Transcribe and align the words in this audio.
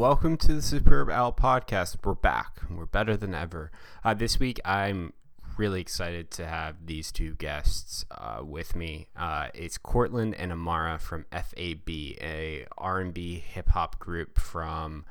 welcome 0.00 0.34
to 0.34 0.54
the 0.54 0.62
Superb 0.62 1.10
Owl 1.10 1.30
podcast. 1.30 1.98
We're 2.02 2.14
back. 2.14 2.62
We're 2.70 2.86
better 2.86 3.18
than 3.18 3.34
ever. 3.34 3.70
Uh, 4.02 4.14
this 4.14 4.40
week, 4.40 4.58
I'm 4.64 5.12
really 5.58 5.82
excited 5.82 6.30
to 6.30 6.46
have 6.46 6.86
these 6.86 7.12
two 7.12 7.34
guests 7.34 8.06
uh, 8.10 8.40
with 8.42 8.74
me. 8.74 9.08
Uh, 9.14 9.48
it's 9.52 9.76
Cortland 9.76 10.34
and 10.36 10.52
Amara 10.52 10.98
from 10.98 11.26
FAB, 11.30 11.90
a 11.90 12.66
R&B 12.78 13.44
hip 13.46 13.68
hop 13.68 13.98
group 13.98 14.38
from 14.38 15.04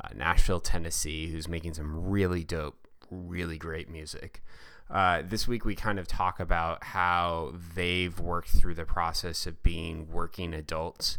uh, 0.00 0.10
Nashville, 0.14 0.60
Tennessee, 0.60 1.26
who's 1.32 1.48
making 1.48 1.74
some 1.74 2.08
really 2.08 2.44
dope, 2.44 2.86
really 3.10 3.58
great 3.58 3.90
music. 3.90 4.44
Uh, 4.88 5.20
this 5.26 5.48
week, 5.48 5.64
we 5.64 5.74
kind 5.74 5.98
of 5.98 6.06
talk 6.06 6.38
about 6.38 6.84
how 6.84 7.54
they've 7.74 8.20
worked 8.20 8.50
through 8.50 8.76
the 8.76 8.84
process 8.86 9.48
of 9.48 9.64
being 9.64 10.08
working 10.12 10.54
adults 10.54 11.18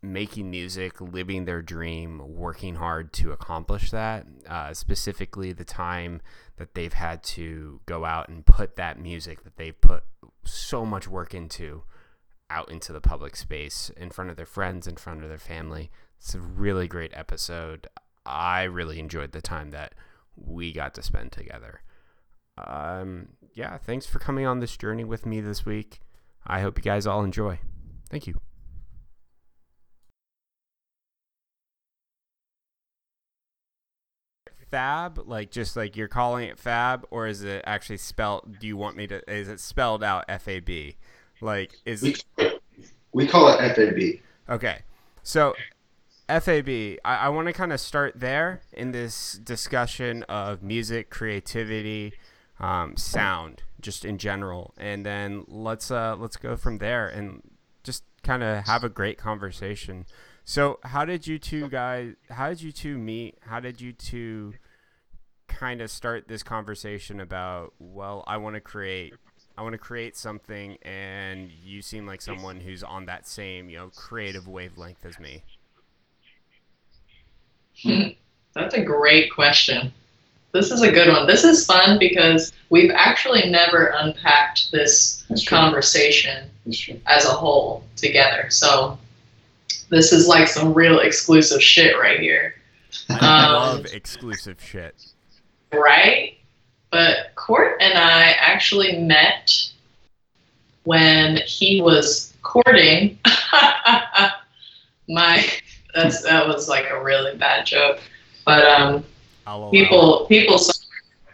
making 0.00 0.50
music, 0.50 1.00
living 1.00 1.44
their 1.44 1.62
dream, 1.62 2.36
working 2.36 2.76
hard 2.76 3.12
to 3.12 3.32
accomplish 3.32 3.90
that. 3.90 4.26
Uh, 4.48 4.72
specifically, 4.72 5.52
the 5.52 5.64
time 5.64 6.20
that 6.56 6.74
they've 6.74 6.92
had 6.92 7.22
to 7.22 7.80
go 7.86 8.04
out 8.04 8.28
and 8.28 8.46
put 8.46 8.76
that 8.76 8.98
music 8.98 9.44
that 9.44 9.56
they've 9.56 9.80
put 9.80 10.04
so 10.44 10.84
much 10.84 11.08
work 11.08 11.34
into 11.34 11.82
out 12.50 12.70
into 12.70 12.92
the 12.92 13.00
public 13.00 13.36
space 13.36 13.90
in 13.96 14.10
front 14.10 14.30
of 14.30 14.36
their 14.36 14.46
friends, 14.46 14.86
in 14.86 14.96
front 14.96 15.22
of 15.22 15.28
their 15.28 15.38
family. 15.38 15.90
It's 16.18 16.34
a 16.34 16.40
really 16.40 16.88
great 16.88 17.12
episode. 17.14 17.86
I 18.24 18.62
really 18.62 18.98
enjoyed 18.98 19.32
the 19.32 19.42
time 19.42 19.70
that 19.70 19.94
we 20.36 20.72
got 20.72 20.94
to 20.94 21.02
spend 21.02 21.32
together. 21.32 21.82
Um, 22.56 23.28
yeah, 23.54 23.76
thanks 23.78 24.06
for 24.06 24.18
coming 24.18 24.46
on 24.46 24.60
this 24.60 24.76
journey 24.76 25.04
with 25.04 25.26
me 25.26 25.40
this 25.40 25.66
week. 25.66 26.00
I 26.46 26.60
hope 26.60 26.78
you 26.78 26.82
guys 26.82 27.06
all 27.06 27.22
enjoy. 27.22 27.58
Thank 28.08 28.26
you. 28.26 28.40
Fab? 34.70 35.20
Like 35.26 35.50
just 35.50 35.76
like 35.76 35.96
you're 35.96 36.08
calling 36.08 36.48
it 36.48 36.58
fab 36.58 37.06
or 37.10 37.26
is 37.26 37.42
it 37.42 37.62
actually 37.66 37.98
spelled 37.98 38.58
do 38.58 38.66
you 38.66 38.76
want 38.76 38.96
me 38.96 39.06
to 39.06 39.30
is 39.32 39.48
it 39.48 39.60
spelled 39.60 40.02
out 40.02 40.24
fab 40.28 40.96
like 41.40 41.72
is 41.84 42.02
we, 42.02 42.16
we 43.12 43.26
call 43.26 43.48
it 43.48 43.58
fab 43.58 44.20
okay. 44.48 44.80
So 45.22 45.54
fab 46.28 46.68
i, 47.04 47.16
I 47.16 47.28
want 47.30 47.46
to 47.46 47.52
kind 47.52 47.72
of 47.72 47.80
start 47.80 48.14
there 48.20 48.60
in 48.72 48.92
this 48.92 49.34
discussion 49.34 50.22
of 50.24 50.62
music 50.62 51.10
creativity 51.10 52.12
um, 52.60 52.96
sound 52.96 53.62
just 53.80 54.04
in 54.04 54.18
general. 54.18 54.74
And 54.76 55.04
then 55.04 55.44
let's 55.48 55.90
uh 55.90 56.16
let's 56.18 56.36
go 56.36 56.56
from 56.56 56.78
there 56.78 57.08
and 57.08 57.42
just 57.82 58.04
kind 58.22 58.42
of 58.42 58.66
have 58.66 58.84
a 58.84 58.88
great 58.88 59.18
conversation 59.18 60.06
so, 60.48 60.78
how 60.82 61.04
did 61.04 61.26
you 61.26 61.38
two 61.38 61.68
guys? 61.68 62.14
How 62.30 62.48
did 62.48 62.62
you 62.62 62.72
two 62.72 62.96
meet? 62.96 63.36
How 63.42 63.60
did 63.60 63.82
you 63.82 63.92
two 63.92 64.54
kind 65.46 65.82
of 65.82 65.90
start 65.90 66.26
this 66.26 66.42
conversation 66.42 67.20
about? 67.20 67.74
Well, 67.78 68.24
I 68.26 68.38
want 68.38 68.54
to 68.54 68.60
create. 68.62 69.12
I 69.58 69.62
want 69.62 69.74
to 69.74 69.78
create 69.78 70.16
something, 70.16 70.78
and 70.80 71.50
you 71.50 71.82
seem 71.82 72.06
like 72.06 72.22
someone 72.22 72.60
who's 72.60 72.82
on 72.82 73.04
that 73.04 73.28
same, 73.28 73.68
you 73.68 73.76
know, 73.76 73.90
creative 73.94 74.48
wavelength 74.48 75.04
as 75.04 75.20
me. 75.20 75.42
Hmm. 77.82 78.08
That's 78.54 78.72
a 78.72 78.82
great 78.82 79.30
question. 79.30 79.92
This 80.52 80.70
is 80.70 80.80
a 80.80 80.90
good 80.90 81.08
one. 81.08 81.26
This 81.26 81.44
is 81.44 81.66
fun 81.66 81.98
because 81.98 82.54
we've 82.70 82.90
actually 82.90 83.50
never 83.50 83.92
unpacked 83.98 84.72
this 84.72 85.26
conversation 85.46 86.48
as 87.06 87.26
a 87.26 87.34
whole 87.34 87.84
together. 87.96 88.46
So 88.48 88.98
this 89.88 90.12
is 90.12 90.26
like 90.26 90.48
some 90.48 90.74
real 90.74 91.00
exclusive 91.00 91.62
shit 91.62 91.98
right 91.98 92.20
here. 92.20 92.54
Um, 93.10 93.18
I 93.20 93.52
love 93.52 93.86
exclusive 93.86 94.60
shit. 94.62 94.94
Right? 95.72 96.38
But 96.90 97.34
Court 97.36 97.76
and 97.80 97.98
I 97.98 98.32
actually 98.32 98.98
met 98.98 99.70
when 100.84 101.38
he 101.38 101.80
was 101.82 102.34
courting 102.42 103.18
my 105.08 105.46
that's 105.94 106.22
that 106.22 106.46
was 106.46 106.68
like 106.68 106.90
a 106.90 107.02
really 107.02 107.36
bad 107.36 107.66
joke. 107.66 108.00
But 108.44 108.64
um 108.64 109.04
people 109.70 110.26
people 110.28 110.58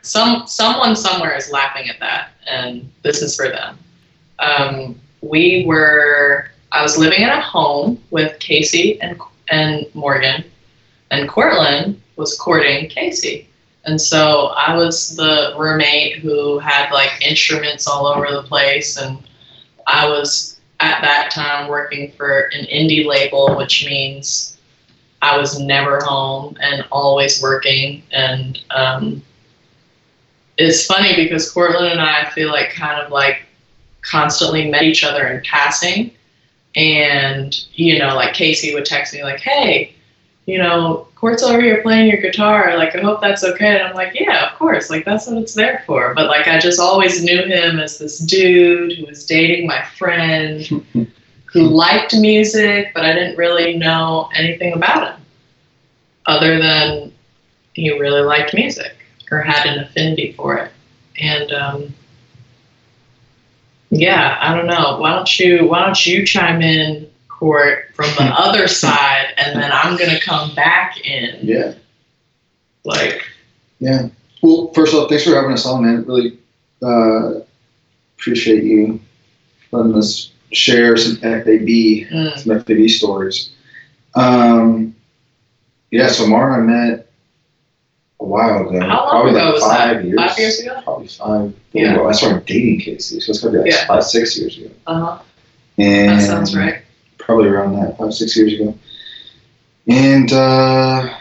some 0.02 0.46
someone 0.46 0.94
somewhere 0.96 1.36
is 1.36 1.50
laughing 1.50 1.88
at 1.88 1.98
that 2.00 2.30
and 2.48 2.90
this 3.02 3.22
is 3.22 3.36
for 3.36 3.48
them. 3.48 3.78
Um, 4.38 5.00
we 5.20 5.64
were 5.66 6.50
I 6.74 6.82
was 6.82 6.98
living 6.98 7.22
in 7.22 7.28
a 7.28 7.40
home 7.40 8.02
with 8.10 8.38
Casey 8.40 9.00
and 9.00 9.18
and 9.48 9.86
Morgan, 9.94 10.44
and 11.12 11.28
Cortland 11.28 12.02
was 12.16 12.36
courting 12.36 12.88
Casey. 12.88 13.48
And 13.84 14.00
so 14.00 14.46
I 14.56 14.74
was 14.76 15.14
the 15.14 15.54
roommate 15.56 16.16
who 16.16 16.58
had 16.58 16.90
like 16.90 17.24
instruments 17.24 17.86
all 17.86 18.06
over 18.06 18.26
the 18.28 18.42
place, 18.42 18.96
and 18.96 19.22
I 19.86 20.08
was 20.08 20.58
at 20.80 21.00
that 21.02 21.30
time 21.30 21.68
working 21.68 22.10
for 22.16 22.50
an 22.52 22.66
indie 22.66 23.06
label, 23.06 23.56
which 23.56 23.86
means 23.86 24.58
I 25.22 25.38
was 25.38 25.60
never 25.60 26.00
home 26.02 26.56
and 26.60 26.84
always 26.90 27.40
working. 27.40 28.02
And 28.10 28.60
um, 28.70 29.22
it's 30.58 30.86
funny 30.86 31.14
because 31.14 31.52
Cortland 31.52 31.92
and 31.92 32.00
I, 32.00 32.22
I 32.22 32.30
feel 32.30 32.48
like 32.48 32.70
kind 32.70 33.00
of 33.00 33.12
like 33.12 33.42
constantly 34.02 34.68
met 34.68 34.82
each 34.82 35.04
other 35.04 35.28
in 35.28 35.42
passing 35.44 36.10
and, 36.76 37.56
you 37.74 37.98
know, 37.98 38.14
like 38.14 38.34
Casey 38.34 38.74
would 38.74 38.84
text 38.84 39.14
me, 39.14 39.22
like, 39.22 39.40
hey, 39.40 39.94
you 40.46 40.58
know, 40.58 41.08
Court's 41.14 41.42
over 41.42 41.60
here 41.60 41.80
playing 41.80 42.08
your 42.08 42.20
guitar. 42.20 42.76
Like, 42.76 42.94
I 42.94 43.00
hope 43.00 43.20
that's 43.20 43.44
okay. 43.44 43.78
And 43.78 43.82
I'm 43.82 43.94
like, 43.94 44.18
yeah, 44.18 44.50
of 44.50 44.58
course. 44.58 44.90
Like, 44.90 45.04
that's 45.04 45.26
what 45.26 45.38
it's 45.38 45.54
there 45.54 45.82
for. 45.86 46.14
But, 46.14 46.26
like, 46.26 46.48
I 46.48 46.58
just 46.58 46.78
always 46.78 47.24
knew 47.24 47.44
him 47.44 47.78
as 47.78 47.98
this 47.98 48.18
dude 48.18 48.92
who 48.92 49.06
was 49.06 49.24
dating 49.24 49.66
my 49.66 49.82
friend 49.96 50.60
who 51.46 51.62
liked 51.62 52.14
music, 52.14 52.90
but 52.94 53.04
I 53.04 53.14
didn't 53.14 53.38
really 53.38 53.76
know 53.78 54.28
anything 54.34 54.74
about 54.74 55.14
him 55.14 55.26
other 56.26 56.58
than 56.58 57.12
he 57.74 57.98
really 57.98 58.22
liked 58.22 58.52
music 58.52 58.96
or 59.30 59.40
had 59.40 59.66
an 59.66 59.78
affinity 59.78 60.32
for 60.32 60.58
it. 60.58 60.72
And, 61.18 61.52
um, 61.52 61.94
yeah, 63.94 64.38
I 64.40 64.54
don't 64.54 64.66
know. 64.66 64.98
Why 64.98 65.10
don't 65.10 65.38
you 65.38 65.66
Why 65.66 65.84
don't 65.84 66.06
you 66.06 66.26
chime 66.26 66.62
in, 66.62 67.08
Court, 67.28 67.90
from 67.94 68.10
the 68.16 68.24
other 68.38 68.68
side, 68.68 69.28
and 69.36 69.60
then 69.60 69.70
I'm 69.72 69.96
gonna 69.96 70.20
come 70.20 70.54
back 70.54 71.00
in. 71.00 71.38
Yeah. 71.42 71.74
Like. 72.84 73.22
Yeah. 73.78 74.08
Well, 74.42 74.72
first 74.74 74.94
off, 74.94 75.08
thanks 75.08 75.24
for 75.24 75.34
having 75.34 75.52
us 75.52 75.66
on, 75.66 75.84
man. 75.84 76.04
Really 76.04 76.38
uh, 76.82 77.40
appreciate 78.16 78.64
you 78.64 79.00
letting 79.72 79.94
us 79.96 80.30
share 80.52 80.96
some 80.96 81.16
FAB, 81.16 81.44
mm. 81.44 82.38
some 82.38 82.60
FAB 82.60 82.88
stories. 82.88 83.50
Um, 84.14 84.94
yeah, 85.90 86.08
so 86.08 86.26
Mara 86.26 86.56
I 86.56 86.60
met 86.60 87.03
a 88.24 88.26
while 88.26 88.68
ago. 88.68 88.80
How 88.80 89.02
long 89.02 89.10
probably 89.10 89.30
ago 89.32 89.44
like 89.44 89.54
was 89.54 89.62
five 89.62 89.96
that? 89.96 90.04
years. 90.04 90.18
Five 90.20 90.38
years 90.38 90.60
ago? 90.60 90.80
Probably 90.82 91.08
five. 91.08 91.54
Yeah. 91.72 91.96
Well, 91.96 92.08
I 92.08 92.12
started 92.12 92.46
dating 92.46 92.80
Casey, 92.80 93.20
so 93.20 93.30
it's 93.30 93.42
be 93.44 93.58
like 93.58 93.70
Yeah. 93.70 93.86
five, 93.86 94.04
six 94.04 94.38
years 94.38 94.58
ago. 94.58 94.70
Uh 94.86 95.00
huh. 95.00 95.18
And 95.78 96.20
That 96.20 96.26
sounds 96.26 96.56
right. 96.56 96.82
Probably 97.18 97.48
around 97.48 97.74
that, 97.80 97.98
five, 97.98 98.12
six 98.14 98.36
years 98.36 98.54
ago. 98.54 98.74
And 99.86 100.32
uh, 100.32 101.14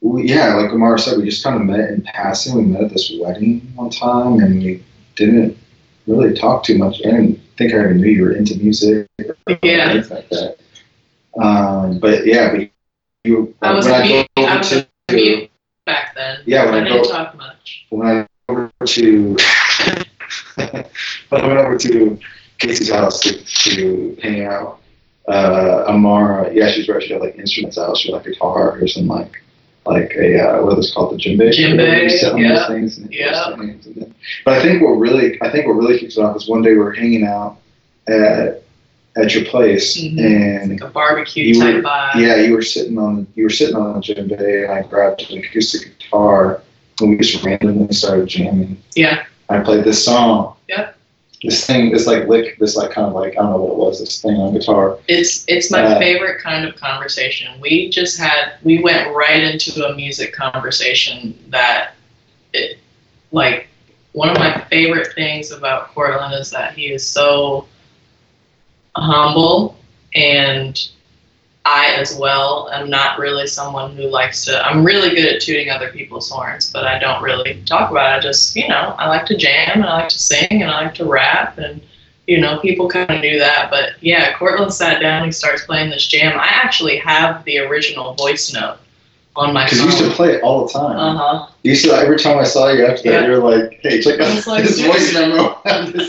we, 0.00 0.28
yeah, 0.28 0.54
like 0.54 0.70
Amara 0.70 0.98
said, 0.98 1.18
we 1.18 1.24
just 1.24 1.42
kind 1.42 1.56
of 1.56 1.62
met 1.62 1.88
in 1.90 2.02
passing. 2.02 2.56
We 2.56 2.64
met 2.64 2.82
at 2.82 2.90
this 2.90 3.12
wedding 3.20 3.60
one 3.74 3.90
time, 3.90 4.38
and 4.40 4.62
we 4.62 4.84
didn't 5.16 5.56
really 6.06 6.34
talk 6.34 6.62
too 6.64 6.78
much. 6.78 7.00
I 7.04 7.10
didn't 7.10 7.40
think 7.56 7.72
I 7.74 7.78
even 7.84 8.00
knew 8.00 8.08
you 8.10 8.22
were 8.22 8.32
into 8.32 8.56
music 8.58 9.08
or 9.18 9.36
Yeah. 9.62 9.90
anything 9.90 10.16
like 10.16 10.28
that. 10.30 10.56
Um, 11.40 11.98
but 11.98 12.26
yeah, 12.26 12.52
we, 12.52 12.70
you, 13.24 13.54
I 13.62 13.72
was 13.72 13.86
when 13.86 13.94
a 13.94 13.98
I 14.04 14.08
go 14.08 14.26
I 14.36 14.42
over 14.50 14.58
was 14.58 14.68
to, 15.08 15.48
back 15.86 16.14
then. 16.14 16.38
Yeah, 16.46 16.64
when 16.66 16.74
I 16.74 16.78
I 16.80 16.84
didn't 16.84 17.02
go- 17.02 17.10
talk 17.10 17.34
much. 17.36 17.86
when 17.90 18.06
I 18.06 18.14
went 18.14 18.28
over 18.48 18.70
to 18.86 19.36
when 20.56 21.40
I 21.40 21.46
went 21.46 21.58
over 21.58 21.78
to 21.78 22.18
Casey's 22.58 22.90
house 22.90 23.20
to, 23.20 23.42
to 23.44 24.16
hang 24.22 24.44
out, 24.44 24.80
uh, 25.28 25.84
Amara, 25.88 26.52
yeah, 26.54 26.70
she's 26.70 26.88
right. 26.88 27.02
She 27.02 27.12
had 27.12 27.22
like 27.22 27.38
instruments 27.38 27.78
out. 27.78 27.96
She 27.96 28.10
had 28.10 28.16
like 28.16 28.24
guitars 28.24 28.96
and 28.96 29.08
like 29.08 29.42
like 29.84 30.12
a 30.16 30.38
uh, 30.40 30.64
what 30.64 30.76
those 30.76 30.92
called, 30.94 31.12
the 31.14 31.16
djembe. 31.22 31.50
Djembe, 31.50 32.02
You 32.04 32.10
sit 32.10 32.32
on 32.32 32.38
yeah, 32.38 32.68
things 32.68 33.00
yeah. 33.10 33.52
But 34.44 34.54
I 34.58 34.62
think 34.62 34.82
what 34.82 34.92
really, 34.92 35.40
I 35.42 35.50
think 35.50 35.66
what 35.66 35.74
really 35.74 35.98
kicks 35.98 36.16
it 36.16 36.22
off 36.22 36.36
is 36.36 36.48
one 36.48 36.62
day 36.62 36.70
we 36.70 36.78
were 36.78 36.92
hanging 36.92 37.24
out 37.24 37.58
at 38.06 38.61
at 39.16 39.34
your 39.34 39.44
place 39.44 39.98
Mhm. 40.00 40.18
and 40.18 40.70
Like 40.72 40.80
a 40.80 40.86
barbecue 40.92 41.44
You 41.44 41.60
type 41.60 41.74
were- 41.76 41.82
vibe. 41.82 42.14
yeah, 42.16 42.36
you 42.36 42.54
were 42.54 42.62
sitting 42.62 42.98
on 42.98 43.26
you 43.34 43.44
were 43.44 43.50
sitting 43.50 43.76
on 43.76 43.94
the 43.94 44.00
djembe, 44.00 44.62
and 44.64 44.72
I 44.72 44.82
grabbed 44.82 45.30
an 45.30 45.38
acoustic 45.38 45.98
guitar, 45.98 46.62
and 47.00 47.10
we 47.10 47.16
just 47.18 47.42
randomly 47.44 47.92
started 47.92 48.26
jamming. 48.28 48.78
Yeah. 48.94 49.24
I 49.48 49.58
played 49.60 49.84
this 49.84 50.02
song. 50.04 50.54
Yeah. 50.68 50.88
this 51.44 51.66
thing, 51.66 51.90
this 51.90 52.06
like 52.06 52.28
lick, 52.28 52.56
this 52.60 52.76
like 52.76 52.92
kind 52.92 53.08
of 53.08 53.14
like 53.14 53.32
I 53.32 53.42
don't 53.42 53.50
know 53.50 53.56
what 53.56 53.72
it 53.72 53.76
was, 53.78 53.98
this 53.98 54.22
thing 54.22 54.36
on 54.36 54.54
guitar. 54.54 54.96
It's 55.08 55.44
it's 55.48 55.72
my 55.72 55.82
uh, 55.82 55.98
favorite 55.98 56.40
kind 56.40 56.64
of 56.64 56.76
conversation. 56.76 57.48
We 57.60 57.90
just 57.90 58.16
had 58.16 58.52
we 58.62 58.78
went 58.80 59.12
right 59.12 59.42
into 59.42 59.84
a 59.88 59.94
music 59.96 60.32
conversation 60.32 61.36
that, 61.50 61.94
it, 62.52 62.78
like, 63.32 63.66
one 64.12 64.30
of 64.30 64.38
my 64.38 64.60
favorite 64.70 65.08
things 65.14 65.50
about 65.50 65.92
Cortland 65.92 66.32
is 66.34 66.50
that 66.50 66.74
he 66.74 66.92
is 66.92 67.04
so 67.04 67.66
humble 68.96 69.76
and 70.14 70.88
I 71.64 71.92
as 71.92 72.16
well 72.16 72.70
am 72.72 72.90
not 72.90 73.18
really 73.18 73.46
someone 73.46 73.94
who 73.94 74.08
likes 74.08 74.44
to. 74.46 74.66
I'm 74.66 74.84
really 74.84 75.14
good 75.14 75.32
at 75.32 75.40
tooting 75.40 75.70
other 75.70 75.90
people's 75.90 76.28
horns, 76.28 76.70
but 76.72 76.86
I 76.86 76.98
don't 76.98 77.22
really 77.22 77.62
talk 77.66 77.90
about 77.90 78.12
it. 78.12 78.18
I 78.18 78.20
just, 78.20 78.56
you 78.56 78.66
know, 78.66 78.94
I 78.98 79.08
like 79.08 79.26
to 79.26 79.36
jam 79.36 79.70
and 79.74 79.84
I 79.84 80.00
like 80.00 80.08
to 80.08 80.18
sing 80.18 80.48
and 80.50 80.64
I 80.64 80.84
like 80.84 80.94
to 80.96 81.04
rap 81.04 81.58
and, 81.58 81.80
you 82.26 82.40
know, 82.40 82.58
people 82.58 82.88
kind 82.88 83.10
of 83.10 83.20
knew 83.20 83.38
that. 83.38 83.70
But 83.70 83.90
yeah, 84.00 84.36
Cortland 84.36 84.74
sat 84.74 85.00
down. 85.00 85.18
And 85.18 85.26
he 85.26 85.32
starts 85.32 85.64
playing 85.64 85.90
this 85.90 86.06
jam. 86.06 86.38
I 86.38 86.46
actually 86.46 86.98
have 86.98 87.44
the 87.44 87.58
original 87.58 88.14
voice 88.14 88.52
note 88.52 88.78
on 89.36 89.54
my. 89.54 89.64
Because 89.64 89.78
you 89.78 89.84
used 89.86 89.98
to 89.98 90.10
play 90.10 90.34
it 90.34 90.42
all 90.42 90.66
the 90.66 90.72
time. 90.72 90.96
Uh 90.96 91.16
huh. 91.16 91.46
You 91.62 91.70
used 91.70 91.84
to 91.84 91.92
every 91.92 92.18
time 92.18 92.38
I 92.38 92.44
saw 92.44 92.70
you 92.72 92.84
after 92.86 93.10
that, 93.10 93.22
yeah. 93.22 93.26
you're 93.26 93.38
like, 93.38 93.78
"Hey, 93.82 94.00
check 94.00 94.18
out 94.20 94.46
like, 94.46 94.64
this 94.64 94.80
voice 94.84 95.14
memo." 95.14 95.60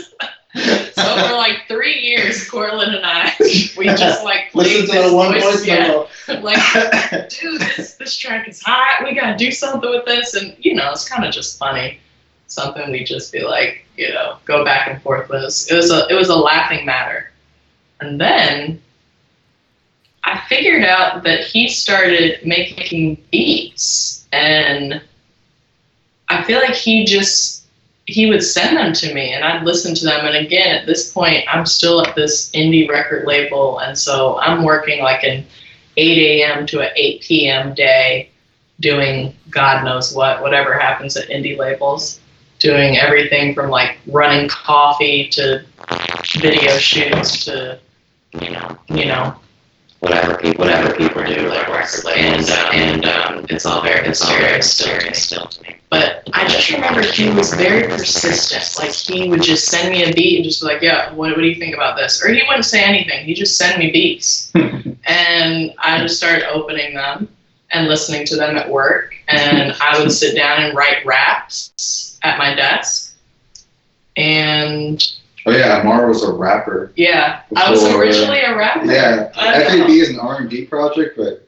so 0.96 1.28
for 1.28 1.34
like 1.34 1.66
three 1.66 1.98
years, 2.00 2.48
Cortland 2.48 2.94
and 2.94 3.04
I, 3.04 3.32
we 3.76 3.86
just 3.86 4.22
like 4.22 4.52
played 4.52 4.86
this 4.86 5.12
one 5.12 5.32
voice, 5.32 5.66
yeah. 5.66 6.06
like, 6.40 7.28
dude, 7.28 7.60
this 7.60 7.94
this 7.94 8.16
track 8.16 8.48
is 8.48 8.62
hot. 8.62 9.02
We 9.02 9.14
gotta 9.14 9.36
do 9.36 9.50
something 9.50 9.90
with 9.90 10.04
this, 10.04 10.34
and 10.34 10.54
you 10.60 10.74
know, 10.74 10.92
it's 10.92 11.08
kind 11.08 11.24
of 11.24 11.34
just 11.34 11.58
funny. 11.58 11.98
Something 12.46 12.92
we 12.92 13.02
just 13.02 13.32
be 13.32 13.42
like, 13.42 13.84
you 13.96 14.12
know, 14.12 14.36
go 14.44 14.64
back 14.64 14.88
and 14.88 15.02
forth 15.02 15.28
with. 15.28 15.66
It 15.70 15.74
was 15.74 15.90
a 15.90 16.06
it 16.08 16.14
was 16.14 16.28
a 16.28 16.36
laughing 16.36 16.86
matter, 16.86 17.30
and 18.00 18.20
then 18.20 18.80
I 20.22 20.40
figured 20.48 20.84
out 20.84 21.24
that 21.24 21.44
he 21.44 21.68
started 21.68 22.46
making 22.46 23.18
beats, 23.30 24.26
and 24.32 25.02
I 26.28 26.44
feel 26.44 26.60
like 26.60 26.74
he 26.74 27.04
just 27.04 27.53
he 28.06 28.28
would 28.28 28.42
send 28.42 28.76
them 28.76 28.92
to 28.92 29.14
me 29.14 29.32
and 29.32 29.44
I'd 29.44 29.64
listen 29.64 29.94
to 29.94 30.04
them. 30.04 30.26
And 30.26 30.36
again, 30.36 30.76
at 30.76 30.86
this 30.86 31.12
point, 31.12 31.44
I'm 31.50 31.64
still 31.64 32.04
at 32.04 32.14
this 32.14 32.50
indie 32.50 32.88
record 32.88 33.26
label. 33.26 33.78
And 33.78 33.96
so 33.96 34.38
I'm 34.40 34.62
working 34.62 35.02
like 35.02 35.24
an 35.24 35.44
8 35.96 36.42
a.m. 36.42 36.66
to 36.66 36.80
an 36.80 36.90
8 36.94 37.22
p.m. 37.22 37.74
day 37.74 38.30
doing 38.80 39.34
God 39.50 39.84
knows 39.84 40.14
what, 40.14 40.42
whatever 40.42 40.78
happens 40.78 41.16
at 41.16 41.28
indie 41.28 41.56
labels, 41.56 42.20
doing 42.58 42.98
everything 42.98 43.54
from 43.54 43.70
like 43.70 43.98
running 44.06 44.48
coffee 44.48 45.28
to 45.28 45.64
video 46.40 46.76
shoots 46.76 47.44
to, 47.44 47.78
you 48.40 48.50
know, 48.50 48.78
you 48.88 49.06
know, 49.06 49.34
whatever 50.04 50.36
people 50.36 50.64
whatever 50.64 50.94
people 50.94 51.24
do 51.24 51.48
like 51.48 51.66
record 51.68 52.04
labels, 52.04 52.50
and 52.50 52.50
uh, 52.50 52.70
and 52.72 53.04
um, 53.06 53.46
it's 53.48 53.66
all 53.66 53.82
very 53.82 54.06
it's 54.06 54.22
all 54.22 54.36
very 54.36 54.62
still 54.62 55.12
still 55.12 55.46
to 55.46 55.62
me. 55.62 55.76
But 55.90 56.28
I 56.32 56.46
just 56.46 56.70
remember 56.70 57.02
he 57.02 57.30
was 57.30 57.54
very 57.54 57.88
persistent. 57.88 58.84
Like 58.84 58.94
he 58.94 59.28
would 59.28 59.42
just 59.42 59.66
send 59.66 59.90
me 59.90 60.04
a 60.04 60.12
beat 60.12 60.36
and 60.36 60.44
just 60.44 60.60
be 60.60 60.66
like, 60.66 60.82
"Yeah, 60.82 61.12
what, 61.14 61.30
what 61.30 61.40
do 61.40 61.46
you 61.46 61.56
think 61.56 61.74
about 61.74 61.96
this?" 61.96 62.22
Or 62.22 62.28
he 62.28 62.42
wouldn't 62.46 62.64
say 62.64 62.82
anything. 62.82 63.24
He 63.24 63.34
just 63.34 63.56
send 63.56 63.78
me 63.78 63.90
beats, 63.90 64.52
and 64.54 65.74
I 65.78 66.00
just 66.00 66.16
started 66.16 66.48
opening 66.48 66.94
them 66.94 67.28
and 67.70 67.88
listening 67.88 68.26
to 68.26 68.36
them 68.36 68.56
at 68.56 68.70
work. 68.70 69.14
And 69.28 69.72
I 69.80 69.98
would 69.98 70.12
sit 70.12 70.36
down 70.36 70.62
and 70.62 70.76
write 70.76 71.04
raps 71.06 72.18
at 72.22 72.38
my 72.38 72.54
desk, 72.54 73.16
and 74.16 75.04
Oh 75.46 75.52
yeah, 75.52 75.80
Amara 75.80 76.08
was 76.08 76.22
a 76.22 76.32
rapper. 76.32 76.92
Yeah, 76.96 77.42
before, 77.50 77.64
I 77.64 77.70
was 77.70 77.84
originally 77.84 78.40
a 78.40 78.56
rapper. 78.56 78.90
Yeah, 78.90 79.30
FAB 79.32 79.90
is 79.90 80.10
an 80.10 80.18
R 80.18 80.40
and 80.40 80.48
B 80.48 80.64
project, 80.64 81.16
but 81.16 81.46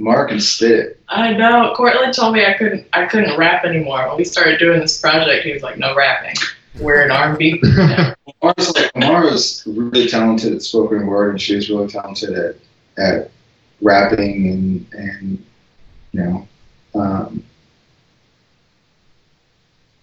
Mark 0.00 0.30
can 0.30 0.40
spit. 0.40 1.00
I 1.08 1.32
know. 1.32 1.72
Cortland 1.76 2.12
told 2.12 2.34
me 2.34 2.44
I 2.44 2.54
couldn't. 2.54 2.86
I 2.92 3.06
couldn't 3.06 3.38
rap 3.38 3.64
anymore. 3.64 4.08
When 4.08 4.16
we 4.16 4.24
started 4.24 4.58
doing 4.58 4.80
this 4.80 5.00
project, 5.00 5.44
he 5.44 5.52
was 5.52 5.62
like, 5.62 5.78
"No 5.78 5.94
rapping. 5.94 6.34
We're 6.80 7.04
an 7.04 7.12
R 7.12 7.30
and 7.30 7.38
B." 7.38 7.62
Amara's 8.42 8.74
like 8.74 8.90
Amara's 8.96 9.62
really 9.66 10.08
talented 10.08 10.52
at 10.52 10.62
spoken 10.62 11.06
word, 11.06 11.30
and 11.30 11.40
she 11.40 11.54
was 11.54 11.70
really 11.70 11.88
talented 11.88 12.36
at 12.36 12.56
at 12.98 13.30
rapping 13.80 14.48
and 14.48 14.86
and 14.92 15.44
you 16.12 16.20
know, 16.22 16.48
um, 17.00 17.44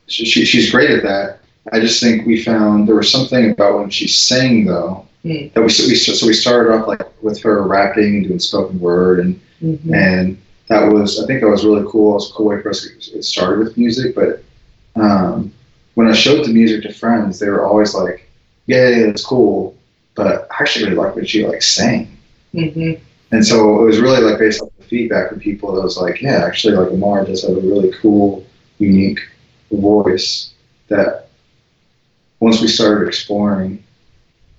she, 0.08 0.26
she's 0.26 0.72
great 0.72 0.92
at 0.92 1.04
that. 1.04 1.40
I 1.72 1.80
just 1.80 2.02
think 2.02 2.26
we 2.26 2.44
found 2.44 2.88
there 2.88 2.96
was 2.96 3.12
something 3.12 3.52
about 3.52 3.80
when 3.80 3.90
she 3.90 4.08
sang 4.08 4.66
though 4.66 5.06
mm. 5.24 5.54
that 5.54 5.62
we, 5.62 5.70
so, 5.70 5.88
we 5.88 5.96
so 5.96 6.28
we 6.28 6.34
started 6.34 6.74
off 6.74 6.88
like 6.88 7.02
with 7.24 7.42
her 7.42 7.64
rapping 7.64 8.18
and 8.18 8.28
doing 8.28 8.40
spoken 8.40 8.80
word 8.80 9.20
and 9.22 9.40
mm-hmm. 9.62 9.94
and 9.94 10.38
that 10.68 10.92
was 10.92 11.22
I 11.22 11.26
think 11.26 11.42
that 11.42 11.50
was 11.50 11.66
really 11.66 11.86
cool. 11.90 12.12
It 12.12 12.16
was 12.16 12.32
a 12.32 12.34
cool 12.34 12.46
way 12.48 12.62
for 12.62 12.70
us 12.70 12.82
to 12.82 13.12
get 13.14 13.24
started 13.24 13.60
with 13.60 13.78
music. 13.78 14.16
But 14.16 14.44
um, 14.96 15.54
when 15.96 16.08
I 16.08 16.14
showed 16.14 16.46
the 16.46 16.54
music 16.54 16.84
to 16.84 16.94
friends, 16.94 17.40
they 17.40 17.50
were 17.50 17.66
always 17.66 17.94
like, 17.94 18.30
"Yeah, 18.66 18.90
yeah, 18.90 19.08
it's 19.08 19.26
cool," 19.26 19.76
but 20.16 20.28
I 20.28 20.62
actually 20.62 20.86
really 20.86 20.98
like 20.98 21.16
when 21.16 21.26
she 21.26 21.46
like 21.46 21.62
sang. 21.62 22.18
Mm-hmm. 22.54 23.02
And 23.32 23.46
so 23.46 23.82
it 23.82 23.86
was 23.86 24.00
really 24.00 24.22
like 24.22 24.40
based 24.40 24.62
on 24.62 24.70
the 24.78 24.86
feedback 24.86 25.30
from 25.30 25.40
people 25.40 25.74
that 25.74 25.82
was 25.82 25.98
like, 25.98 26.22
"Yeah, 26.22 26.46
actually, 26.46 26.76
like 26.76 26.92
Amar 26.92 27.26
does 27.26 27.44
have 27.44 27.58
a 27.58 27.62
really 27.62 27.92
cool, 28.02 28.46
unique 28.80 29.20
voice 29.72 30.54
that 30.88 31.23
once 32.44 32.60
we 32.60 32.68
started 32.68 33.08
exploring, 33.08 33.82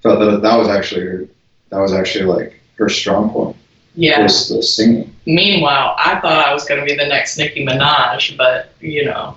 felt 0.02 0.18
that 0.18 0.40
that 0.40 0.56
was 0.56 0.68
actually 0.68 1.02
her, 1.02 1.28
that 1.68 1.78
was 1.78 1.92
actually 1.92 2.24
like 2.24 2.58
her 2.76 2.88
strong 2.88 3.28
point. 3.28 3.54
Yeah. 3.94 4.22
Was 4.22 4.48
the 4.48 4.62
singing. 4.62 5.14
Meanwhile, 5.26 5.94
I 5.98 6.18
thought 6.20 6.46
I 6.46 6.52
was 6.54 6.64
going 6.64 6.80
to 6.80 6.86
be 6.86 6.96
the 6.96 7.06
next 7.06 7.36
Nicki 7.36 7.64
Minaj, 7.64 8.38
but 8.38 8.72
you 8.80 9.04
know, 9.04 9.36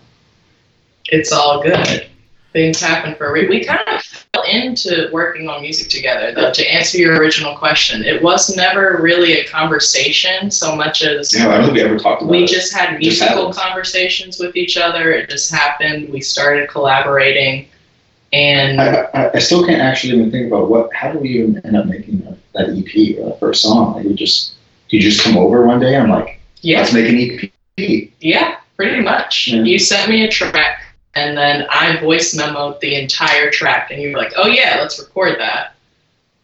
it's 1.10 1.34
all 1.34 1.62
good. 1.62 2.10
Things 2.54 2.80
happen 2.80 3.16
for 3.16 3.28
a 3.28 3.32
reason. 3.34 3.50
We 3.50 3.66
kind 3.66 3.82
of 3.86 4.02
fell 4.02 4.44
into 4.44 5.10
working 5.12 5.50
on 5.50 5.62
music 5.62 5.90
together, 5.90 6.34
though. 6.34 6.52
To 6.52 6.74
answer 6.74 6.98
your 6.98 7.18
original 7.18 7.56
question, 7.58 8.04
it 8.04 8.24
was 8.24 8.56
never 8.56 8.98
really 9.02 9.34
a 9.42 9.48
conversation 9.48 10.50
so 10.50 10.74
much 10.74 11.04
as 11.04 11.38
yeah, 11.38 11.50
I 11.50 11.58
don't 11.58 11.66
think 11.66 11.74
we 11.74 11.82
ever 11.82 12.00
talked 12.00 12.22
about 12.22 12.32
We 12.32 12.46
it. 12.46 12.50
just 12.50 12.74
had 12.74 12.98
musical 12.98 13.48
just 13.48 13.60
conversations 13.60 14.40
with 14.40 14.56
each 14.56 14.78
other. 14.78 15.12
It 15.12 15.30
just 15.30 15.52
happened. 15.52 16.10
We 16.10 16.22
started 16.22 16.70
collaborating 16.70 17.68
and 18.34 18.82
I, 18.82 19.32
I, 19.34 19.40
still 19.40 19.66
can't 19.66 19.82
actually 19.82 20.14
even 20.14 20.32
think 20.32 20.48
about 20.48 20.70
what. 20.70 20.94
How 20.94 21.12
do 21.12 21.20
we 21.20 21.30
even 21.40 21.62
end 21.66 21.78
up 21.78 21.86
making 21.86 22.20
that 22.54 22.70
EP 22.70 23.18
or 23.20 23.30
that 23.30 23.36
uh, 23.36 23.38
first 23.38 23.62
song? 23.62 23.96
Like 23.96 24.06
we 24.06 24.16
just, 24.16 24.56
you 24.90 25.00
just 25.00 25.24
come 25.24 25.38
over 25.38 25.66
one 25.66 25.80
day? 25.80 25.96
I'm 25.96 26.10
like, 26.10 26.42
yeah, 26.62 26.80
let's 26.80 26.94
make 26.94 27.10
an 27.10 27.52
EP. 27.78 28.12
Yeah, 28.20 28.58
pretty 28.76 29.02
much. 29.02 29.48
Yeah. 29.48 29.62
You 29.64 29.80
sent 29.80 30.10
me 30.10 30.26
a 30.26 30.30
track, 30.30 30.84
and 31.16 31.38
then 31.38 31.68
I 31.70 32.00
voice 32.02 32.36
memoed 32.36 32.80
the 32.82 32.96
entire 32.96 33.50
track, 33.50 33.92
and 33.92 34.02
you 34.02 34.12
were 34.12 34.18
like, 34.18 34.34
oh 34.36 34.48
yeah, 34.48 34.78
let's 34.80 35.00
record 35.00 35.40
that. 35.40 35.76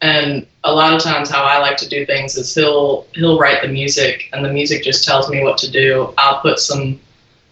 And 0.01 0.47
a 0.63 0.73
lot 0.73 0.93
of 0.93 1.01
times, 1.01 1.29
how 1.29 1.43
I 1.43 1.59
like 1.59 1.77
to 1.77 1.89
do 1.89 2.05
things 2.05 2.37
is 2.37 2.55
he'll 2.55 3.07
he'll 3.13 3.39
write 3.39 3.61
the 3.61 3.67
music, 3.67 4.29
and 4.31 4.45
the 4.45 4.53
music 4.53 4.83
just 4.83 5.03
tells 5.03 5.29
me 5.29 5.43
what 5.43 5.57
to 5.57 5.69
do. 5.69 6.13
I'll 6.17 6.39
put 6.39 6.59
some 6.59 6.97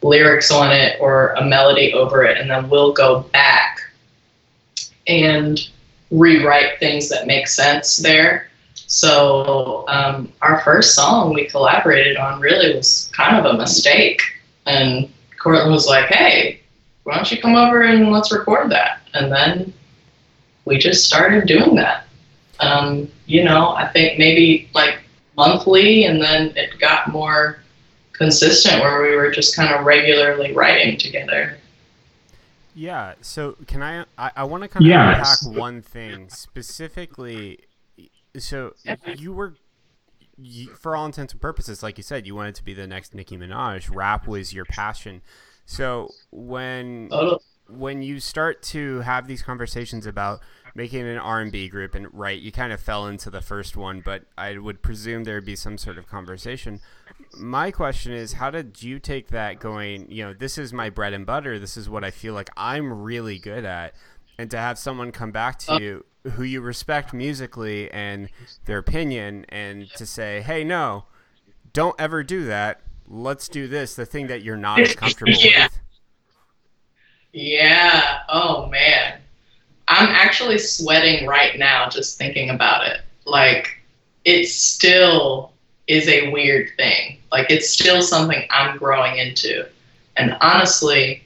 lyrics 0.02 0.52
on 0.52 0.72
it 0.72 0.98
or 1.02 1.34
a 1.34 1.46
melody 1.46 1.94
over 1.94 2.24
it, 2.24 2.38
and 2.38 2.50
then 2.50 2.70
we'll 2.70 2.94
go 2.94 3.22
back 3.34 3.82
and 5.08 5.70
rewrite 6.12 6.80
things 6.80 7.10
that 7.10 7.28
make 7.28 7.48
sense 7.48 7.98
there. 7.98 8.50
So 8.74 9.86
um, 9.88 10.32
our 10.42 10.62
first 10.62 10.96
song 10.96 11.34
we 11.34 11.46
collaborated 11.46 12.18
on 12.18 12.42
really 12.42 12.76
was 12.76 13.10
kind 13.16 13.38
of 13.38 13.46
a 13.46 13.58
mistake, 13.58 14.22
and 14.66 15.10
Cortland 15.40 15.72
was 15.72 15.88
like, 15.88 16.08
"Hey, 16.08 16.60
why 17.04 17.16
don't 17.16 17.32
you 17.32 17.42
come 17.42 17.56
over 17.56 17.84
and 17.84 18.12
let's 18.12 18.32
record 18.32 18.70
that?" 18.72 19.02
And 19.14 19.32
then 19.32 19.74
we 20.66 20.78
just 20.78 21.06
started 21.06 21.48
doing 21.48 21.76
that. 21.76 22.06
Um, 22.60 23.10
you 23.26 23.44
know, 23.44 23.70
I 23.70 23.88
think 23.88 24.20
maybe 24.20 24.70
like 24.74 25.00
monthly, 25.38 26.04
and 26.04 26.22
then 26.22 26.54
it 26.56 26.78
got 26.80 27.12
more 27.12 27.62
consistent 28.12 28.82
where 28.82 29.02
we 29.02 29.16
were 29.16 29.32
just 29.32 29.56
kind 29.56 29.74
of 29.74 29.86
regularly 29.86 30.54
writing 30.54 30.98
together. 30.98 31.58
Yeah. 32.76 33.14
So 33.22 33.56
can 33.68 33.82
I? 33.84 34.06
I, 34.18 34.32
I 34.38 34.44
want 34.44 34.64
to 34.64 34.70
kind 34.70 34.86
of 34.86 34.90
yes. 34.90 35.44
unpack 35.44 35.60
one 35.60 35.82
thing 35.82 36.30
specifically. 36.30 37.60
So 38.38 38.74
you 39.18 39.34
were, 39.34 39.56
you, 40.38 40.68
for 40.68 40.96
all 40.96 41.06
intents 41.06 41.34
and 41.34 41.42
purposes, 41.42 41.84
like 41.84 41.98
you 41.98 42.04
said, 42.04 42.26
you 42.26 42.36
wanted 42.36 42.56
to 42.56 42.64
be 42.64 42.74
the 42.74 42.88
next 42.88 43.14
Nicki 43.14 43.38
Minaj. 43.38 43.94
Rap 43.94 44.28
was 44.28 44.54
your 44.54 44.66
passion. 44.66 45.22
So 45.66 46.10
when 46.32 47.10
when 47.68 48.02
you 48.02 48.20
start 48.20 48.62
to 48.62 49.00
have 49.02 49.28
these 49.28 49.42
conversations 49.42 50.06
about 50.06 50.42
making 50.76 51.02
an 51.02 51.18
R&B 51.18 51.70
group 51.70 51.96
and 51.96 52.08
right 52.14 52.40
you 52.40 52.52
kind 52.52 52.72
of 52.74 52.80
fell 52.80 53.08
into 53.08 53.30
the 53.30 53.42
first 53.42 53.76
one 53.76 54.02
but 54.02 54.24
I 54.38 54.58
would 54.58 54.82
presume 54.82 55.24
there'd 55.24 55.46
be 55.46 55.56
some 55.56 55.78
sort 55.78 55.98
of 55.98 56.08
conversation. 56.08 56.80
My 57.38 57.72
question 57.72 58.12
is 58.14 58.34
how 58.34 58.52
did 58.52 58.82
you 58.82 59.00
take 59.00 59.30
that 59.30 59.60
going 59.60 60.12
you 60.12 60.24
know 60.24 60.34
this 60.34 60.58
is 60.58 60.74
my 60.74 60.90
bread 60.90 61.14
and 61.14 61.26
butter 61.26 61.60
this 61.60 61.78
is 61.78 61.90
what 61.90 62.04
i 62.04 62.12
feel 62.12 62.34
like 62.34 62.50
i'm 62.58 62.92
really 62.92 63.40
good 63.40 63.64
at 63.64 63.94
and 64.38 64.52
to 64.52 64.58
have 64.58 64.78
someone 64.78 65.12
come 65.12 65.32
back 65.32 65.60
to 65.60 65.74
uh. 65.74 65.80
you 65.80 66.06
who 66.34 66.44
you 66.44 66.62
respect 66.62 67.14
musically 67.14 67.90
and 67.92 68.30
their 68.66 68.78
opinion 68.78 69.46
and 69.50 69.90
to 69.92 70.06
say 70.06 70.42
hey 70.42 70.64
no 70.64 71.06
don't 71.74 71.96
ever 72.00 72.24
do 72.24 72.46
that. 72.46 72.82
Let's 73.08 73.48
do 73.48 73.68
this 73.68 73.96
the 73.96 74.06
thing 74.06 74.28
that 74.28 74.42
you're 74.42 74.58
not 74.58 74.80
as 74.80 74.96
comfortable 74.96 75.34
yeah. 75.34 75.66
with. 75.66 75.80
Yeah. 77.34 78.20
Oh 78.30 78.68
man 78.68 79.21
i'm 79.92 80.10
actually 80.10 80.58
sweating 80.58 81.28
right 81.28 81.58
now 81.58 81.88
just 81.90 82.18
thinking 82.18 82.50
about 82.50 82.88
it 82.88 83.02
like 83.26 83.68
it 84.26 84.48
still 84.48 85.52
is 85.88 86.08
a 86.08 86.32
weird 86.32 86.70
thing 86.78 87.18
like 87.32 87.50
it's 87.50 87.70
still 87.70 88.02
something 88.02 88.46
i'm 88.50 88.78
growing 88.78 89.18
into 89.18 89.66
and 90.18 90.36
honestly 90.42 91.24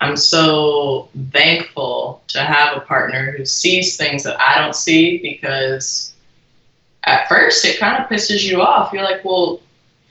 I'm 0.00 0.16
so 0.16 1.08
thankful 1.32 2.22
to 2.28 2.40
have 2.40 2.76
a 2.76 2.80
partner 2.80 3.32
who 3.32 3.46
sees 3.46 3.96
things 3.96 4.22
that 4.24 4.38
I 4.40 4.60
don't 4.60 4.76
see 4.76 5.18
because 5.18 6.14
at 7.04 7.26
first 7.26 7.64
it 7.64 7.78
kind 7.78 8.02
of 8.02 8.10
pisses 8.10 8.42
you 8.42 8.60
off. 8.60 8.92
You're 8.92 9.04
like, 9.04 9.24
well, 9.24 9.60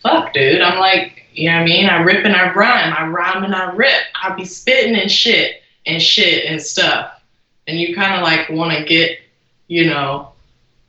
fuck, 0.02 0.34
dude. 0.34 0.62
I'm 0.62 0.80
like, 0.80 1.26
you 1.34 1.50
know 1.50 1.58
what 1.58 1.62
I 1.62 1.66
mean? 1.66 1.86
I 1.86 2.02
rip 2.02 2.26
and 2.26 2.36
I 2.36 2.54
rhyme. 2.54 2.94
I 2.98 3.06
rhyme 3.06 3.44
and 3.44 3.54
I 3.54 3.72
rip. 3.72 4.02
I 4.22 4.34
be 4.36 4.46
spitting 4.46 4.96
and 4.96 5.12
shit 5.12 5.62
and 5.86 6.02
shit 6.02 6.46
and 6.46 6.62
stuff. 6.62 7.22
And 7.68 7.80
you 7.80 7.96
kind 7.96 8.16
of 8.16 8.22
like 8.22 8.50
want 8.50 8.78
to 8.78 8.84
get, 8.84 9.20
you 9.68 9.86
know, 9.88 10.32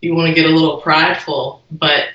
you 0.00 0.14
want 0.14 0.28
to 0.28 0.34
get 0.34 0.50
a 0.50 0.54
little 0.54 0.80
prideful. 0.80 1.62
But 1.70 2.08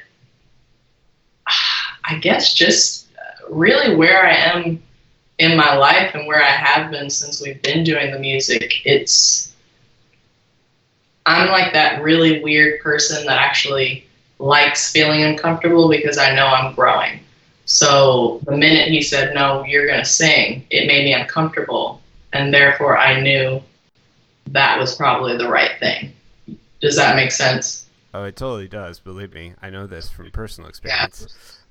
I 2.06 2.18
guess 2.20 2.54
just 2.54 3.08
uh, 3.18 3.54
really 3.54 3.96
where 3.96 4.26
I 4.26 4.34
am 4.34 4.82
in 5.38 5.56
my 5.56 5.76
life 5.76 6.14
and 6.14 6.28
where 6.28 6.44
I 6.44 6.50
have 6.50 6.92
been 6.92 7.10
since 7.10 7.42
we've 7.42 7.62
been 7.62 7.84
doing 7.84 8.12
the 8.12 8.20
music, 8.20 8.86
it's 8.86 9.54
I'm 11.26 11.50
like 11.50 11.74
that 11.74 12.02
really 12.02 12.42
weird 12.42 12.82
person 12.82 13.26
that 13.26 13.38
actually 13.38 14.06
likes 14.40 14.92
feeling 14.92 15.24
uncomfortable 15.24 15.90
because 15.90 16.18
I 16.18 16.34
know 16.34 16.48
I'm 16.48 16.74
growing. 16.74 17.20
So 17.66 18.40
the 18.46 18.58
minute 18.58 18.88
he 18.88 19.02
said, 19.02 19.36
No, 19.36 19.64
you're 19.64 19.86
going 19.86 20.00
to 20.00 20.10
sing, 20.10 20.66
it 20.72 20.88
made 20.88 21.06
me 21.06 21.14
uncomfortable. 21.14 22.02
And 22.34 22.54
therefore, 22.54 22.98
I 22.98 23.22
knew 23.22 23.62
that 24.54 24.80
was 24.80 24.96
probably 24.96 25.38
the 25.38 25.48
right 25.48 25.80
thing. 25.80 26.14
Does 26.82 26.96
that 26.96 27.16
make 27.16 27.32
sense? 27.32 27.88
Oh, 28.14 28.24
it 28.24 28.36
totally 28.36 28.68
does. 28.68 29.00
Believe 29.00 29.34
me, 29.34 29.54
I 29.62 29.70
know 29.70 29.88
this 29.88 30.10
from 30.10 30.32
personal 30.32 30.70
experience. 30.70 31.28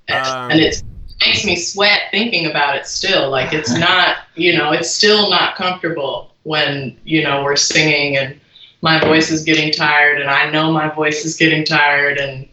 Yeah. 0.09 0.23
Um, 0.23 0.51
and 0.51 0.61
it's 0.61 0.83
makes 1.21 1.45
me 1.45 1.57
sweat 1.57 2.03
thinking 2.11 2.47
about 2.47 2.77
it 2.77 2.87
still. 2.87 3.31
Like 3.31 3.53
it's 3.53 3.73
not, 3.79 4.19
you 4.35 4.57
know, 4.57 4.73
it's 4.73 4.91
still 4.91 5.31
not 5.31 5.57
comfortable 5.57 6.33
when, 6.45 6.97
you 7.05 7.23
know, 7.23 7.43
we're 7.43 7.57
singing 7.57 8.17
and 8.17 8.41
my 8.81 9.01
voice 9.01 9.31
is 9.31 9.43
getting 9.43 9.73
tired 9.73 10.21
and 10.21 10.31
I 10.31 10.51
know 10.51 10.71
my 10.73 10.89
voice 10.89 11.25
is 11.25 11.37
getting 11.37 11.65
tired 11.65 12.19
and 12.19 12.49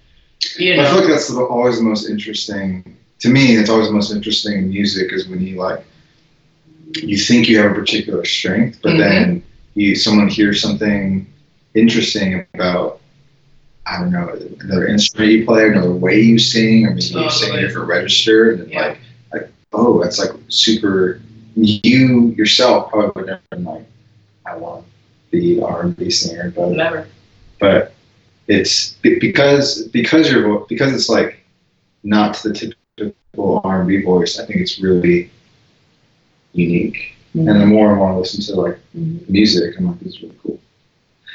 you 0.57 0.75
know. 0.75 0.83
I 0.83 0.85
feel 0.87 0.99
like 1.01 1.07
that's 1.07 1.31
always 1.31 1.77
the 1.77 1.83
most 1.83 2.09
interesting 2.09 2.97
to 3.19 3.29
me, 3.29 3.55
it's 3.55 3.69
always 3.69 3.87
the 3.87 3.93
most 3.93 4.11
interesting 4.11 4.57
in 4.57 4.69
music 4.69 5.13
is 5.13 5.27
when 5.27 5.41
you 5.41 5.57
like 5.57 5.83
you 6.97 7.17
think 7.17 7.47
you 7.47 7.59
have 7.59 7.71
a 7.71 7.73
particular 7.73 8.25
strength, 8.25 8.79
but 8.81 8.93
mm-hmm. 8.93 8.99
then 8.99 9.43
you 9.75 9.95
someone 9.95 10.27
hears 10.27 10.61
something 10.61 11.31
interesting 11.75 12.45
about 12.53 12.99
I 13.87 13.99
don't 13.99 14.11
know, 14.11 14.35
another 14.61 14.87
instrument 14.87 15.31
you 15.31 15.45
play, 15.45 15.67
another 15.67 15.91
way 15.91 16.19
you 16.19 16.39
sing, 16.39 16.87
or 16.87 16.89
maybe 16.89 17.03
you 17.03 17.29
sing 17.29 17.53
a 17.53 17.61
different 17.61 17.87
register, 17.87 18.51
and 18.51 18.71
yeah. 18.71 18.81
like, 18.81 18.99
like, 19.31 19.49
oh, 19.73 20.01
that's 20.01 20.17
like 20.17 20.31
super. 20.47 21.21
You 21.55 22.29
yourself 22.29 22.89
probably 22.89 23.11
would 23.15 23.27
never 23.27 23.41
been 23.51 23.63
like, 23.63 23.85
I 24.45 24.57
want 24.57 24.85
to 25.31 25.39
be 25.39 25.61
R 25.61 25.83
and 25.83 25.95
B 25.95 26.09
singer, 26.09 26.51
but 26.55 26.71
never. 26.71 27.07
But 27.59 27.93
it's 28.47 28.93
because 29.03 29.87
because 29.89 30.31
you're 30.31 30.59
because 30.67 30.93
it's 30.93 31.09
like 31.09 31.39
not 32.03 32.37
the 32.37 32.53
typical 32.97 33.61
R 33.63 33.81
and 33.81 33.87
B 33.87 34.01
voice. 34.01 34.39
I 34.39 34.45
think 34.45 34.61
it's 34.61 34.79
really 34.79 35.29
unique, 36.53 37.14
mm-hmm. 37.35 37.47
and 37.47 37.61
the 37.61 37.65
more 37.65 37.95
I 37.95 37.99
want 37.99 38.15
to 38.15 38.19
listen 38.19 38.41
to 38.55 38.61
like 38.61 38.79
mm-hmm. 38.95 39.31
music, 39.31 39.75
I'm 39.77 39.87
like, 39.87 39.99
this 39.99 40.13
is 40.13 40.21
really 40.21 40.35
cool. 40.41 40.59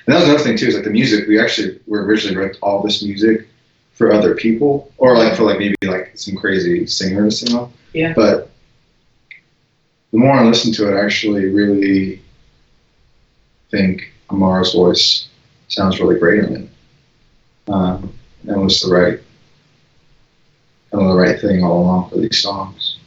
And 0.06 0.14
that 0.14 0.20
was 0.20 0.28
another 0.28 0.42
thing 0.44 0.56
too, 0.56 0.66
is 0.66 0.74
like 0.74 0.84
the 0.84 0.90
music. 0.90 1.28
We 1.28 1.38
actually 1.38 1.78
were 1.86 2.04
originally 2.04 2.36
wrote 2.36 2.56
all 2.62 2.82
this 2.82 3.02
music 3.02 3.48
for 3.92 4.12
other 4.12 4.34
people, 4.34 4.90
or 4.96 5.16
like 5.16 5.36
for 5.36 5.44
like 5.44 5.58
maybe 5.58 5.74
like 5.82 6.12
some 6.16 6.34
crazy 6.36 6.86
singer 6.86 7.24
to 7.24 7.30
sing 7.30 7.54
on. 7.54 7.72
Yeah. 7.92 8.14
But 8.16 8.50
the 10.10 10.18
more 10.18 10.32
I 10.32 10.44
listen 10.44 10.72
to 10.72 10.88
it, 10.88 10.98
I 10.98 11.04
actually 11.04 11.46
really 11.46 12.22
think 13.70 14.12
Amara's 14.30 14.72
voice 14.72 15.28
sounds 15.68 16.00
really 16.00 16.18
great 16.18 16.44
in 16.44 16.56
it. 16.56 16.68
Um, 17.70 18.12
and 18.48 18.62
was 18.62 18.80
the 18.80 18.92
right, 18.92 19.20
and 20.92 21.08
the 21.08 21.14
right 21.14 21.38
thing 21.40 21.62
all 21.62 21.82
along 21.82 22.10
for 22.10 22.16
these 22.16 22.42
songs. 22.42 22.98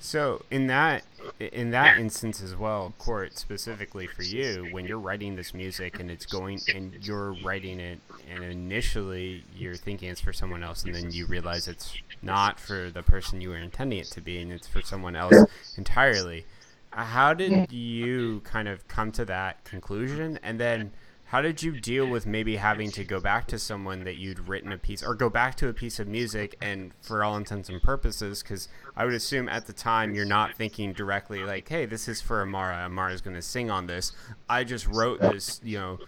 So 0.00 0.44
in 0.50 0.66
that 0.66 1.04
in 1.52 1.70
that 1.70 1.98
instance 1.98 2.42
as 2.42 2.54
well, 2.54 2.94
Court 2.98 3.36
specifically 3.38 4.06
for 4.06 4.22
you, 4.22 4.68
when 4.70 4.84
you're 4.86 4.98
writing 4.98 5.36
this 5.36 5.52
music 5.52 6.00
and 6.00 6.10
it's 6.10 6.26
going 6.26 6.60
and 6.74 6.96
you're 7.06 7.34
writing 7.44 7.80
it, 7.80 7.98
and 8.30 8.44
initially 8.44 9.44
you're 9.56 9.74
thinking 9.74 10.10
it's 10.10 10.20
for 10.20 10.32
someone 10.32 10.62
else, 10.62 10.84
and 10.84 10.94
then 10.94 11.10
you 11.10 11.26
realize 11.26 11.68
it's 11.68 11.96
not 12.22 12.60
for 12.60 12.90
the 12.90 13.02
person 13.02 13.40
you 13.40 13.50
were 13.50 13.56
intending 13.56 13.98
it 13.98 14.06
to 14.12 14.20
be, 14.20 14.40
and 14.40 14.52
it's 14.52 14.68
for 14.68 14.82
someone 14.82 15.16
else 15.16 15.34
entirely. 15.76 16.44
How 16.90 17.34
did 17.34 17.72
you 17.72 18.40
kind 18.44 18.68
of 18.68 18.86
come 18.88 19.12
to 19.12 19.24
that 19.24 19.64
conclusion, 19.64 20.38
and 20.42 20.60
then? 20.60 20.92
How 21.32 21.40
did 21.40 21.62
you 21.62 21.80
deal 21.80 22.06
with 22.06 22.26
maybe 22.26 22.56
having 22.56 22.90
to 22.90 23.04
go 23.04 23.18
back 23.18 23.46
to 23.46 23.58
someone 23.58 24.04
that 24.04 24.18
you'd 24.18 24.48
written 24.48 24.70
a 24.70 24.76
piece 24.76 25.02
or 25.02 25.14
go 25.14 25.30
back 25.30 25.54
to 25.56 25.68
a 25.68 25.72
piece 25.72 25.98
of 25.98 26.06
music 26.06 26.58
and 26.60 26.92
for 27.00 27.24
all 27.24 27.38
intents 27.38 27.70
and 27.70 27.82
purposes, 27.82 28.42
because 28.42 28.68
I 28.94 29.06
would 29.06 29.14
assume 29.14 29.48
at 29.48 29.66
the 29.66 29.72
time 29.72 30.14
you're 30.14 30.26
not 30.26 30.58
thinking 30.58 30.92
directly 30.92 31.42
like, 31.42 31.66
hey, 31.70 31.86
this 31.86 32.06
is 32.06 32.20
for 32.20 32.42
Amara. 32.42 32.84
Amara's 32.84 33.22
going 33.22 33.34
to 33.34 33.40
sing 33.40 33.70
on 33.70 33.86
this. 33.86 34.12
I 34.46 34.62
just 34.64 34.86
wrote 34.86 35.22
this, 35.22 35.58
you 35.64 35.78
know, 35.78 35.98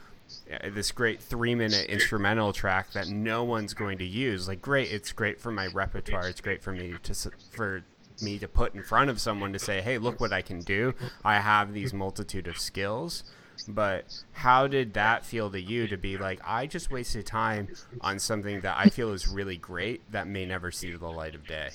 uh, 0.52 0.68
this 0.68 0.92
great 0.92 1.22
three 1.22 1.54
minute 1.54 1.86
instrumental 1.88 2.52
track 2.52 2.92
that 2.92 3.08
no 3.08 3.44
one's 3.44 3.72
going 3.72 3.96
to 3.96 4.06
use. 4.06 4.46
Like, 4.46 4.60
great, 4.60 4.92
it's 4.92 5.10
great 5.12 5.40
for 5.40 5.50
my 5.50 5.68
repertoire. 5.68 6.28
It's 6.28 6.42
great 6.42 6.62
for 6.62 6.72
me 6.72 6.96
to, 7.02 7.14
for 7.50 7.82
me 8.20 8.38
to 8.38 8.46
put 8.46 8.74
in 8.74 8.82
front 8.82 9.08
of 9.08 9.18
someone 9.18 9.54
to 9.54 9.58
say, 9.58 9.80
hey, 9.80 9.96
look 9.96 10.20
what 10.20 10.34
I 10.34 10.42
can 10.42 10.60
do. 10.60 10.94
I 11.24 11.36
have 11.36 11.72
these 11.72 11.94
multitude 11.94 12.46
of 12.46 12.58
skills 12.58 13.24
but 13.68 14.22
how 14.32 14.66
did 14.66 14.94
that 14.94 15.24
feel 15.24 15.50
to 15.50 15.60
you 15.60 15.86
to 15.88 15.96
be 15.96 16.16
like, 16.18 16.40
I 16.44 16.66
just 16.66 16.90
wasted 16.90 17.26
time 17.26 17.68
on 18.00 18.18
something 18.18 18.60
that 18.60 18.76
I 18.78 18.88
feel 18.88 19.12
is 19.12 19.28
really 19.28 19.56
great 19.56 20.10
that 20.12 20.26
may 20.26 20.44
never 20.44 20.70
see 20.70 20.94
the 20.94 21.06
light 21.06 21.34
of 21.34 21.46
day? 21.46 21.70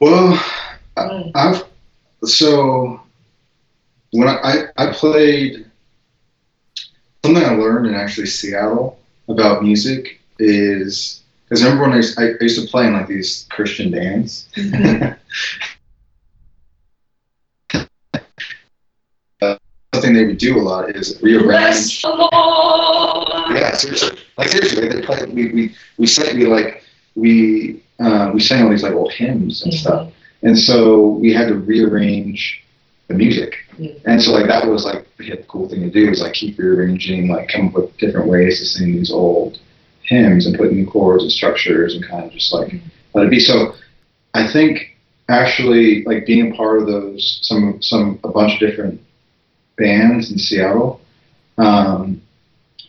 Well, 0.00 0.40
I, 0.96 1.30
have 1.34 1.66
so 2.24 3.00
when 4.12 4.28
I, 4.28 4.66
I 4.76 4.92
played 4.92 5.68
something 7.24 7.44
I 7.44 7.54
learned 7.54 7.86
in 7.86 7.94
actually 7.94 8.26
Seattle 8.26 8.98
about 9.28 9.62
music 9.62 10.20
is 10.38 11.22
because 11.44 11.62
I 11.62 11.68
remember 11.68 11.88
when 11.88 12.04
I, 12.18 12.22
I, 12.22 12.42
used 12.42 12.60
to 12.60 12.68
play 12.68 12.86
in 12.86 12.92
like 12.92 13.08
these 13.08 13.46
Christian 13.50 13.90
bands. 13.90 14.48
Mm-hmm. 14.54 15.14
they 20.18 20.26
would 20.26 20.38
do 20.38 20.58
a 20.58 20.62
lot 20.62 20.90
is 20.94 21.20
rearrange. 21.22 22.02
Yeah, 23.54 23.74
seriously. 23.74 24.18
Like 24.36 24.48
seriously, 24.48 24.88
they 24.88 25.02
play. 25.02 25.24
We 25.26 25.52
we 25.52 25.74
we 25.96 26.06
sang 26.06 26.36
we 26.36 26.46
like 26.46 26.82
we 27.14 27.82
uh, 28.00 28.30
we 28.34 28.40
sang 28.40 28.64
all 28.64 28.70
these 28.70 28.82
like 28.82 28.94
old 28.94 29.12
hymns 29.12 29.62
and 29.62 29.72
mm-hmm. 29.72 29.80
stuff, 29.80 30.12
and 30.42 30.58
so 30.58 31.08
we 31.22 31.32
had 31.32 31.48
to 31.48 31.54
rearrange 31.54 32.62
the 33.06 33.14
music. 33.14 33.54
Mm-hmm. 33.72 34.10
And 34.10 34.22
so 34.22 34.32
like 34.32 34.46
that 34.46 34.66
was 34.66 34.84
like 34.84 35.06
the 35.16 35.36
cool 35.48 35.68
thing 35.68 35.80
to 35.80 35.90
do 35.90 36.10
is 36.10 36.20
like 36.20 36.34
keep 36.34 36.58
rearranging, 36.58 37.28
like 37.28 37.48
come 37.48 37.68
up 37.68 37.74
with 37.74 37.96
different 37.98 38.28
ways 38.28 38.58
to 38.58 38.66
sing 38.66 38.92
these 38.92 39.12
old 39.12 39.58
hymns 40.02 40.46
and 40.46 40.56
put 40.56 40.72
new 40.72 40.86
chords 40.86 41.22
and 41.22 41.32
structures 41.32 41.94
and 41.94 42.04
kind 42.04 42.24
of 42.24 42.32
just 42.32 42.52
like 42.52 42.68
mm-hmm. 42.68 42.88
let 43.14 43.26
it 43.26 43.30
be. 43.30 43.40
So 43.40 43.74
I 44.34 44.50
think 44.52 44.96
actually 45.28 46.04
like 46.04 46.26
being 46.26 46.52
a 46.52 46.56
part 46.56 46.80
of 46.80 46.86
those 46.86 47.38
some 47.42 47.80
some 47.82 48.18
a 48.24 48.28
bunch 48.28 48.54
of 48.54 48.60
different 48.60 49.00
bands 49.78 50.30
in 50.30 50.38
Seattle 50.38 51.00
um, 51.56 52.20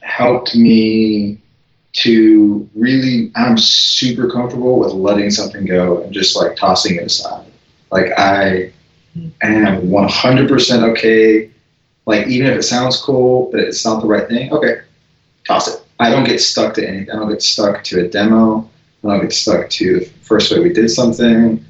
helped 0.01 0.55
me 0.55 1.39
to 1.93 2.69
really, 2.75 3.31
I'm 3.35 3.57
super 3.57 4.29
comfortable 4.29 4.79
with 4.79 4.93
letting 4.93 5.31
something 5.31 5.65
go 5.65 6.03
and 6.03 6.13
just 6.13 6.35
like 6.35 6.55
tossing 6.55 6.97
it 6.97 7.03
aside. 7.03 7.47
Like 7.91 8.11
I 8.17 8.71
am 9.41 9.87
100% 9.87 10.89
okay. 10.91 11.49
Like 12.05 12.27
even 12.27 12.47
if 12.47 12.57
it 12.57 12.63
sounds 12.63 13.01
cool, 13.01 13.49
but 13.51 13.61
it's 13.61 13.85
not 13.85 14.01
the 14.01 14.07
right 14.07 14.27
thing, 14.27 14.51
okay, 14.51 14.81
toss 15.45 15.67
it. 15.67 15.83
I 15.99 16.09
don't 16.09 16.23
get 16.23 16.39
stuck 16.39 16.73
to 16.75 16.87
anything. 16.87 17.11
I 17.11 17.15
don't 17.17 17.29
get 17.29 17.41
stuck 17.41 17.83
to 17.85 18.05
a 18.05 18.07
demo. 18.07 18.69
I 19.03 19.07
don't 19.07 19.21
get 19.21 19.33
stuck 19.33 19.69
to 19.69 19.99
the 19.99 20.05
first 20.21 20.51
way 20.51 20.59
we 20.59 20.71
did 20.71 20.89
something. 20.89 21.63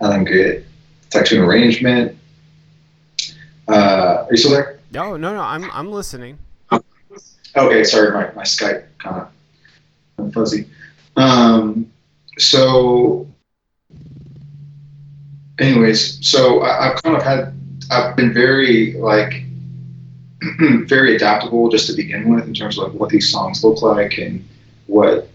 I 0.00 0.08
don't 0.08 0.24
get 0.24 0.64
stuck 1.08 1.26
to 1.26 1.38
an 1.38 1.44
arrangement. 1.44 2.16
Uh, 3.72 4.24
are 4.24 4.28
you 4.30 4.36
still 4.36 4.52
there? 4.52 4.78
No, 4.92 5.16
no, 5.16 5.34
no. 5.34 5.40
I'm 5.40 5.70
I'm 5.70 5.90
listening. 5.90 6.38
Okay, 7.54 7.84
sorry, 7.84 8.12
my, 8.12 8.32
my 8.34 8.42
Skype 8.44 8.84
kind 8.98 9.26
of 10.18 10.32
fuzzy. 10.32 10.66
Um, 11.16 11.90
so, 12.38 13.26
anyways, 15.58 16.26
so 16.26 16.62
I, 16.62 16.90
I've 16.90 17.02
kind 17.02 17.16
of 17.16 17.22
had, 17.22 17.54
I've 17.90 18.16
been 18.16 18.32
very 18.32 18.94
like, 18.94 19.44
very 20.86 21.14
adaptable 21.14 21.68
just 21.68 21.86
to 21.88 21.92
begin 21.92 22.34
with 22.34 22.46
in 22.46 22.54
terms 22.54 22.78
of 22.78 22.84
like 22.84 22.98
what 22.98 23.10
these 23.10 23.30
songs 23.30 23.62
look 23.62 23.82
like 23.82 24.16
and 24.16 24.46
what, 24.86 25.28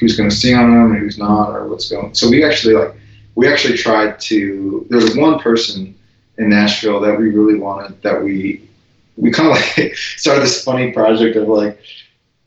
who's 0.00 0.16
going 0.16 0.28
to 0.28 0.34
sing 0.34 0.56
on 0.56 0.70
them 0.70 0.92
and 0.92 1.00
who's 1.00 1.18
not 1.18 1.50
or 1.50 1.68
what's 1.68 1.88
going. 1.88 2.14
So 2.14 2.28
we 2.28 2.44
actually 2.44 2.74
like, 2.74 2.94
we 3.36 3.46
actually 3.46 3.76
tried 3.76 4.18
to. 4.20 4.86
There 4.90 4.98
was 4.98 5.16
one 5.16 5.38
person 5.38 5.94
in 6.40 6.48
Nashville 6.48 7.00
that 7.00 7.18
we 7.18 7.28
really 7.28 7.58
wanted 7.58 8.00
that 8.02 8.24
we 8.24 8.66
we 9.16 9.30
kind 9.30 9.50
of 9.50 9.56
like 9.56 9.94
started 10.16 10.42
this 10.42 10.64
funny 10.64 10.90
project 10.90 11.36
of 11.36 11.46
like, 11.46 11.78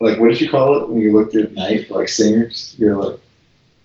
like 0.00 0.18
what 0.18 0.28
did 0.28 0.40
you 0.40 0.50
call 0.50 0.82
it 0.82 0.88
when 0.88 1.00
you 1.00 1.12
looked 1.12 1.36
at 1.36 1.52
night 1.52 1.88
like 1.90 2.08
singers? 2.08 2.74
You're 2.76 2.96
like, 2.96 3.20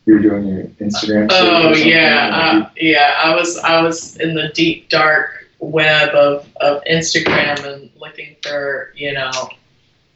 you 0.06 0.16
were 0.16 0.20
doing 0.20 0.48
your 0.48 0.64
Instagram. 0.82 1.28
Oh 1.32 1.76
yeah, 1.76 2.30
uh, 2.34 2.70
yeah. 2.76 3.22
I 3.24 3.36
was 3.36 3.58
I 3.60 3.82
was 3.84 4.18
in 4.18 4.34
the 4.34 4.50
deep 4.50 4.90
dark 4.90 5.48
web 5.60 6.10
of 6.16 6.48
of 6.60 6.84
Instagram 6.86 7.64
and 7.64 7.92
looking 8.00 8.36
for 8.42 8.92
you 8.96 9.14
know, 9.14 9.32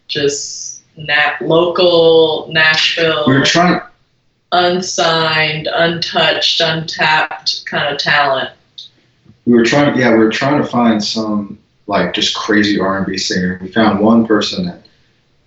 just 0.08 0.82
nat 0.98 1.36
local 1.40 2.50
Nashville. 2.52 3.26
We 3.28 3.38
were 3.38 3.46
trying. 3.46 3.80
Unsigned, 4.56 5.68
untouched, 5.74 6.62
untapped 6.62 7.66
kind 7.66 7.92
of 7.92 8.00
talent. 8.00 8.52
We 9.46 9.54
were 9.54 9.66
trying. 9.66 9.98
Yeah, 9.98 10.12
we 10.12 10.20
were 10.20 10.32
trying 10.32 10.62
to 10.62 10.68
find 10.68 11.04
some 11.04 11.60
like 11.88 12.14
just 12.14 12.36
crazy 12.36 12.80
R&B 12.80 13.18
singer. 13.18 13.60
We 13.62 13.68
found 13.70 14.00
one 14.00 14.26
person 14.26 14.66
that 14.66 14.86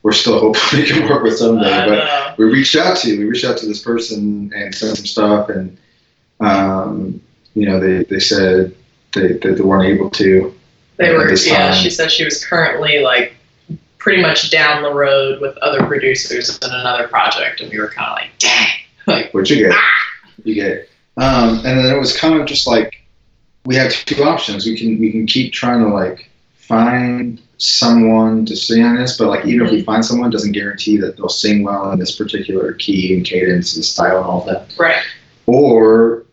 we're 0.02 0.12
still 0.12 0.38
hoping 0.54 0.80
we 0.80 0.86
can 0.86 1.08
work 1.08 1.22
with 1.22 1.36
someday. 1.36 1.88
But 1.88 2.38
we 2.38 2.44
reached 2.44 2.76
out 2.76 2.96
to 2.98 3.18
we 3.18 3.24
reached 3.24 3.44
out 3.44 3.58
to 3.58 3.66
this 3.66 3.82
person 3.82 4.52
and 4.54 4.74
sent 4.74 4.96
some 4.96 5.06
stuff, 5.06 5.48
and 5.48 5.76
um, 6.40 7.20
you 7.54 7.66
know 7.66 7.80
they, 7.80 8.04
they 8.04 8.20
said 8.20 8.74
they, 9.14 9.32
that 9.32 9.56
they 9.56 9.62
weren't 9.62 9.86
able 9.86 10.10
to. 10.10 10.54
They 10.96 11.12
were 11.12 11.30
yeah. 11.34 11.72
She 11.72 11.90
said 11.90 12.10
she 12.10 12.24
was 12.24 12.44
currently 12.44 13.00
like 13.00 13.34
pretty 13.98 14.22
much 14.22 14.50
down 14.52 14.84
the 14.84 14.94
road 14.94 15.40
with 15.40 15.56
other 15.58 15.84
producers 15.84 16.56
in 16.58 16.70
another 16.70 17.08
project, 17.08 17.60
and 17.60 17.70
we 17.70 17.78
were 17.78 17.88
kind 17.88 18.08
of 18.08 18.16
like, 18.16 18.30
dang, 18.38 18.68
like 19.06 19.34
what 19.34 19.50
you 19.50 19.56
get, 19.56 19.72
ah! 19.74 20.04
you 20.44 20.54
get. 20.54 20.88
Um, 21.16 21.56
and 21.66 21.78
then 21.78 21.94
it 21.94 21.98
was 21.98 22.16
kind 22.16 22.40
of 22.40 22.46
just 22.46 22.66
like 22.66 23.05
we 23.66 23.74
have 23.74 23.92
two 23.92 24.22
options. 24.22 24.64
We 24.64 24.78
can 24.78 24.98
we 24.98 25.10
can 25.10 25.26
keep 25.26 25.52
trying 25.52 25.80
to 25.80 25.88
like 25.88 26.30
find 26.54 27.40
someone 27.58 28.46
to 28.46 28.56
sing 28.56 28.84
on 28.84 28.96
this, 28.96 29.18
but 29.18 29.28
like 29.28 29.44
even 29.44 29.66
if 29.66 29.72
we 29.72 29.82
find 29.82 30.04
someone, 30.04 30.30
doesn't 30.30 30.52
guarantee 30.52 30.96
that 30.98 31.16
they'll 31.16 31.28
sing 31.28 31.64
well 31.64 31.90
in 31.90 31.98
this 31.98 32.16
particular 32.16 32.72
key 32.74 33.14
and 33.14 33.26
cadence 33.26 33.74
and 33.74 33.84
style 33.84 34.18
and 34.18 34.26
all 34.26 34.44
that. 34.44 34.74
Right. 34.78 35.02
Or 35.46 36.24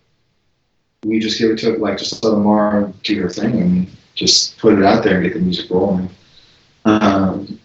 we 1.05 1.19
just 1.19 1.39
give 1.39 1.51
it 1.51 1.59
to 1.59 1.77
like 1.77 1.97
just 1.97 2.23
let 2.23 2.33
Amara 2.33 2.93
do 3.03 3.21
her 3.21 3.29
thing 3.29 3.59
and 3.59 3.87
just 4.15 4.57
put 4.59 4.77
it 4.77 4.85
out 4.85 5.03
there 5.03 5.15
and 5.15 5.23
get 5.23 5.33
the 5.33 5.39
music 5.39 5.69
rolling. 5.69 6.09
Um, 6.85 7.59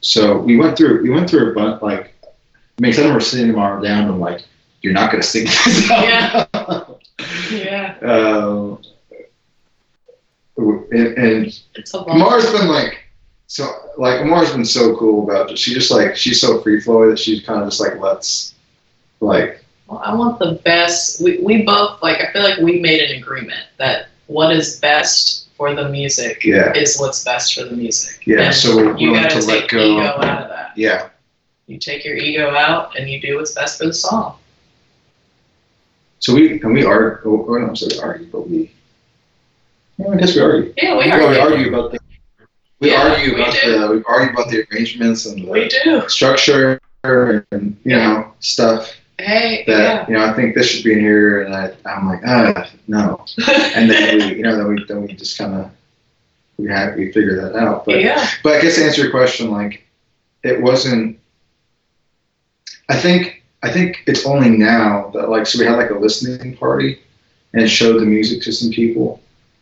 so 0.00 0.38
we 0.38 0.56
went 0.56 0.76
through 0.76 1.02
we 1.02 1.10
went 1.10 1.28
through 1.28 1.52
a 1.52 1.54
bunch 1.54 1.82
like 1.82 2.14
I 2.22 2.82
mean, 2.82 2.92
some 2.92 3.12
were 3.12 3.20
sitting 3.20 3.50
Amara 3.50 3.82
down 3.82 4.08
and 4.08 4.20
like 4.20 4.42
you're 4.82 4.92
not 4.92 5.10
gonna 5.10 5.22
sing 5.22 5.44
this. 5.44 5.88
Yeah. 5.88 6.46
yeah. 7.50 7.96
Uh, 8.02 8.76
and, 10.60 11.18
and 11.18 11.62
Amar's 12.08 12.50
been 12.52 12.68
like 12.68 13.04
so 13.46 13.90
like 13.96 14.20
Amar's 14.20 14.52
been 14.52 14.64
so 14.64 14.96
cool 14.96 15.24
about 15.24 15.50
it. 15.50 15.58
She 15.58 15.74
just 15.74 15.90
like 15.90 16.16
she's 16.16 16.40
so 16.40 16.60
free 16.60 16.80
flowing 16.80 17.10
that 17.10 17.18
she 17.18 17.40
kind 17.40 17.62
of 17.62 17.68
just 17.68 17.80
like 17.80 17.98
lets 17.98 18.54
like. 19.20 19.64
Well, 19.88 20.00
I 20.04 20.14
want 20.14 20.38
the 20.38 20.60
best. 20.64 21.20
We 21.20 21.38
we 21.38 21.62
both 21.62 22.00
like. 22.02 22.20
I 22.20 22.32
feel 22.32 22.42
like 22.42 22.58
we 22.58 22.78
made 22.78 23.02
an 23.02 23.16
agreement 23.18 23.66
that 23.78 24.06
what 24.28 24.54
is 24.54 24.78
best 24.78 25.48
for 25.56 25.74
the 25.74 25.88
music 25.88 26.44
yeah. 26.44 26.72
is 26.74 26.98
what's 27.00 27.24
best 27.24 27.54
for 27.54 27.64
the 27.64 27.76
music. 27.76 28.24
Yeah. 28.24 28.42
And 28.42 28.54
so 28.54 28.96
you 28.96 29.12
gotta 29.14 29.40
to 29.40 29.46
take 29.46 29.68
go. 29.68 29.78
ego 29.78 30.00
out 30.00 30.42
of 30.42 30.48
that. 30.48 30.72
Yeah. 30.76 31.08
You 31.66 31.78
take 31.78 32.04
your 32.04 32.16
ego 32.16 32.54
out 32.54 32.96
and 32.96 33.10
you 33.10 33.20
do 33.20 33.36
what's 33.36 33.52
best 33.52 33.78
for 33.78 33.86
the 33.86 33.92
song. 33.92 34.36
So 36.20 36.34
we 36.34 36.60
and 36.60 36.72
we 36.72 36.84
argue. 36.84 37.32
Oh, 37.32 37.46
oh 37.48 37.58
no, 37.58 37.74
sorry, 37.74 37.98
argue, 38.00 38.26
but 38.26 38.48
we 38.48 38.70
I 40.08 40.16
guess 40.16 40.34
we 40.34 40.40
argue. 40.42 40.72
Yeah, 40.76 40.96
we 40.98 41.10
argue. 41.10 41.28
We 41.28 41.38
argue 41.38 41.68
about 41.74 41.92
the. 41.92 41.98
We 42.80 42.90
Yeah, 42.90 43.08
argue 43.10 43.34
we 43.34 43.40
about 43.42 43.54
do. 43.54 43.78
the. 43.78 43.90
We 43.96 44.02
argue 44.04 44.32
about 44.32 44.50
the 44.50 44.66
arrangements 44.72 45.26
and 45.26 45.44
the 45.44 45.50
We 45.50 45.68
do. 45.68 46.08
structure 46.08 46.80
and 47.04 47.76
you 47.84 47.96
know 47.96 48.32
stuff 48.40 48.94
Hey, 49.18 49.64
that 49.66 50.08
you 50.08 50.14
know 50.14 50.24
I 50.24 50.32
think 50.34 50.54
this 50.54 50.66
should 50.68 50.84
be 50.84 50.92
in 50.92 51.00
here 51.00 51.42
and 51.42 51.54
I 51.54 51.72
I'm 51.86 52.06
like 52.08 52.20
ah 52.26 52.70
no 52.88 53.24
and 53.74 53.90
then 53.90 54.18
we 54.18 54.36
you 54.36 54.42
know 54.42 54.56
then 54.56 54.68
we 54.68 54.84
then 54.86 55.02
we 55.06 55.12
just 55.14 55.38
kind 55.38 55.54
of 55.54 55.70
we 56.58 56.68
had 56.68 56.96
we 56.96 57.10
figure 57.12 57.40
that 57.40 57.56
out 57.56 57.84
but 57.86 58.00
yeah. 58.02 58.28
but 58.42 58.54
I 58.56 58.60
guess 58.60 58.76
to 58.76 58.84
answer 58.84 59.02
your 59.02 59.10
question 59.10 59.50
like 59.50 59.82
it 60.42 60.60
wasn't 60.60 61.18
I 62.88 62.96
think 62.98 63.42
I 63.62 63.70
think 63.70 64.02
it's 64.06 64.26
only 64.26 64.50
now 64.50 65.10
that 65.14 65.28
like 65.30 65.46
so 65.46 65.58
we 65.58 65.64
had 65.66 65.76
like 65.76 65.90
a 65.90 65.98
listening 65.98 66.56
party 66.56 67.00
and 67.54 67.68
showed 67.70 68.00
the 68.00 68.06
music 68.06 68.42
to 68.42 68.52
some 68.52 68.70
people 68.70 69.20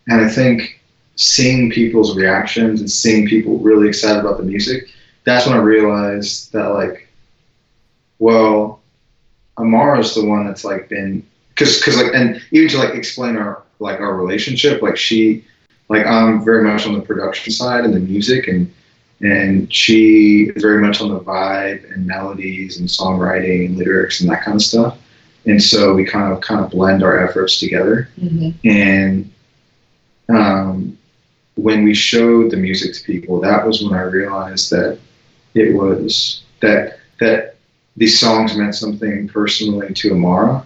and 0.08 0.20
I 0.20 0.28
think 0.28 0.80
seeing 1.16 1.70
people's 1.70 2.16
reactions 2.16 2.80
and 2.80 2.90
seeing 2.90 3.26
people 3.26 3.58
really 3.58 3.88
excited 3.88 4.20
about 4.20 4.38
the 4.38 4.44
music, 4.44 4.88
that's 5.24 5.46
when 5.46 5.56
I 5.56 5.60
realized 5.60 6.52
that 6.52 6.68
like, 6.68 7.08
well, 8.18 8.80
Amara's 9.58 10.14
the 10.14 10.24
one 10.24 10.46
that's 10.46 10.64
like 10.64 10.88
been 10.88 11.26
because 11.50 11.78
because 11.78 11.96
like 11.96 12.14
and 12.14 12.40
even 12.52 12.68
to 12.68 12.78
like 12.78 12.94
explain 12.94 13.36
our 13.36 13.62
like 13.80 14.00
our 14.00 14.16
relationship, 14.16 14.80
like 14.82 14.96
she 14.96 15.44
like 15.88 16.06
I'm 16.06 16.44
very 16.44 16.62
much 16.64 16.86
on 16.86 16.94
the 16.94 17.02
production 17.02 17.52
side 17.52 17.84
and 17.84 17.94
the 17.94 18.00
music 18.00 18.48
and 18.48 18.72
and 19.20 19.72
she 19.72 20.52
is 20.54 20.62
very 20.62 20.80
much 20.80 21.00
on 21.00 21.12
the 21.12 21.20
vibe 21.20 21.92
and 21.92 22.06
melodies 22.06 22.78
and 22.78 22.88
songwriting 22.88 23.66
and 23.66 23.76
lyrics 23.76 24.20
and 24.20 24.30
that 24.30 24.44
kind 24.44 24.54
of 24.54 24.62
stuff. 24.62 24.98
And 25.44 25.60
so 25.60 25.94
we 25.94 26.04
kind 26.04 26.32
of 26.32 26.40
kind 26.40 26.64
of 26.64 26.70
blend 26.70 27.02
our 27.02 27.28
efforts 27.28 27.58
together. 27.58 28.08
Mm-hmm. 28.20 28.68
And 28.68 29.32
um, 30.28 30.98
when 31.56 31.84
we 31.84 31.94
showed 31.94 32.50
the 32.50 32.56
music 32.56 32.94
to 32.94 33.04
people, 33.04 33.40
that 33.40 33.66
was 33.66 33.82
when 33.82 33.94
I 33.94 34.02
realized 34.02 34.70
that 34.70 34.98
it 35.54 35.74
was 35.74 36.42
that 36.60 36.98
that 37.20 37.56
these 37.96 38.20
songs 38.20 38.56
meant 38.56 38.74
something 38.74 39.28
personally 39.28 39.92
to 39.92 40.12
Amara, 40.12 40.64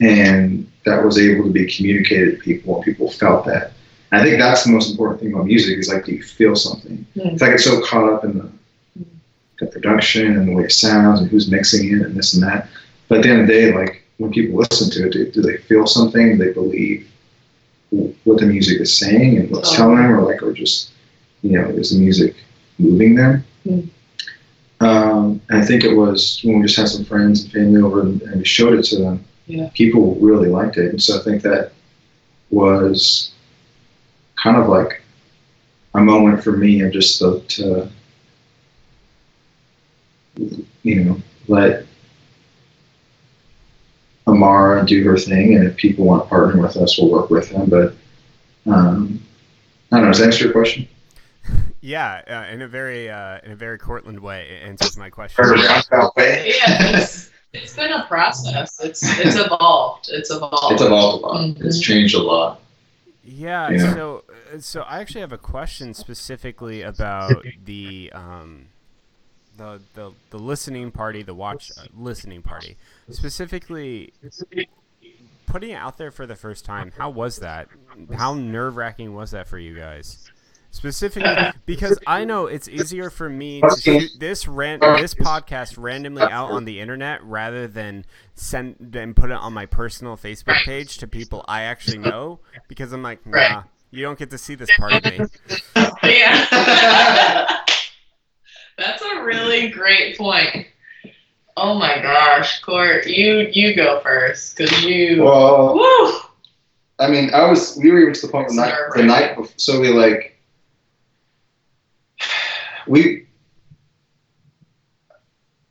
and 0.00 0.70
that 0.84 1.02
was 1.02 1.18
able 1.18 1.44
to 1.44 1.50
be 1.50 1.66
communicated 1.74 2.36
to 2.36 2.42
people, 2.42 2.76
and 2.76 2.84
people 2.84 3.10
felt 3.10 3.46
that. 3.46 3.72
And 4.12 4.20
I 4.20 4.24
think 4.24 4.38
that's 4.38 4.64
the 4.64 4.72
most 4.72 4.90
important 4.90 5.20
thing 5.20 5.32
about 5.32 5.46
music 5.46 5.78
is 5.78 5.88
like, 5.88 6.04
do 6.04 6.12
you 6.12 6.22
feel 6.22 6.54
something? 6.54 7.06
Mm. 7.16 7.32
It's 7.32 7.42
like 7.42 7.52
it's 7.52 7.64
so 7.64 7.82
caught 7.82 8.12
up 8.12 8.24
in 8.24 8.38
the 8.38 8.50
the 9.60 9.66
production 9.66 10.36
and 10.36 10.48
the 10.48 10.52
way 10.52 10.64
it 10.64 10.72
sounds 10.72 11.20
and 11.20 11.30
who's 11.30 11.50
mixing 11.50 11.92
it 11.92 12.04
and 12.04 12.16
this 12.16 12.34
and 12.34 12.42
that. 12.42 12.68
But 13.08 13.18
at 13.18 13.22
the 13.22 13.30
end 13.30 13.40
of 13.42 13.46
the 13.46 13.52
day, 13.52 13.72
like 13.72 14.04
when 14.18 14.32
people 14.32 14.58
listen 14.58 14.90
to 14.90 15.06
it, 15.06 15.12
do, 15.12 15.30
do 15.30 15.42
they 15.42 15.58
feel 15.58 15.86
something? 15.86 16.36
Do 16.36 16.44
they 16.44 16.52
believe 16.52 17.08
what 18.24 18.38
the 18.40 18.46
music 18.46 18.80
is 18.80 18.96
saying 18.96 19.38
and 19.38 19.50
what's 19.50 19.72
Oh. 19.72 19.76
telling 19.76 19.96
them, 19.96 20.12
or 20.12 20.22
like, 20.22 20.42
or 20.42 20.52
just, 20.52 20.90
you 21.42 21.52
know, 21.52 21.68
is 21.68 21.90
the 21.90 21.98
music 21.98 22.34
moving 22.78 23.14
them? 23.14 23.44
Mm. 23.66 23.88
Um, 24.80 25.40
and 25.48 25.62
I 25.62 25.64
think 25.64 25.84
it 25.84 25.94
was 25.94 26.40
when 26.44 26.58
we 26.58 26.66
just 26.66 26.76
had 26.76 26.88
some 26.88 27.04
friends 27.04 27.42
and 27.42 27.52
family 27.52 27.80
over 27.82 28.02
and, 28.02 28.20
and 28.22 28.36
we 28.36 28.44
showed 28.44 28.78
it 28.78 28.84
to 28.86 28.96
them. 28.96 29.24
Yeah. 29.46 29.68
People 29.74 30.16
really 30.16 30.48
liked 30.48 30.76
it, 30.78 30.90
and 30.90 31.02
so 31.02 31.18
I 31.18 31.22
think 31.22 31.42
that 31.42 31.72
was 32.50 33.32
kind 34.42 34.56
of 34.56 34.68
like 34.68 35.02
a 35.94 36.00
moment 36.00 36.42
for 36.42 36.52
me 36.52 36.80
of 36.82 36.92
just 36.92 37.20
the, 37.20 37.40
to, 37.40 37.88
you 40.82 41.04
know, 41.04 41.16
let 41.48 41.86
Amara 44.44 44.84
do 44.86 45.02
her 45.04 45.16
thing, 45.16 45.54
and 45.56 45.66
if 45.66 45.76
people 45.76 46.04
want 46.04 46.24
to 46.24 46.28
partner 46.28 46.60
with 46.60 46.76
us, 46.76 46.98
we'll 46.98 47.10
work 47.10 47.30
with 47.30 47.50
them. 47.50 47.68
But 47.68 47.94
um, 48.70 49.20
I 49.90 49.96
don't 49.96 50.06
know. 50.06 50.10
Does 50.12 50.18
that 50.18 50.26
answer 50.26 50.44
your 50.44 50.52
question? 50.52 50.88
Yeah, 51.80 52.22
uh, 52.28 52.52
in 52.52 52.62
a 52.62 52.68
very 52.68 53.10
uh, 53.10 53.38
in 53.44 53.52
a 53.52 53.56
very 53.56 53.78
Cortland 53.78 54.20
way, 54.20 54.48
it 54.48 54.66
answers 54.68 54.96
my 54.96 55.10
question. 55.10 55.44
roundabout 55.44 56.16
way. 56.16 56.54
Yeah, 56.56 56.96
it's, 56.98 57.30
it's 57.52 57.76
been 57.76 57.92
a 57.92 58.04
process. 58.06 58.80
It's 58.82 59.02
it's 59.20 59.36
evolved. 59.36 60.08
It's 60.10 60.30
evolved. 60.30 60.72
It's 60.72 60.82
evolved 60.82 61.22
a 61.22 61.26
lot. 61.26 61.40
Mhm. 61.40 61.64
It's 61.64 61.80
changed 61.80 62.14
a 62.14 62.22
lot. 62.22 62.60
Yeah, 63.22 63.70
Yeah. 63.70 63.94
so 63.94 64.24
uh, 64.54 64.60
so 64.60 64.82
I 64.82 65.00
actually 65.00 65.20
have 65.22 65.32
a 65.32 65.38
question 65.38 65.92
specifically 65.94 66.82
about 66.82 67.44
the 67.64 68.10
um 68.14 68.66
the 69.58 69.80
the, 69.94 70.12
the 70.30 70.38
listening 70.38 70.90
party, 70.90 71.22
the 71.22 71.34
watch 71.34 71.70
uh, 71.78 71.84
listening 71.96 72.42
party. 72.42 72.76
Specifically 73.10 74.12
putting 75.46 75.70
it 75.70 75.74
out 75.74 75.98
there 75.98 76.10
for 76.10 76.26
the 76.26 76.36
first 76.36 76.64
time. 76.64 76.92
How 76.96 77.10
was 77.10 77.38
that? 77.38 77.68
How 78.16 78.34
nerve-wracking 78.34 79.14
was 79.14 79.32
that 79.32 79.46
for 79.48 79.58
you 79.58 79.76
guys? 79.76 80.30
specifically 80.74 81.52
because 81.66 82.00
I 82.04 82.24
know 82.24 82.46
it's 82.46 82.68
easier 82.68 83.08
for 83.08 83.28
me 83.28 83.60
to 83.60 83.80
shoot 83.80 84.10
this 84.18 84.48
ran- 84.48 84.80
this 84.80 85.14
podcast 85.14 85.76
randomly 85.78 86.22
out 86.22 86.50
on 86.50 86.64
the 86.64 86.80
internet 86.80 87.22
rather 87.22 87.68
than 87.68 88.04
send 88.34 88.94
and 88.94 89.14
put 89.14 89.30
it 89.30 89.36
on 89.36 89.52
my 89.52 89.66
personal 89.66 90.16
Facebook 90.16 90.64
page 90.64 90.98
to 90.98 91.06
people 91.06 91.44
I 91.46 91.62
actually 91.62 91.98
know 91.98 92.40
because 92.66 92.92
I'm 92.92 93.04
like, 93.04 93.24
nah, 93.24 93.62
you 93.92 94.02
don't 94.02 94.18
get 94.18 94.30
to 94.30 94.38
see 94.38 94.56
this 94.56 94.70
part 94.76 94.94
of 94.94 95.04
me. 95.04 95.20
yeah. 96.02 97.60
That's 98.76 99.02
a 99.02 99.22
really 99.22 99.68
great 99.68 100.18
point. 100.18 100.66
Oh 101.56 101.74
my 101.74 102.00
gosh, 102.02 102.60
Court, 102.62 103.06
you 103.06 103.48
you 103.52 103.76
go 103.76 104.00
first 104.00 104.56
because 104.56 104.84
you. 104.84 105.22
Well, 105.22 105.74
woo! 105.74 106.20
I 106.98 107.08
mean, 107.08 107.32
I 107.32 107.48
was 107.48 107.76
we 107.80 107.90
were 107.90 108.00
even 108.00 108.14
to 108.14 108.26
the 108.26 108.32
point 108.32 108.48
the 108.48 108.54
night 108.54 108.74
the 108.94 109.02
night 109.04 109.36
before, 109.36 109.54
so 109.56 109.80
we 109.80 109.88
like 109.88 110.36
we 112.86 113.26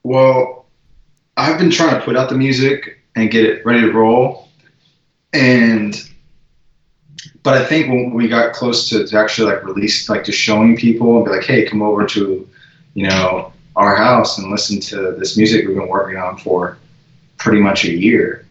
well, 0.03 0.65
I've 1.37 1.57
been 1.57 1.71
trying 1.71 1.95
to 1.95 2.01
put 2.01 2.15
out 2.15 2.29
the 2.29 2.35
music 2.35 2.99
and 3.15 3.31
get 3.31 3.45
it 3.45 3.65
ready 3.65 3.81
to 3.81 3.91
roll, 3.91 4.49
and 5.33 5.95
but 7.43 7.55
I 7.55 7.65
think 7.65 7.89
when 7.89 8.11
we 8.11 8.29
got 8.29 8.53
close 8.53 8.87
to, 8.89 9.05
to 9.05 9.17
actually 9.17 9.51
like 9.51 9.65
release, 9.65 10.07
like 10.09 10.23
just 10.23 10.39
showing 10.39 10.77
people 10.77 11.17
and 11.17 11.25
be 11.25 11.31
like, 11.31 11.43
hey, 11.43 11.65
come 11.65 11.81
over 11.81 12.05
to, 12.07 12.47
you 12.93 13.07
know, 13.07 13.51
our 13.75 13.95
house 13.95 14.37
and 14.37 14.51
listen 14.51 14.79
to 14.79 15.13
this 15.13 15.37
music 15.37 15.67
we've 15.67 15.75
been 15.75 15.87
working 15.87 16.17
on 16.17 16.37
for 16.37 16.77
pretty 17.37 17.59
much 17.59 17.85
a 17.85 17.91
year. 17.91 18.45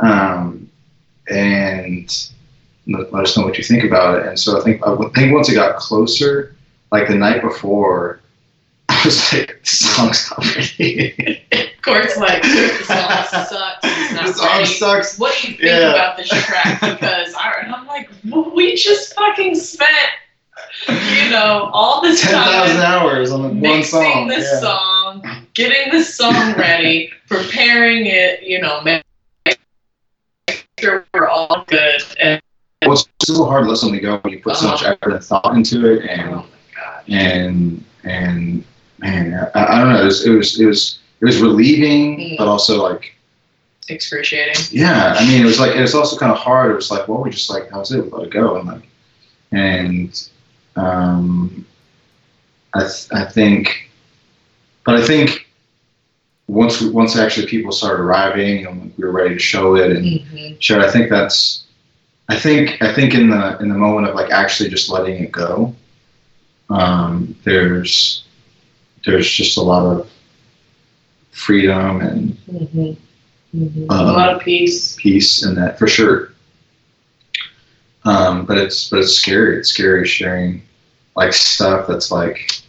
Um, 0.00 0.70
and 1.28 2.30
let, 2.86 3.12
let, 3.12 3.24
us 3.24 3.36
know 3.36 3.44
what 3.44 3.58
you 3.58 3.64
think 3.64 3.84
about 3.84 4.18
it. 4.18 4.26
And 4.26 4.38
so 4.38 4.60
I 4.60 4.64
think 4.64 4.86
I 4.86 4.94
think 5.14 5.32
once 5.32 5.48
it 5.48 5.54
got 5.54 5.76
closer, 5.76 6.54
like 6.92 7.08
the 7.08 7.14
night 7.14 7.42
before, 7.42 8.20
I 8.88 9.02
was 9.04 9.32
like, 9.32 9.58
"This 9.60 9.78
song's 9.94 10.30
not 10.30 10.56
ready." 10.56 11.42
Court's 11.82 12.16
like, 12.16 12.42
"This 12.42 12.86
song 12.86 13.24
sucks. 13.30 13.78
It's 13.82 14.12
not 14.12 14.26
this 14.26 14.36
song 14.36 14.64
sucks." 14.64 15.18
What 15.18 15.36
do 15.40 15.48
you 15.50 15.56
think 15.56 15.70
yeah. 15.70 15.90
about 15.90 16.16
this 16.16 16.28
track? 16.28 16.80
Because 16.80 17.34
I, 17.34 17.64
I'm 17.66 17.86
like, 17.86 18.10
well, 18.28 18.54
we 18.54 18.76
just 18.76 19.14
fucking 19.14 19.54
spent 19.54 20.10
you 20.88 21.30
know, 21.30 21.70
all 21.72 22.00
this 22.00 22.20
10, 22.22 22.32
time. 22.32 22.66
10,000 22.68 22.82
hours 22.82 23.30
on 23.30 23.42
the 23.42 23.68
one 23.68 23.82
song. 23.82 24.28
This 24.28 24.48
yeah. 24.52 24.60
song, 24.60 25.46
getting 25.54 25.92
this 25.92 26.14
song 26.14 26.54
ready, 26.54 27.10
preparing 27.28 28.06
it, 28.06 28.42
you 28.42 28.60
know, 28.60 28.82
make 28.82 29.02
sure 30.78 31.06
we're 31.14 31.28
all 31.28 31.64
good. 31.66 32.02
And, 32.20 32.40
well, 32.82 32.92
it's 32.92 33.08
so 33.22 33.44
hard 33.44 33.64
to 33.64 33.70
listen 33.70 33.92
to 33.92 34.00
go 34.00 34.18
when 34.18 34.32
you 34.34 34.42
put 34.42 34.56
so 34.56 34.68
much 34.68 34.82
effort 34.82 35.12
and 35.12 35.24
thought 35.24 35.54
into 35.54 35.90
it, 35.90 36.08
and 36.08 36.34
oh 36.34 36.46
and 37.08 37.84
and 38.04 38.64
man, 38.98 39.50
I, 39.54 39.64
I, 39.64 39.78
don't 39.78 39.92
know. 39.92 40.02
It 40.02 40.04
was, 40.04 40.26
it 40.26 40.30
was 40.30 40.60
it 40.60 40.66
was 40.66 40.98
it 41.20 41.24
was 41.24 41.40
relieving, 41.40 42.18
mm. 42.18 42.38
but 42.38 42.48
also 42.48 42.82
like 42.82 43.14
excruciating. 43.88 44.62
Yeah, 44.70 45.14
I 45.18 45.26
mean, 45.26 45.40
it 45.40 45.44
was 45.44 45.58
like 45.58 45.74
it 45.74 45.80
was 45.80 45.94
also 45.94 46.16
kind 46.16 46.32
of 46.32 46.38
hard. 46.38 46.70
It 46.70 46.74
was 46.74 46.90
like, 46.90 47.08
well, 47.08 47.22
we 47.22 47.30
just 47.30 47.50
like 47.50 47.70
how's 47.70 47.92
it? 47.92 48.04
We 48.04 48.10
let 48.10 48.26
it 48.26 48.30
go, 48.30 48.56
and 48.56 48.68
like, 48.68 48.88
and 49.52 50.28
um, 50.76 51.66
I 52.74 52.80
th- 52.80 53.08
I 53.12 53.24
think, 53.24 53.90
but 54.84 54.96
I 54.96 55.02
think 55.02 55.46
once 56.48 56.80
we, 56.80 56.90
once 56.90 57.16
actually 57.16 57.46
people 57.46 57.72
started 57.72 58.02
arriving 58.02 58.66
and 58.66 58.92
we 58.96 59.04
were 59.04 59.12
ready 59.12 59.34
to 59.34 59.40
show 59.40 59.74
it 59.76 59.92
and 59.92 60.04
mm-hmm. 60.04 60.58
share, 60.58 60.80
I 60.80 60.90
think 60.90 61.10
that's 61.10 61.64
I 62.28 62.38
think 62.38 62.82
I 62.82 62.92
think 62.92 63.14
in 63.14 63.30
the 63.30 63.58
in 63.58 63.68
the 63.68 63.74
moment 63.74 64.08
of 64.08 64.14
like 64.14 64.30
actually 64.30 64.68
just 64.68 64.90
letting 64.90 65.22
it 65.22 65.32
go, 65.32 65.74
um, 66.70 67.36
there's 67.44 68.24
there's 69.04 69.30
just 69.30 69.56
a 69.56 69.62
lot 69.62 69.84
of 69.84 70.10
freedom 71.30 72.00
and 72.00 72.36
mm-hmm. 72.48 73.02
Mm-hmm. 73.56 73.90
Um, 73.90 74.06
a 74.06 74.12
lot 74.12 74.34
of 74.34 74.42
peace. 74.42 74.96
Peace 74.96 75.44
in 75.44 75.54
that 75.54 75.78
for 75.78 75.86
sure. 75.86 76.32
Um, 78.06 78.46
but 78.46 78.56
it's 78.56 78.88
but 78.88 79.00
it's 79.00 79.14
scary. 79.14 79.58
It's 79.58 79.68
scary 79.68 80.06
sharing 80.06 80.62
like 81.16 81.32
stuff 81.32 81.88
that's 81.88 82.10
like, 82.12 82.60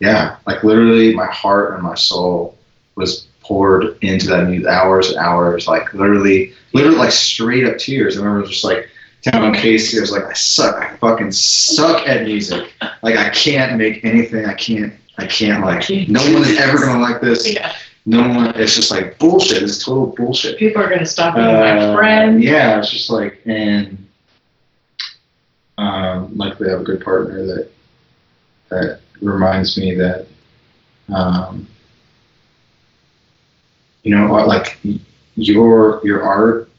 yeah, 0.00 0.36
like 0.46 0.62
literally 0.62 1.14
my 1.14 1.26
heart 1.26 1.74
and 1.74 1.82
my 1.82 1.94
soul 1.94 2.58
was 2.96 3.28
poured 3.40 3.96
into 4.02 4.26
that 4.28 4.48
music 4.48 4.68
hours 4.68 5.08
and 5.08 5.18
hours, 5.18 5.66
like 5.66 5.92
literally, 5.94 6.52
literally 6.72 6.98
like 6.98 7.12
straight 7.12 7.66
up 7.66 7.78
tears. 7.78 8.16
I 8.16 8.22
remember 8.22 8.46
just 8.46 8.64
like 8.64 8.88
telling 9.22 9.54
Casey, 9.54 9.98
I 9.98 10.00
was 10.02 10.12
like, 10.12 10.24
I 10.24 10.32
suck, 10.34 10.76
I 10.76 10.96
fucking 10.96 11.32
suck 11.32 12.06
at 12.06 12.24
music. 12.24 12.72
Like 13.02 13.16
I 13.16 13.30
can't 13.30 13.78
make 13.78 14.04
anything. 14.04 14.44
I 14.44 14.54
can't, 14.54 14.92
I 15.16 15.26
can't 15.26 15.64
like, 15.64 15.88
no 16.08 16.20
one 16.32 16.42
is 16.42 16.58
ever 16.58 16.78
gonna 16.78 17.00
like 17.00 17.22
this. 17.22 17.50
Yeah. 17.50 17.74
No 18.06 18.20
one, 18.28 18.54
it's 18.56 18.76
just 18.76 18.90
like 18.90 19.18
bullshit. 19.18 19.62
It's 19.62 19.82
total 19.82 20.08
bullshit. 20.08 20.58
People 20.58 20.82
are 20.82 20.90
gonna 20.90 21.06
stop 21.06 21.36
being 21.36 21.46
uh, 21.46 21.92
my 21.92 21.96
friend. 21.96 22.44
Yeah, 22.44 22.78
it's 22.78 22.90
just 22.90 23.08
like, 23.08 23.40
and 23.46 23.96
um, 25.78 26.36
luckily 26.36 26.68
I 26.68 26.72
have 26.72 26.80
a 26.82 26.84
good 26.84 27.04
partner 27.04 27.44
that 27.46 27.70
that 28.70 29.00
reminds 29.20 29.76
me 29.76 29.94
that 29.94 30.26
um, 31.14 31.66
you 34.02 34.16
know 34.16 34.32
like 34.32 34.78
your 35.36 36.00
your 36.04 36.22
art 36.22 36.70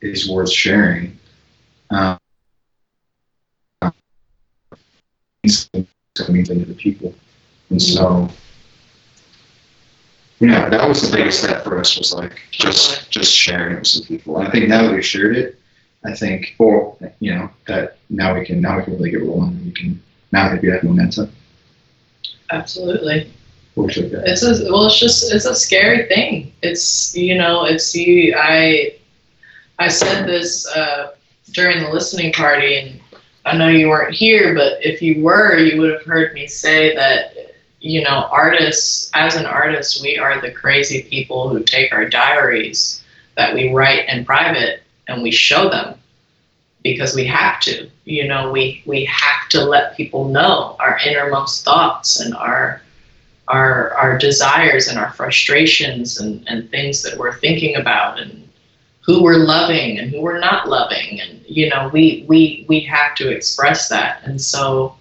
is 0.00 0.28
worth 0.30 0.50
sharing. 0.50 1.18
Um, 1.90 2.18
to 5.44 6.22
the 6.22 6.74
people. 6.76 7.14
And 7.70 7.80
so 7.80 8.28
yeah 10.38 10.68
that 10.68 10.86
was 10.86 11.00
the 11.00 11.16
biggest 11.16 11.42
step 11.42 11.64
for 11.64 11.78
us 11.78 11.96
was 11.96 12.12
like 12.12 12.42
just 12.50 13.10
just 13.10 13.32
sharing 13.32 13.76
it 13.76 13.78
with 13.80 13.86
some 13.86 14.04
people. 14.06 14.38
And 14.38 14.48
i 14.48 14.50
think 14.50 14.68
now 14.68 14.82
that 14.82 14.92
we've 14.92 15.04
shared 15.04 15.36
it 15.36 15.58
i 16.06 16.14
think 16.14 16.54
or 16.58 16.96
you 17.20 17.34
know 17.34 17.50
that 17.66 17.98
now 18.08 18.34
we 18.38 18.44
can 18.44 18.60
now 18.60 18.78
we 18.78 18.84
can 18.84 18.94
really 18.94 19.10
get 19.10 19.22
rolling 19.22 19.64
we 19.64 19.72
can 19.72 20.00
now 20.32 20.48
that 20.48 20.62
you 20.62 20.70
have 20.72 20.82
momentum. 20.82 21.32
Absolutely. 22.50 23.32
It's 24.24 24.42
a, 24.42 24.70
well, 24.70 24.86
it's 24.86 24.98
just 24.98 25.32
it's 25.32 25.44
a 25.44 25.54
scary 25.54 26.06
thing. 26.06 26.52
It's 26.62 27.14
you 27.14 27.36
know, 27.36 27.64
it's 27.64 27.94
you. 27.94 28.34
I 28.36 28.96
I 29.78 29.88
said 29.88 30.26
this 30.26 30.66
uh, 30.68 31.12
during 31.52 31.82
the 31.82 31.90
listening 31.90 32.32
party, 32.32 32.78
and 32.78 33.00
I 33.44 33.56
know 33.56 33.68
you 33.68 33.88
weren't 33.88 34.14
here, 34.14 34.54
but 34.54 34.84
if 34.84 35.02
you 35.02 35.22
were, 35.22 35.58
you 35.58 35.78
would 35.80 35.92
have 35.92 36.04
heard 36.04 36.32
me 36.32 36.46
say 36.46 36.94
that 36.94 37.34
you 37.80 38.02
know, 38.02 38.28
artists 38.32 39.10
as 39.14 39.36
an 39.36 39.46
artist, 39.46 40.02
we 40.02 40.18
are 40.18 40.40
the 40.40 40.50
crazy 40.50 41.02
people 41.02 41.50
who 41.50 41.62
take 41.62 41.92
our 41.92 42.08
diaries 42.08 43.04
that 43.36 43.54
we 43.54 43.72
write 43.72 44.08
in 44.08 44.24
private 44.24 44.82
and 45.08 45.22
we 45.22 45.30
show 45.30 45.68
them 45.68 45.98
because 46.82 47.14
we 47.14 47.26
have 47.26 47.60
to. 47.60 47.88
You 48.04 48.28
know, 48.28 48.50
we 48.50 48.82
we 48.86 49.04
have 49.06 49.48
to 49.50 49.64
let 49.64 49.96
people 49.96 50.28
know 50.28 50.76
our 50.78 50.98
innermost 51.04 51.64
thoughts 51.64 52.20
and 52.20 52.34
our 52.34 52.80
our 53.48 53.92
our 53.94 54.18
desires 54.18 54.88
and 54.88 54.98
our 54.98 55.12
frustrations 55.12 56.18
and, 56.18 56.44
and 56.48 56.70
things 56.70 57.02
that 57.02 57.16
we're 57.18 57.38
thinking 57.38 57.76
about 57.76 58.18
and 58.18 58.48
who 59.00 59.22
we're 59.22 59.38
loving 59.38 59.98
and 59.98 60.10
who 60.10 60.20
we're 60.20 60.40
not 60.40 60.68
loving 60.68 61.20
and 61.20 61.40
you 61.46 61.68
know 61.68 61.88
we 61.92 62.24
we 62.28 62.64
we 62.68 62.80
have 62.80 63.14
to 63.14 63.30
express 63.30 63.88
that 63.88 64.20
and 64.24 64.40
so 64.40 64.96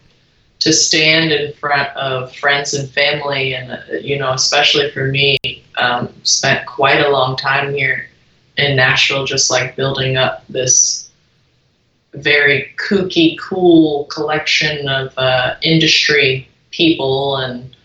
to 0.59 0.71
stand 0.71 1.31
in 1.31 1.51
front 1.53 1.89
of 1.97 2.33
friends 2.35 2.75
and 2.75 2.89
family 2.89 3.55
and 3.55 3.83
you 4.03 4.17
know 4.17 4.31
especially 4.33 4.91
for 4.91 5.07
me 5.07 5.37
um, 5.77 6.13
spent 6.23 6.65
quite 6.67 7.01
a 7.01 7.09
long 7.09 7.35
time 7.35 7.73
here 7.73 8.07
in 8.57 8.75
Nashville 8.75 9.25
just 9.25 9.49
like 9.49 9.75
building 9.75 10.17
up 10.17 10.43
this 10.47 11.09
very 12.13 12.73
kooky, 12.77 13.37
cool 13.39 14.05
collection 14.05 14.87
of 14.87 15.13
uh, 15.17 15.55
industry 15.61 16.47
people 16.71 17.37
and 17.37 17.75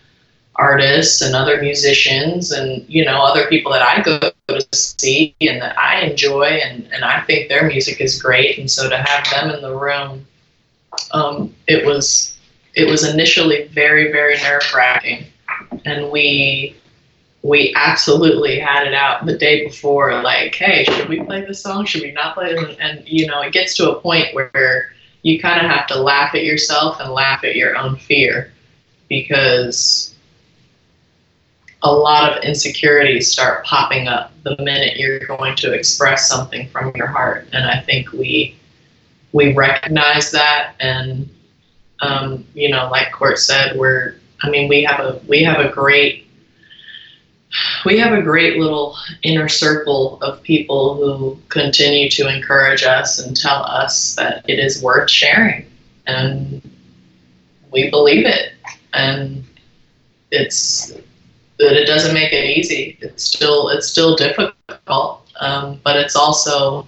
artists 0.56 1.22
and 1.22 1.34
other 1.34 1.60
musicians 1.62 2.52
and 2.52 2.84
you 2.88 3.04
know 3.04 3.22
other 3.22 3.48
people 3.48 3.72
that 3.72 3.82
I 3.82 4.02
go 4.02 4.18
to 4.18 4.66
see 4.72 5.34
and 5.40 5.62
that 5.62 5.78
I 5.78 6.02
enjoy 6.02 6.60
and, 6.62 6.86
and 6.92 7.04
I 7.04 7.22
think 7.22 7.48
their 7.48 7.66
music 7.66 8.00
is 8.00 8.20
great. 8.20 8.58
And 8.58 8.70
so 8.70 8.88
to 8.88 8.96
have 8.96 9.30
them 9.30 9.50
in 9.50 9.62
the 9.62 9.74
room 9.74 10.26
um, 11.12 11.54
it 11.66 11.84
was 11.86 12.36
it 12.74 12.88
was 12.88 13.08
initially 13.08 13.68
very 13.68 14.12
very 14.12 14.36
nerve 14.42 14.62
wracking 14.74 15.26
and 15.84 16.10
we 16.10 16.76
we 17.42 17.72
absolutely 17.76 18.58
had 18.58 18.86
it 18.86 18.94
out 18.94 19.24
the 19.26 19.36
day 19.38 19.64
before 19.64 20.22
like 20.22 20.54
hey 20.54 20.84
should 20.84 21.08
we 21.08 21.20
play 21.22 21.44
this 21.44 21.62
song? 21.62 21.84
Should 21.86 22.02
we 22.02 22.12
not 22.12 22.34
play 22.34 22.50
it? 22.50 22.58
And, 22.58 22.80
and 22.80 23.08
you 23.08 23.26
know 23.26 23.40
it 23.42 23.52
gets 23.52 23.76
to 23.76 23.90
a 23.90 24.00
point 24.00 24.34
where 24.34 24.92
you 25.22 25.40
kind 25.40 25.64
of 25.64 25.70
have 25.70 25.86
to 25.88 26.00
laugh 26.00 26.34
at 26.34 26.44
yourself 26.44 27.00
and 27.00 27.12
laugh 27.12 27.44
at 27.44 27.56
your 27.56 27.76
own 27.76 27.96
fear 27.96 28.52
because 29.08 30.14
a 31.82 31.92
lot 31.92 32.36
of 32.36 32.44
insecurities 32.44 33.30
start 33.32 33.64
popping 33.64 34.08
up 34.08 34.32
the 34.44 34.56
minute 34.58 34.96
you're 34.96 35.20
going 35.20 35.56
to 35.56 35.72
express 35.72 36.28
something 36.28 36.68
from 36.68 36.92
your 36.94 37.06
heart. 37.08 37.48
And 37.52 37.66
i 37.66 37.80
think 37.80 38.12
we 38.12 38.56
we 39.32 39.54
recognize 39.54 40.30
that 40.32 40.74
and 40.80 41.28
Um, 42.00 42.46
you 42.54 42.70
know, 42.70 42.88
like 42.90 43.12
Court 43.12 43.38
said, 43.38 43.76
we're 43.76 44.16
I 44.42 44.50
mean 44.50 44.68
we 44.68 44.82
have 44.84 45.00
a 45.00 45.20
we 45.28 45.42
have 45.44 45.60
a 45.60 45.68
great 45.70 46.29
we 47.84 47.98
have 47.98 48.12
a 48.12 48.22
great 48.22 48.58
little 48.58 48.96
inner 49.22 49.48
circle 49.48 50.20
of 50.22 50.42
people 50.42 50.94
who 50.94 51.38
continue 51.48 52.08
to 52.10 52.28
encourage 52.28 52.82
us 52.82 53.18
and 53.18 53.36
tell 53.36 53.64
us 53.64 54.14
that 54.14 54.44
it 54.48 54.58
is 54.58 54.82
worth 54.82 55.10
sharing. 55.10 55.66
And 56.06 56.62
we 57.72 57.90
believe 57.90 58.26
it. 58.26 58.52
And 58.92 59.44
it's 60.30 60.92
that 61.58 61.72
it 61.76 61.86
doesn't 61.86 62.14
make 62.14 62.32
it 62.32 62.44
easy. 62.44 62.96
It's 63.00 63.24
still 63.24 63.68
it's 63.68 63.88
still 63.88 64.16
difficult 64.16 64.54
um, 65.40 65.80
but 65.82 65.96
it's 65.96 66.14
also 66.14 66.86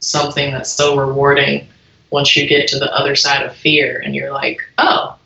something 0.00 0.52
that's 0.52 0.70
so 0.70 0.96
rewarding 0.96 1.66
once 2.10 2.36
you 2.36 2.46
get 2.46 2.68
to 2.68 2.78
the 2.78 2.92
other 2.94 3.14
side 3.14 3.44
of 3.44 3.56
fear 3.56 4.00
and 4.04 4.14
you're 4.14 4.32
like 4.32 4.60
oh 4.78 5.16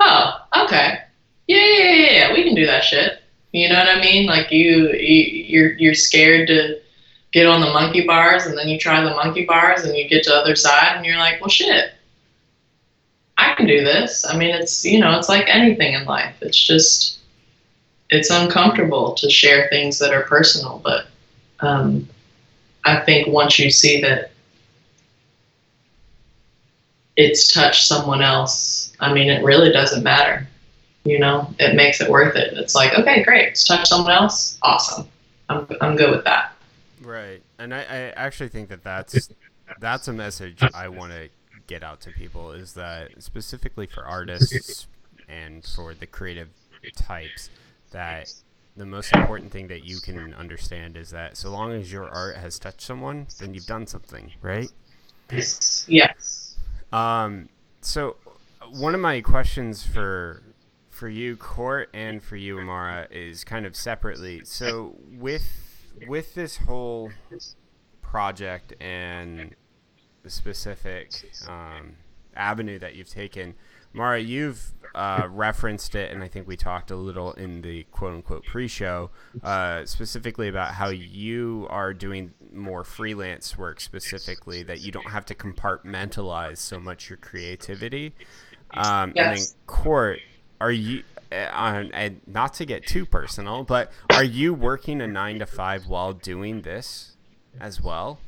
oh 0.00 0.46
okay. 0.64 0.98
Yeah 1.46 1.64
yeah 1.64 1.92
yeah, 1.92 2.10
yeah. 2.10 2.32
we 2.32 2.42
can 2.42 2.54
do 2.54 2.66
that 2.66 2.84
shit 2.84 3.22
you 3.54 3.68
know 3.68 3.76
what 3.76 3.86
I 3.86 4.00
mean? 4.00 4.26
Like 4.26 4.50
you, 4.50 4.88
you 4.98 5.44
you're 5.46 5.72
you're 5.74 5.94
scared 5.94 6.48
to 6.48 6.76
get 7.32 7.46
on 7.46 7.60
the 7.60 7.70
monkey 7.70 8.04
bars, 8.04 8.46
and 8.46 8.58
then 8.58 8.66
you 8.66 8.76
try 8.76 9.00
the 9.00 9.14
monkey 9.14 9.44
bars, 9.44 9.84
and 9.84 9.96
you 9.96 10.08
get 10.08 10.24
to 10.24 10.30
the 10.30 10.36
other 10.36 10.56
side, 10.56 10.96
and 10.96 11.04
you're 11.04 11.18
like, 11.18 11.40
well, 11.40 11.48
shit, 11.48 11.92
I 13.38 13.54
can 13.54 13.68
do 13.68 13.84
this. 13.84 14.24
I 14.28 14.36
mean, 14.36 14.52
it's 14.52 14.84
you 14.84 14.98
know, 14.98 15.16
it's 15.16 15.28
like 15.28 15.44
anything 15.46 15.92
in 15.92 16.04
life. 16.04 16.34
It's 16.40 16.60
just 16.60 17.18
it's 18.10 18.30
uncomfortable 18.30 19.12
to 19.12 19.30
share 19.30 19.68
things 19.68 20.00
that 20.00 20.12
are 20.12 20.22
personal, 20.22 20.80
but 20.82 21.06
um, 21.60 22.08
I 22.84 23.02
think 23.02 23.28
once 23.28 23.60
you 23.60 23.70
see 23.70 24.00
that 24.00 24.32
it's 27.16 27.52
touched 27.52 27.86
someone 27.86 28.20
else, 28.20 28.92
I 28.98 29.12
mean, 29.12 29.30
it 29.30 29.44
really 29.44 29.70
doesn't 29.70 30.02
matter 30.02 30.44
you 31.04 31.18
know, 31.18 31.52
it 31.58 31.74
makes 31.76 32.00
it 32.00 32.10
worth 32.10 32.36
it. 32.36 32.54
It's 32.54 32.74
like, 32.74 32.98
okay, 32.98 33.22
great, 33.22 33.48
let's 33.48 33.64
touch 33.64 33.88
someone 33.88 34.12
else. 34.12 34.58
Awesome. 34.62 35.06
I'm, 35.48 35.66
I'm 35.80 35.96
good 35.96 36.10
with 36.10 36.24
that. 36.24 36.54
Right. 37.02 37.42
And 37.58 37.74
I, 37.74 37.80
I 37.80 37.98
actually 38.16 38.48
think 38.48 38.70
that 38.70 38.82
that's, 38.82 39.28
that's 39.80 40.08
a 40.08 40.12
message 40.12 40.62
I 40.74 40.88
want 40.88 41.12
to 41.12 41.28
get 41.66 41.82
out 41.82 42.00
to 42.02 42.10
people 42.10 42.52
is 42.52 42.74
that 42.74 43.22
specifically 43.22 43.86
for 43.86 44.04
artists 44.04 44.86
and 45.28 45.64
for 45.64 45.94
the 45.94 46.06
creative 46.06 46.48
types 46.96 47.50
that 47.90 48.32
the 48.76 48.86
most 48.86 49.14
important 49.14 49.52
thing 49.52 49.68
that 49.68 49.84
you 49.84 49.98
can 50.00 50.34
understand 50.34 50.96
is 50.96 51.10
that 51.10 51.36
so 51.36 51.50
long 51.50 51.72
as 51.72 51.92
your 51.92 52.08
art 52.08 52.36
has 52.36 52.58
touched 52.58 52.80
someone, 52.80 53.26
then 53.38 53.54
you've 53.54 53.66
done 53.66 53.86
something, 53.86 54.32
right? 54.42 54.70
Yes. 55.30 56.56
Um, 56.92 57.48
so 57.80 58.16
one 58.70 58.94
of 58.94 59.00
my 59.00 59.20
questions 59.20 59.86
for 59.86 60.42
for 60.94 61.08
you, 61.08 61.36
Court, 61.36 61.90
and 61.92 62.22
for 62.22 62.36
you, 62.36 62.58
Amara, 62.58 63.08
is 63.10 63.44
kind 63.44 63.66
of 63.66 63.74
separately. 63.74 64.42
So 64.44 64.96
with 65.10 65.46
with 66.06 66.34
this 66.34 66.56
whole 66.56 67.10
project 68.02 68.74
and 68.80 69.54
the 70.22 70.30
specific 70.30 71.10
um, 71.48 71.96
avenue 72.34 72.78
that 72.78 72.94
you've 72.94 73.10
taken, 73.10 73.54
Mara, 73.92 74.20
you've 74.20 74.72
uh, 74.94 75.28
referenced 75.30 75.94
it, 75.94 76.12
and 76.12 76.22
I 76.22 76.28
think 76.28 76.48
we 76.48 76.56
talked 76.56 76.90
a 76.90 76.96
little 76.96 77.32
in 77.32 77.62
the 77.62 77.84
quote 77.90 78.14
unquote 78.14 78.44
pre 78.44 78.68
show, 78.68 79.10
uh, 79.42 79.84
specifically 79.86 80.48
about 80.48 80.74
how 80.74 80.88
you 80.88 81.66
are 81.70 81.92
doing 81.92 82.32
more 82.52 82.84
freelance 82.84 83.58
work, 83.58 83.80
specifically, 83.80 84.62
that 84.64 84.80
you 84.80 84.92
don't 84.92 85.10
have 85.10 85.26
to 85.26 85.34
compartmentalize 85.34 86.58
so 86.58 86.78
much 86.78 87.08
your 87.08 87.18
creativity. 87.18 88.14
Um, 88.72 89.12
yes. 89.14 89.26
And 89.26 89.38
in 89.38 89.66
Court, 89.66 90.18
are 90.64 90.72
you 90.72 91.02
uh, 91.30 91.84
and 91.92 92.22
not 92.26 92.54
to 92.54 92.64
get 92.64 92.86
too 92.86 93.04
personal, 93.04 93.64
but 93.64 93.92
are 94.08 94.24
you 94.24 94.54
working 94.54 95.02
a 95.02 95.06
nine 95.06 95.38
to 95.40 95.46
five 95.46 95.86
while 95.86 96.14
doing 96.14 96.62
this 96.62 97.16
as 97.60 97.82
well? 97.82 98.18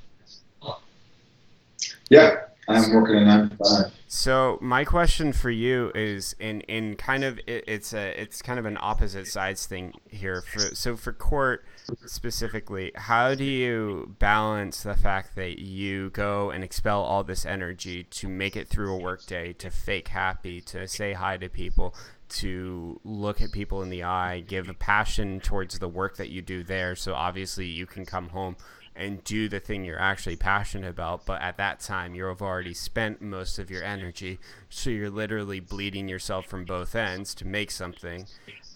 Yeah, 2.10 2.42
I'm 2.68 2.92
working 2.92 3.16
a 3.16 3.24
nine 3.24 3.48
to 3.48 3.56
five. 3.56 3.92
So 4.08 4.58
my 4.60 4.84
question 4.84 5.32
for 5.32 5.50
you 5.50 5.90
is 5.94 6.36
in 6.38 6.60
in 6.62 6.96
kind 6.96 7.24
of 7.24 7.38
it, 7.46 7.64
it's 7.66 7.94
a 7.94 8.20
it's 8.20 8.42
kind 8.42 8.58
of 8.58 8.66
an 8.66 8.76
opposite 8.80 9.26
sides 9.26 9.66
thing 9.66 9.94
here. 10.08 10.42
For 10.42 10.60
so 10.74 10.96
for 10.96 11.12
court 11.12 11.64
specifically, 12.04 12.92
how 12.94 13.34
do 13.34 13.44
you 13.44 14.14
balance 14.18 14.82
the 14.82 14.94
fact 14.94 15.36
that 15.36 15.58
you 15.58 16.10
go 16.10 16.50
and 16.50 16.62
expel 16.62 17.02
all 17.02 17.24
this 17.24 17.46
energy 17.46 18.04
to 18.04 18.28
make 18.28 18.56
it 18.56 18.68
through 18.68 18.94
a 18.94 18.98
workday, 18.98 19.52
to 19.54 19.70
fake 19.70 20.08
happy, 20.08 20.60
to 20.62 20.86
say 20.86 21.12
hi 21.12 21.36
to 21.36 21.48
people, 21.48 21.94
to 22.28 23.00
look 23.04 23.40
at 23.40 23.52
people 23.52 23.82
in 23.82 23.90
the 23.90 24.02
eye, 24.04 24.40
give 24.40 24.68
a 24.68 24.74
passion 24.74 25.40
towards 25.40 25.78
the 25.78 25.88
work 25.88 26.16
that 26.16 26.30
you 26.30 26.42
do 26.42 26.62
there. 26.62 26.96
So 26.96 27.14
obviously 27.14 27.66
you 27.66 27.86
can 27.86 28.04
come 28.04 28.30
home 28.30 28.56
and 28.96 29.22
do 29.24 29.48
the 29.48 29.60
thing 29.60 29.84
you're 29.84 30.00
actually 30.00 30.36
passionate 30.36 30.88
about. 30.88 31.26
But 31.26 31.42
at 31.42 31.58
that 31.58 31.80
time, 31.80 32.14
you've 32.14 32.42
already 32.42 32.74
spent 32.74 33.20
most 33.20 33.58
of 33.58 33.70
your 33.70 33.84
energy. 33.84 34.38
So 34.70 34.90
you're 34.90 35.10
literally 35.10 35.60
bleeding 35.60 36.08
yourself 36.08 36.46
from 36.46 36.64
both 36.64 36.94
ends 36.94 37.34
to 37.36 37.46
make 37.46 37.70
something. 37.70 38.26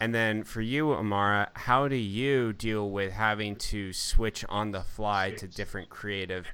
And 0.00 0.14
then 0.14 0.44
for 0.44 0.60
you, 0.60 0.92
Amara, 0.92 1.50
how 1.54 1.88
do 1.88 1.96
you 1.96 2.52
deal 2.52 2.90
with 2.90 3.12
having 3.12 3.56
to 3.56 3.92
switch 3.92 4.44
on 4.48 4.70
the 4.70 4.82
fly 4.82 5.30
to 5.32 5.48
different 5.48 5.88
creative 5.88 6.46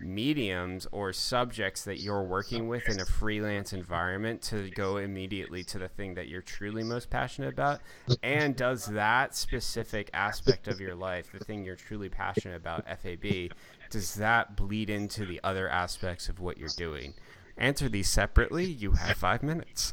mediums 0.00 0.86
or 0.92 1.12
subjects 1.12 1.84
that 1.84 2.00
you're 2.00 2.22
working 2.22 2.68
with 2.68 2.88
in 2.88 3.00
a 3.00 3.04
freelance 3.04 3.72
environment 3.72 4.42
to 4.42 4.70
go 4.70 4.96
immediately 4.96 5.62
to 5.64 5.78
the 5.78 5.88
thing 5.88 6.14
that 6.14 6.28
you're 6.28 6.42
truly 6.42 6.82
most 6.82 7.10
passionate 7.10 7.52
about? 7.52 7.80
And 8.22 8.56
does 8.56 8.86
that 8.86 9.34
specific 9.34 10.10
aspect 10.14 10.68
of 10.68 10.80
your 10.80 10.94
life, 10.94 11.30
the 11.32 11.44
thing 11.44 11.64
you're 11.64 11.76
truly 11.76 12.08
passionate 12.08 12.56
about, 12.56 12.84
FAB, 12.86 13.50
does 13.90 14.14
that 14.14 14.56
bleed 14.56 14.90
into 14.90 15.26
the 15.26 15.40
other 15.42 15.68
aspects 15.68 16.28
of 16.28 16.40
what 16.40 16.58
you're 16.58 16.68
doing? 16.76 17.14
Answer 17.58 17.88
these 17.88 18.08
separately. 18.08 18.64
You 18.64 18.92
have 18.92 19.16
five 19.16 19.42
minutes. 19.42 19.92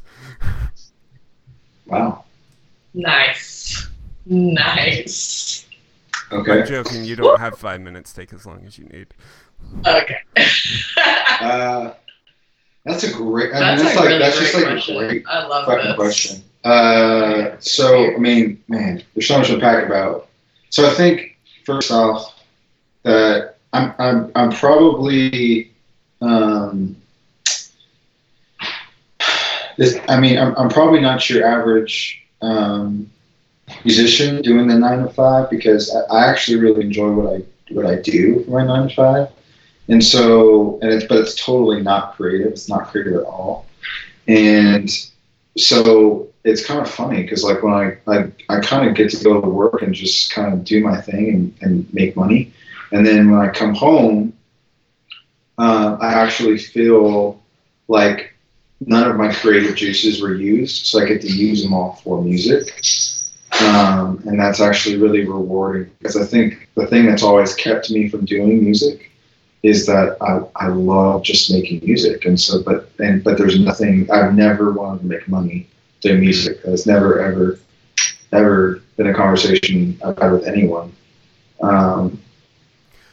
wow. 1.86 2.24
Nice. 2.94 3.88
Nice. 4.24 5.66
Okay. 6.30 6.60
I'm 6.60 6.66
joking. 6.66 7.04
You 7.04 7.16
don't 7.16 7.40
have 7.40 7.58
five 7.58 7.80
minutes. 7.80 8.12
Take 8.12 8.32
as 8.32 8.46
long 8.46 8.64
as 8.66 8.78
you 8.78 8.84
need. 8.84 9.08
Okay. 9.86 10.18
uh, 11.40 11.92
that's 12.84 13.04
a 13.04 13.12
great. 13.12 13.52
I 13.52 13.60
that's 13.60 13.82
mean, 13.82 13.86
that's 13.86 13.96
like 13.96 14.06
really 14.06 14.18
that's 14.18 14.38
just 14.38 14.54
like 14.54 14.64
question. 14.64 14.96
a 14.96 15.06
great 15.08 15.24
I 15.28 15.46
love 15.46 15.66
fucking 15.66 15.86
this. 15.86 15.96
question. 15.96 16.42
Uh, 16.64 17.56
so 17.60 18.14
I 18.14 18.18
mean, 18.18 18.62
man, 18.68 19.02
there's 19.14 19.28
so 19.28 19.38
much 19.38 19.48
to 19.48 19.58
pack 19.58 19.86
about. 19.86 20.28
So 20.70 20.88
I 20.90 20.94
think 20.94 21.36
first 21.64 21.90
off 21.90 22.34
that 23.02 23.56
I'm 23.72 23.94
I'm 23.98 24.32
I'm 24.34 24.50
probably 24.50 25.70
um, 26.20 26.96
this, 29.76 29.98
I 30.08 30.18
mean 30.18 30.38
I'm 30.38 30.54
I'm 30.56 30.68
probably 30.68 31.00
not 31.00 31.28
your 31.28 31.46
average 31.46 32.22
um, 32.42 33.10
musician 33.84 34.42
doing 34.42 34.66
the 34.66 34.78
nine 34.78 35.02
to 35.04 35.10
five 35.10 35.50
because 35.50 35.94
I, 35.94 36.00
I 36.14 36.30
actually 36.30 36.58
really 36.58 36.82
enjoy 36.82 37.12
what 37.12 37.34
I 37.34 37.42
what 37.72 37.86
I 37.86 38.00
do 38.00 38.44
for 38.44 38.50
my 38.50 38.64
nine 38.66 38.88
to 38.88 38.94
five. 38.94 39.28
And 39.88 40.04
so, 40.04 40.78
and 40.82 40.92
it's, 40.92 41.06
but 41.06 41.18
it's 41.18 41.34
totally 41.34 41.82
not 41.82 42.16
creative. 42.16 42.48
It's 42.48 42.68
not 42.68 42.88
creative 42.88 43.14
at 43.14 43.24
all. 43.24 43.66
And 44.26 44.90
so 45.56 46.28
it's 46.44 46.64
kind 46.64 46.80
of 46.80 46.90
funny 46.90 47.22
because 47.22 47.42
like 47.42 47.62
when 47.62 47.72
I, 47.72 47.96
I, 48.06 48.30
I 48.48 48.60
kind 48.60 48.88
of 48.88 48.94
get 48.94 49.10
to 49.10 49.24
go 49.24 49.40
to 49.40 49.48
work 49.48 49.82
and 49.82 49.94
just 49.94 50.30
kind 50.30 50.52
of 50.52 50.64
do 50.64 50.82
my 50.82 51.00
thing 51.00 51.28
and, 51.30 51.54
and 51.62 51.94
make 51.94 52.16
money. 52.16 52.52
And 52.92 53.06
then 53.06 53.30
when 53.30 53.40
I 53.40 53.50
come 53.50 53.74
home, 53.74 54.34
uh, 55.58 55.96
I 56.00 56.12
actually 56.12 56.58
feel 56.58 57.42
like 57.88 58.34
none 58.80 59.10
of 59.10 59.16
my 59.16 59.32
creative 59.32 59.74
juices 59.74 60.22
were 60.22 60.34
used. 60.34 60.86
So 60.86 61.00
I 61.00 61.06
get 61.06 61.20
to 61.22 61.32
use 61.32 61.62
them 61.62 61.72
all 61.72 62.00
for 62.04 62.22
music. 62.22 62.80
Um, 63.60 64.22
and 64.26 64.38
that's 64.38 64.60
actually 64.60 64.98
really 64.98 65.26
rewarding 65.26 65.90
because 65.98 66.16
I 66.16 66.24
think 66.24 66.68
the 66.74 66.86
thing 66.86 67.06
that's 67.06 67.22
always 67.22 67.54
kept 67.54 67.90
me 67.90 68.08
from 68.08 68.24
doing 68.24 68.62
music 68.62 69.10
is 69.62 69.86
that 69.86 70.16
I, 70.20 70.40
I 70.56 70.68
love 70.68 71.22
just 71.22 71.50
making 71.50 71.84
music. 71.84 72.24
And 72.24 72.40
so 72.40 72.62
but 72.62 72.90
and 72.98 73.22
but 73.22 73.38
there's 73.38 73.58
nothing 73.58 74.10
I've 74.10 74.34
never 74.34 74.72
wanted 74.72 75.00
to 75.00 75.06
make 75.06 75.28
money 75.28 75.68
doing 76.00 76.20
music. 76.20 76.60
It's 76.64 76.86
never 76.86 77.20
ever 77.20 77.58
ever 78.32 78.82
been 78.96 79.08
a 79.08 79.14
conversation 79.14 79.98
I've 80.04 80.18
had 80.18 80.32
with 80.32 80.46
anyone. 80.46 80.92
Um, 81.60 82.22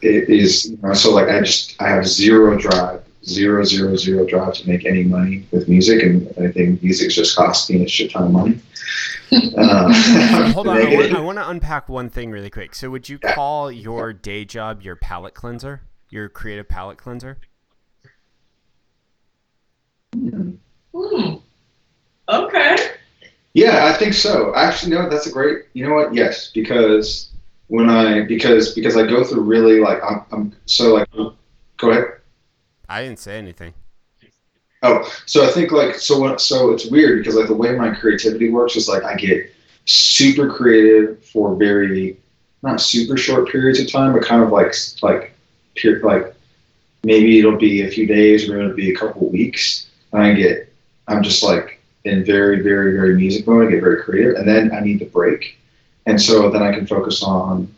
it 0.02 0.30
is 0.30 0.70
you 0.70 0.78
know, 0.84 0.94
so 0.94 1.14
like 1.14 1.30
I 1.30 1.42
just 1.42 1.82
I 1.82 1.90
have 1.90 2.08
zero 2.08 2.58
drive 2.58 3.02
zero 3.26 3.64
zero 3.64 3.96
zero 3.96 4.26
drive 4.26 4.54
to 4.56 4.68
make 4.68 4.86
any 4.86 5.04
money 5.04 5.46
with 5.52 5.68
music. 5.68 6.04
And 6.04 6.28
I 6.40 6.52
think 6.52 6.84
music's 6.84 7.16
just 7.16 7.36
costing 7.36 7.80
me 7.80 7.86
a 7.86 7.88
shit 7.88 8.12
ton 8.12 8.24
of 8.26 8.32
money. 8.32 8.60
Uh, 9.32 9.92
hold 10.54 10.68
on 10.68 10.78
I 10.78 10.96
want, 10.96 11.14
I 11.14 11.20
want 11.20 11.38
to 11.40 11.50
unpack 11.50 11.90
one 11.90 12.10
thing 12.10 12.30
really 12.30 12.52
quick. 12.52 12.76
So 12.76 12.92
would 12.92 13.10
you 13.10 13.18
call 13.18 13.72
your 13.72 14.14
day 14.14 14.46
job 14.46 14.84
your 14.84 14.96
palate 14.96 15.34
cleanser 15.34 15.82
your 16.10 16.30
creative 16.30 16.68
palate 16.68 16.98
cleanser? 16.98 17.38
Hmm. 20.14 21.36
Okay. 22.30 22.78
Yeah, 23.54 23.86
I 23.86 23.94
think 23.98 24.14
so. 24.14 24.54
Actually, 24.56 24.94
no, 24.94 25.10
that's 25.10 25.28
a 25.28 25.32
great. 25.32 25.66
You 25.74 25.88
know 25.88 25.96
what? 25.96 26.14
Yes, 26.14 26.52
because 26.54 27.30
when 27.68 27.90
I 27.90 28.22
because 28.22 28.74
because 28.74 28.98
I 28.98 29.06
go 29.08 29.24
through 29.24 29.42
really 29.42 29.80
like 29.80 30.00
I'm, 30.04 30.26
I'm 30.32 30.56
so 30.66 30.96
like 30.96 31.10
go 31.78 31.92
ahead. 31.92 32.06
I 32.90 33.04
didn't 33.04 33.20
say 33.20 33.38
anything. 33.38 33.74
Oh, 34.84 35.10
so 35.26 35.48
I 35.48 35.52
think 35.52 35.72
like 35.72 35.96
so 35.96 36.20
what 36.20 36.42
so 36.42 36.72
it's 36.72 36.86
weird 36.86 37.20
because 37.20 37.36
like 37.36 37.48
the 37.48 37.56
way 37.56 37.76
my 37.76 37.92
creativity 37.92 38.50
works 38.50 38.76
is 38.76 38.88
like 38.88 39.04
I 39.04 39.16
get 39.16 39.52
super 39.86 40.50
creative 40.50 41.24
for 41.26 41.56
very 41.56 42.18
not 42.62 42.82
super 42.82 43.18
short 43.18 43.50
periods 43.50 43.80
of 43.80 43.92
time, 43.92 44.14
but 44.14 44.24
kind 44.24 44.44
of 44.44 44.52
like 44.52 44.74
like 45.02 45.35
like 46.04 46.34
maybe 47.04 47.40
it'll 47.40 47.58
be 47.58 47.84
a 47.84 47.90
few 47.90 48.08
days 48.08 48.50
or 48.50 48.60
it'll 48.60 48.76
be 48.76 48.92
a 48.92 48.96
couple 48.96 49.30
weeks, 49.30 49.88
and 50.12 50.22
I 50.22 50.34
get 50.34 50.74
I'm 51.08 51.24
just 51.24 51.44
like 51.44 51.82
in 52.04 52.26
very 52.26 52.62
very 52.62 52.94
very 52.94 53.16
music 53.16 53.48
mode. 53.48 53.68
I 53.68 53.72
get 53.72 53.82
very 53.82 54.04
creative, 54.04 54.36
and 54.36 54.48
then 54.48 54.74
I 54.74 54.80
need 54.80 55.00
the 55.00 55.06
break, 55.06 55.58
and 56.06 56.22
so 56.22 56.50
then 56.50 56.64
I 56.64 56.74
can 56.74 56.88
focus 56.88 57.24
on 57.24 57.74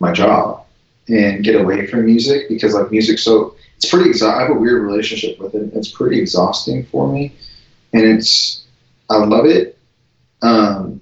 my 0.00 0.12
job 0.12 0.64
and 1.08 1.44
get 1.44 1.60
away 1.60 1.86
from 1.86 2.06
music 2.06 2.48
because 2.48 2.74
like 2.74 2.90
music 2.90 3.18
so 3.18 3.54
it's 3.76 3.90
pretty 3.90 4.10
exhausting. 4.10 4.38
I 4.38 4.42
have 4.42 4.56
a 4.56 4.60
weird 4.60 4.82
relationship 4.82 5.38
with 5.40 5.54
it. 5.54 5.70
It's 5.74 5.90
pretty 5.90 6.20
exhausting 6.20 6.86
for 6.86 7.12
me, 7.12 7.32
and 7.92 8.02
it's 8.02 8.64
I 9.10 9.16
love 9.16 9.46
it, 9.46 9.78
um, 10.42 11.00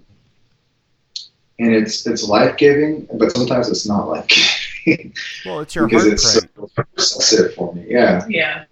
and 1.58 1.74
it's 1.74 2.06
it's 2.06 2.24
life 2.26 2.56
giving, 2.56 3.06
but 3.14 3.32
sometimes 3.32 3.68
it's 3.68 3.86
not 3.86 4.08
life 4.08 4.26
giving. 4.28 4.59
Well, 5.46 5.60
it's 5.60 5.74
your 5.74 5.86
because 5.86 6.06
it's 6.06 6.32
so 6.32 6.40
obsessive 6.76 7.54
for 7.54 7.74
me. 7.74 7.86
Yeah. 7.88 8.24
Yeah. 8.28 8.64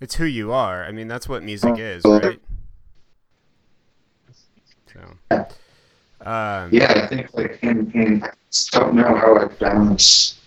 It's 0.00 0.14
who 0.14 0.24
you 0.24 0.52
are. 0.52 0.84
I 0.84 0.92
mean, 0.92 1.08
that's 1.08 1.28
what 1.28 1.42
music 1.42 1.78
is, 1.78 2.02
right? 2.04 2.40
So. 4.92 5.46
Um, 6.22 6.68
yeah, 6.72 6.92
I 6.96 7.06
think 7.06 7.32
like 7.34 7.58
in, 7.62 7.90
in 7.92 8.22
I 8.22 8.30
don't 8.72 8.94
know 8.94 9.14
how 9.14 9.36
I 9.36 9.46
balance 9.46 10.40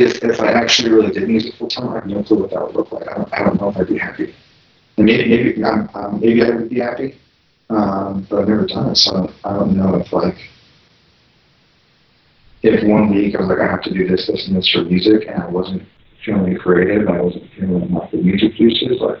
if, 0.00 0.22
if 0.22 0.40
I 0.40 0.52
actually 0.52 0.90
really 0.90 1.12
did 1.12 1.28
music 1.28 1.54
full 1.54 1.68
time, 1.68 1.88
I 1.90 1.94
have 1.96 2.06
no 2.06 2.22
clue 2.22 2.38
what 2.40 2.50
that 2.50 2.62
would 2.62 2.74
look 2.74 2.92
like. 2.92 3.08
I 3.08 3.14
don't, 3.14 3.34
I 3.34 3.38
don't 3.44 3.60
know 3.60 3.68
if 3.70 3.76
I'd 3.76 3.88
be 3.88 3.98
happy. 3.98 4.34
And 4.96 5.06
maybe 5.06 5.28
maybe 5.28 5.64
um, 5.64 5.90
um, 5.94 6.20
maybe 6.20 6.42
I 6.42 6.50
would 6.50 6.68
be 6.68 6.80
happy, 6.80 7.18
um, 7.70 8.26
but 8.28 8.40
I've 8.40 8.48
never 8.48 8.66
done 8.66 8.90
it, 8.90 8.96
so 8.96 9.32
I 9.44 9.52
don't 9.54 9.76
know 9.76 9.96
if 9.96 10.12
like 10.12 10.36
if 12.74 12.88
one 12.88 13.14
week 13.14 13.34
I 13.34 13.40
was 13.40 13.48
like 13.48 13.60
I 13.60 13.70
have 13.70 13.82
to 13.82 13.92
do 13.92 14.06
this, 14.06 14.26
this, 14.26 14.46
and 14.48 14.56
this 14.56 14.68
for 14.68 14.82
music, 14.82 15.28
and 15.28 15.42
I 15.42 15.48
wasn't 15.48 15.82
feeling 16.24 16.56
creative, 16.56 17.08
I 17.08 17.20
wasn't 17.20 17.44
feeling 17.58 17.92
like 17.92 18.10
the 18.10 18.18
music 18.18 18.54
juices, 18.56 18.98
like 19.00 19.18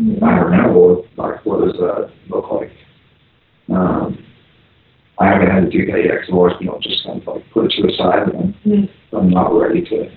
I 0.00 0.40
don't 0.40 0.52
know, 0.52 1.04
like 1.16 1.44
what 1.44 1.64
does 1.64 1.74
that 1.78 2.10
look 2.28 2.50
like? 2.50 2.70
Um, 3.70 4.24
I 5.20 5.26
haven't 5.26 5.50
had 5.50 5.64
to 5.64 5.70
do 5.70 5.84
that 5.86 5.98
yet 5.98 6.14
because 6.20 6.28
I've 6.28 6.34
always 6.34 6.56
been 6.58 6.68
able 6.68 6.80
to 6.80 6.88
just 6.88 7.04
kind 7.04 7.20
of 7.20 7.26
like 7.26 7.44
put 7.52 7.66
it 7.66 7.72
to 7.76 7.82
the 7.82 7.92
side 7.98 8.28
and 8.34 8.54
mm. 8.64 8.90
I'm 9.12 9.30
not 9.30 9.48
ready 9.48 9.82
to 9.82 10.08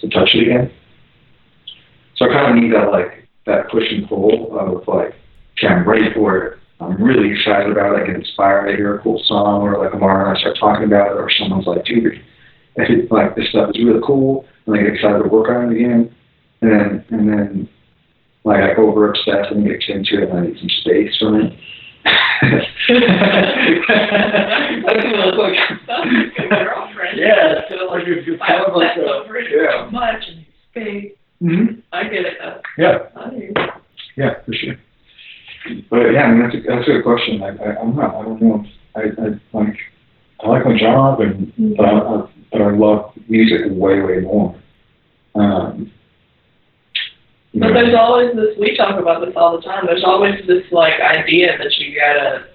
to 0.00 0.08
touch 0.08 0.30
it 0.34 0.42
again. 0.42 0.72
So 2.16 2.26
I 2.26 2.28
kind 2.28 2.58
of 2.58 2.62
need 2.62 2.74
that 2.74 2.90
like 2.90 3.28
that 3.46 3.70
push 3.70 3.84
and 3.90 4.08
pull 4.08 4.58
of 4.58 4.86
like, 4.88 5.14
okay, 5.58 5.68
I'm 5.68 5.88
ready 5.88 6.12
for 6.12 6.44
it. 6.44 6.58
I'm 6.90 7.02
really 7.02 7.32
excited 7.32 7.70
about 7.70 7.96
it. 7.96 8.02
I 8.02 8.06
get 8.06 8.16
inspired. 8.16 8.72
I 8.72 8.76
hear 8.76 8.96
a 8.96 9.02
cool 9.02 9.22
song 9.26 9.62
or 9.62 9.78
like 9.78 9.92
tomorrow 9.92 10.28
and 10.28 10.36
I 10.36 10.40
start 10.40 10.56
talking 10.58 10.84
about 10.84 11.12
it 11.12 11.18
or 11.18 11.30
someone's 11.38 11.66
like, 11.66 11.84
dude, 11.84 12.22
I 12.78 12.86
think 12.86 13.10
like 13.10 13.36
this 13.36 13.48
stuff 13.50 13.70
is 13.74 13.84
really 13.84 14.00
cool 14.06 14.46
and 14.66 14.76
I 14.76 14.82
get 14.82 14.94
excited 14.94 15.22
to 15.22 15.28
work 15.28 15.48
on 15.48 15.70
it 15.70 15.76
again. 15.76 16.14
And 16.60 16.70
then 16.70 17.04
and 17.10 17.28
then 17.28 17.68
like 18.44 18.60
I 18.60 18.74
over 18.76 19.10
obsess 19.10 19.46
and 19.50 19.64
get 19.64 19.82
into 19.88 20.22
it 20.22 20.30
and 20.30 20.38
I 20.38 20.46
need 20.46 20.58
some 20.58 20.70
space 20.80 21.16
from 21.18 21.40
it. 21.40 21.52
I 22.04 22.50
feel 25.00 25.38
like 25.38 25.56
a 26.38 26.48
girlfriend. 26.48 27.18
Yeah, 27.18 27.64
I 27.64 27.68
feel 27.68 27.86
like 27.90 28.06
you're, 28.06 28.20
you're 28.20 28.38
kind 28.38 28.62
of 28.66 28.76
like 28.76 28.96
a, 28.98 29.00
over 29.00 29.36
it 29.38 29.50
yeah. 29.50 29.86
so 29.86 29.90
much 29.90 30.22
and 30.28 30.44
space. 30.70 31.12
Mm-hmm. 31.42 31.80
I 31.92 32.04
get 32.04 32.26
it. 32.26 32.34
Though. 32.40 32.60
Yeah. 32.76 32.98
Yeah, 34.16 34.34
for 34.44 34.52
sure. 34.52 34.76
But 35.90 36.12
yeah, 36.12 36.22
I 36.22 36.30
mean 36.30 36.42
that's 36.42 36.54
a 36.54 36.60
that's 36.60 36.88
a 36.88 36.92
good 36.92 37.04
question. 37.04 37.42
I, 37.42 37.48
I 37.48 37.80
I'm 37.80 37.96
not 37.96 38.14
I 38.14 38.22
don't 38.22 38.42
know. 38.42 38.64
I 38.94 39.00
I 39.00 39.58
like 39.58 39.76
I 40.40 40.48
like 40.48 40.64
my 40.64 40.78
job 40.78 41.20
and 41.20 41.46
mm-hmm. 41.48 41.74
but 41.76 41.86
I, 41.86 41.98
I 41.98 42.28
but 42.52 42.62
I 42.62 42.70
love 42.70 43.12
music 43.28 43.62
way 43.70 44.00
way 44.00 44.20
more. 44.20 44.54
Um, 45.34 45.90
but 47.54 47.72
there's 47.72 47.94
always 47.94 48.34
this. 48.34 48.56
We 48.58 48.76
talk 48.76 49.00
about 49.00 49.24
this 49.24 49.34
all 49.36 49.56
the 49.56 49.62
time. 49.62 49.86
There's 49.86 50.04
always 50.04 50.34
this 50.46 50.64
like 50.72 51.00
idea 51.00 51.56
that 51.56 51.72
you 51.78 51.94
gotta, 51.98 52.46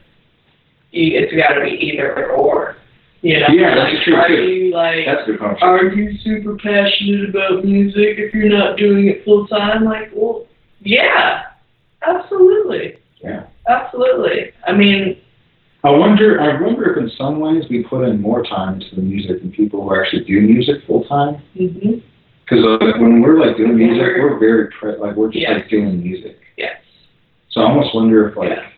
you, 0.92 1.18
it's 1.18 1.34
gotta 1.34 1.62
be 1.62 1.72
either 1.72 2.32
or. 2.32 2.76
You 3.22 3.40
know, 3.40 3.48
yeah, 3.52 3.76
that's 3.76 3.94
like, 3.96 4.04
true 4.04 4.16
are 4.16 4.28
too. 4.30 4.34
you 4.34 4.74
like, 4.74 5.06
that's 5.06 5.26
good 5.26 5.40
concept. 5.40 5.62
are 5.62 5.92
you 5.92 6.18
super 6.24 6.56
passionate 6.56 7.30
about 7.30 7.66
music 7.66 8.16
if 8.18 8.34
you're 8.34 8.48
not 8.48 8.78
doing 8.78 9.08
it 9.08 9.26
full 9.26 9.46
time? 9.48 9.84
Like, 9.84 10.10
well, 10.16 10.48
yeah, 10.80 11.44
absolutely. 12.08 12.99
Yeah. 13.22 13.48
Absolutely. 13.68 14.52
I 14.68 14.74
mean. 14.74 15.22
I 15.84 15.92
wonder. 15.92 16.42
I 16.42 16.62
wonder 16.62 16.92
if 16.92 16.98
in 16.98 17.10
some 17.18 17.40
ways 17.40 17.64
we 17.70 17.84
put 17.84 18.04
in 18.04 18.22
more 18.22 18.44
time 18.44 18.76
into 18.76 18.96
the 18.96 19.02
music 19.02 19.42
than 19.42 19.52
people 19.52 19.82
who 19.84 19.96
actually 19.96 20.26
do 20.26 20.42
music 20.42 20.86
full 20.86 21.06
time. 21.06 21.42
Mm-hmm. 21.56 22.00
Because 22.44 22.66
uh, 22.66 22.98
when 23.00 23.22
we're 23.22 23.40
like 23.40 23.58
doing 23.58 23.78
music, 23.78 24.08
we're 24.18 24.40
very 24.40 24.70
pre- 24.72 24.98
like 24.98 25.16
we're 25.16 25.32
just 25.32 25.48
like 25.48 25.70
doing 25.70 26.02
music. 26.02 26.38
Yes. 26.58 26.82
So 27.52 27.62
I 27.62 27.70
almost 27.70 27.96
wonder 27.96 28.28
if 28.28 28.36
like 28.36 28.50
yeah. 28.50 28.70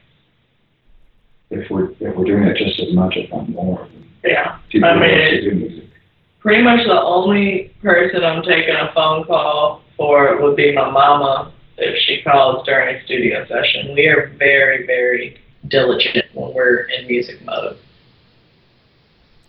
if 1.50 1.72
we're 1.72 1.92
if 1.92 2.16
we're 2.16 2.26
doing 2.26 2.44
it 2.44 2.58
just 2.58 2.80
as 2.80 2.94
much, 2.94 3.14
if 3.16 3.32
not 3.32 3.50
more. 3.50 3.88
Yeah. 4.24 4.60
People 4.70 4.90
I 4.90 5.00
mean, 5.00 5.44
do 5.44 5.56
music. 5.56 5.90
Pretty 6.40 6.64
much 6.64 6.86
the 6.86 7.02
only 7.02 7.74
person 7.82 8.24
I'm 8.24 8.44
taking 8.44 8.76
a 8.76 8.92
phone 8.94 9.26
call 9.26 9.82
for 9.98 10.42
would 10.42 10.56
be 10.56 10.74
my 10.74 10.90
mama 10.90 11.54
if 11.82 11.98
she 11.98 12.22
calls 12.22 12.66
during 12.66 12.96
a 12.96 13.04
studio 13.06 13.46
session. 13.48 13.94
We 13.94 14.08
are 14.08 14.28
very, 14.38 14.86
very 14.86 15.38
diligent 15.68 16.26
when 16.34 16.54
we're 16.54 16.84
in 16.84 17.08
music 17.08 17.44
mode. 17.44 17.78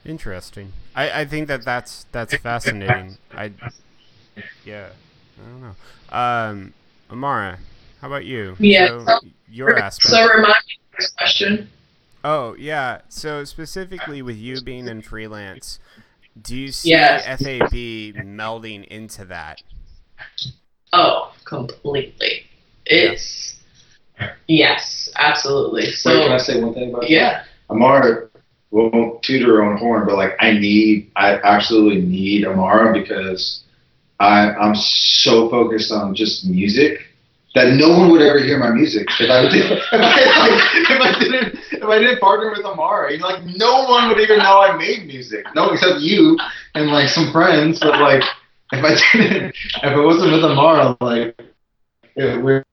Interesting. 0.04 0.72
I, 0.94 1.20
I 1.20 1.24
think 1.24 1.48
that 1.48 1.64
that's 1.64 2.06
that's 2.10 2.34
fascinating. 2.36 3.18
I 3.32 3.52
yeah, 4.64 4.88
I 5.38 5.48
don't 5.48 5.62
know. 5.62 5.74
Um, 6.16 6.74
Amara, 7.10 7.58
how 8.00 8.08
about 8.08 8.24
you? 8.24 8.56
Yeah. 8.58 9.04
So, 9.04 9.20
your 9.48 9.78
aspect. 9.78 10.08
So 10.12 10.26
remind 10.26 10.46
me 10.46 10.78
of 10.92 10.98
this 10.98 11.10
question. 11.12 11.70
Oh 12.24 12.54
yeah. 12.58 13.02
So 13.08 13.44
specifically 13.44 14.22
with 14.22 14.36
you 14.36 14.60
being 14.60 14.88
in 14.88 15.02
freelance, 15.02 15.78
do 16.40 16.56
you 16.56 16.72
see 16.72 16.90
yes. 16.90 17.24
FAB 17.24 17.72
melding 18.26 18.84
into 18.86 19.24
that? 19.26 19.62
Oh, 20.92 21.32
completely. 21.44 22.46
It's 22.86 23.56
yeah. 24.20 24.32
yes, 24.46 25.10
absolutely. 25.16 25.92
So 25.92 26.10
Wait, 26.10 26.24
can 26.24 26.32
I 26.32 26.38
say 26.38 26.60
one 26.60 26.74
thing 26.74 26.90
about 26.90 27.08
yeah. 27.08 27.30
that? 27.30 27.46
Amara 27.70 28.28
won't 28.70 29.22
toot 29.22 29.42
her 29.42 29.62
own 29.62 29.76
horn, 29.78 30.06
but 30.06 30.16
like 30.16 30.32
I 30.40 30.52
need, 30.52 31.10
I 31.16 31.36
absolutely 31.36 32.02
need 32.02 32.44
Amara 32.44 32.92
because 32.92 33.62
I, 34.20 34.52
I'm 34.52 34.74
so 34.74 35.48
focused 35.48 35.92
on 35.92 36.14
just 36.14 36.46
music 36.46 37.00
that 37.54 37.74
no 37.74 37.90
one 37.90 38.10
would 38.10 38.22
ever 38.22 38.38
hear 38.38 38.58
my 38.58 38.70
music 38.70 39.08
if 39.20 39.30
I 39.30 39.42
did 39.48 39.72
if 39.72 39.92
I, 39.92 39.98
like, 39.98 40.90
if 40.90 41.00
I 41.00 41.18
didn't 41.18 41.58
if 41.72 41.84
I 41.84 41.98
didn't 41.98 42.20
partner 42.20 42.50
with 42.50 42.64
Amara. 42.64 43.12
You 43.12 43.18
know, 43.18 43.26
like 43.26 43.44
no 43.44 43.84
one 43.84 44.08
would 44.08 44.20
even 44.20 44.38
know 44.38 44.60
I 44.62 44.76
made 44.76 45.06
music. 45.06 45.44
No, 45.54 45.70
except 45.70 46.00
you 46.00 46.38
and 46.74 46.88
like 46.88 47.08
some 47.08 47.30
friends. 47.32 47.80
But 47.80 48.00
like 48.00 48.22
if 48.72 48.84
I 48.84 49.18
didn't, 49.18 49.54
if 49.82 49.96
it 49.96 50.02
wasn't 50.02 50.32
with 50.32 50.44
Amara, 50.44 50.96
like 51.00 51.40
it 52.16 52.42
would 52.42 52.64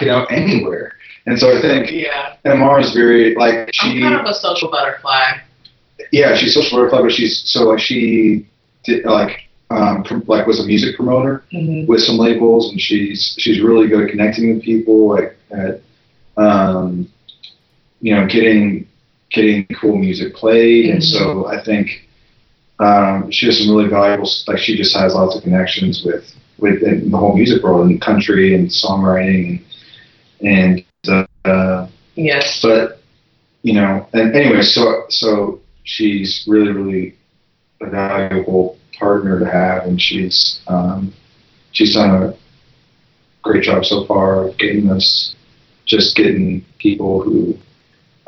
you 0.00 0.06
know 0.06 0.24
anywhere. 0.26 0.94
And 1.26 1.38
so 1.38 1.56
I 1.56 1.60
think 1.60 1.90
yeah, 1.90 2.36
Amara's 2.44 2.92
very 2.92 3.34
like 3.34 3.70
she. 3.72 4.02
I'm 4.02 4.02
kind 4.02 4.14
of 4.14 4.26
a 4.26 4.34
social 4.34 4.70
butterfly. 4.70 5.38
Yeah, 6.10 6.34
she's 6.36 6.54
social 6.54 6.78
butterfly, 6.78 7.02
but 7.02 7.12
she's 7.12 7.42
so 7.48 7.64
like 7.64 7.78
she 7.78 8.46
did 8.84 9.04
like 9.04 9.48
um, 9.70 10.04
like 10.26 10.46
was 10.46 10.60
a 10.60 10.66
music 10.66 10.96
promoter 10.96 11.44
mm-hmm. 11.52 11.86
with 11.86 12.02
some 12.02 12.18
labels, 12.18 12.70
and 12.70 12.80
she's 12.80 13.36
she's 13.38 13.60
really 13.60 13.88
good 13.88 14.04
at 14.04 14.10
connecting 14.10 14.54
with 14.54 14.62
people, 14.62 15.08
like 15.08 15.36
at 15.50 15.80
um, 16.36 17.08
you 18.00 18.14
know 18.14 18.26
getting 18.26 18.88
getting 19.30 19.66
cool 19.80 19.96
music 19.96 20.34
played, 20.34 20.86
mm-hmm. 20.86 20.94
and 20.94 21.04
so 21.04 21.18
mm-hmm. 21.20 21.56
I 21.56 21.64
think 21.64 22.08
um, 22.78 23.30
she 23.30 23.46
has 23.46 23.58
some 23.58 23.74
really 23.74 23.88
valuable 23.88 24.28
like 24.46 24.58
she 24.58 24.76
just 24.76 24.96
has 24.96 25.14
lots 25.14 25.36
of 25.36 25.42
connections 25.42 26.02
with 26.04 26.34
with 26.58 26.80
the 26.80 27.16
whole 27.16 27.34
music 27.36 27.62
world 27.62 27.88
and 27.88 28.00
country 28.00 28.54
and 28.54 28.68
songwriting 28.68 29.62
and 30.40 30.84
and 31.04 31.26
uh, 31.44 31.88
yes, 32.14 32.60
but 32.62 33.00
you 33.62 33.74
know, 33.74 34.06
and 34.12 34.34
anyway, 34.34 34.62
so 34.62 35.04
so 35.08 35.60
she's 35.84 36.44
really 36.48 36.72
really 36.72 37.16
a 37.80 37.90
valuable 37.90 38.78
partner 38.98 39.40
to 39.40 39.46
have, 39.46 39.84
and 39.84 40.00
she's 40.00 40.60
um, 40.68 41.12
she's 41.72 41.94
done 41.94 42.22
a 42.22 42.36
great 43.42 43.64
job 43.64 43.84
so 43.84 44.04
far 44.06 44.48
of 44.48 44.56
getting 44.58 44.90
us 44.90 45.34
just 45.84 46.14
getting 46.14 46.64
people 46.78 47.20
who 47.20 47.58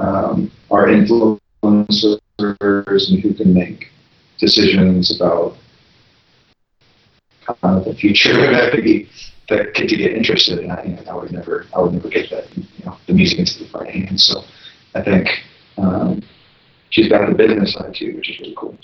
um, 0.00 0.50
are 0.70 0.88
influencers 0.88 2.18
and 2.40 3.20
who 3.22 3.32
can 3.32 3.54
make 3.54 3.90
decisions 4.44 5.16
about 5.16 5.56
of 7.62 7.84
the 7.84 7.94
future 7.94 8.30
of 8.30 8.50
FAB 8.72 9.08
that 9.48 9.74
kids 9.74 9.92
get 9.92 10.12
interested 10.12 10.58
in. 10.58 10.70
I, 10.70 10.84
you 10.84 10.94
know, 10.94 11.02
I 11.08 11.14
would 11.14 11.32
never, 11.32 11.66
I 11.74 11.80
would 11.80 11.92
never 11.92 12.08
get 12.08 12.30
that, 12.30 12.44
you 12.56 12.84
know, 12.84 12.96
the 13.06 13.12
music 13.12 13.38
into 13.38 13.64
the 13.64 13.78
right 13.78 13.90
hands. 13.90 14.24
So 14.24 14.42
I 14.94 15.02
think 15.02 15.28
um, 15.76 16.22
she's 16.90 17.08
got 17.08 17.28
the 17.28 17.34
business 17.34 17.74
side 17.74 17.94
too, 17.94 18.14
which 18.16 18.30
is 18.30 18.40
really 18.40 18.54
cool. 18.56 18.76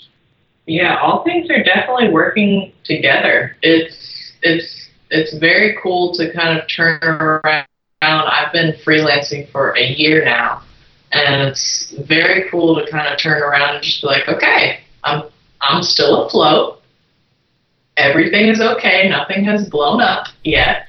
Yeah, 0.67 0.99
all 1.01 1.23
things 1.23 1.49
are 1.49 1.63
definitely 1.63 2.09
working 2.09 2.71
together. 2.83 3.57
It's 3.61 4.33
it's 4.43 4.89
it's 5.09 5.37
very 5.39 5.77
cool 5.81 6.13
to 6.13 6.31
kind 6.33 6.57
of 6.57 6.67
turn 6.67 6.99
around. 7.01 7.65
I've 8.01 8.53
been 8.53 8.73
freelancing 8.85 9.51
for 9.51 9.75
a 9.75 9.83
year 9.83 10.23
now, 10.23 10.61
and 11.11 11.47
it's 11.47 11.93
very 12.07 12.49
cool 12.49 12.75
to 12.79 12.89
kind 12.91 13.11
of 13.11 13.19
turn 13.19 13.41
around 13.41 13.75
and 13.75 13.83
just 13.83 14.01
be 14.01 14.07
like, 14.07 14.27
okay, 14.27 14.81
I'm 15.03 15.23
I'm 15.61 15.83
still 15.83 16.25
afloat. 16.25 16.81
Everything 17.97 18.47
is 18.47 18.61
okay. 18.61 19.07
Nothing 19.09 19.43
has 19.45 19.69
blown 19.69 20.01
up 20.01 20.27
yet. 20.43 20.87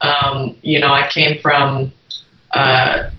Um, 0.00 0.56
you 0.62 0.80
know, 0.80 0.92
I 0.92 1.08
came 1.10 1.40
from 1.40 1.92
uh, 2.52 3.10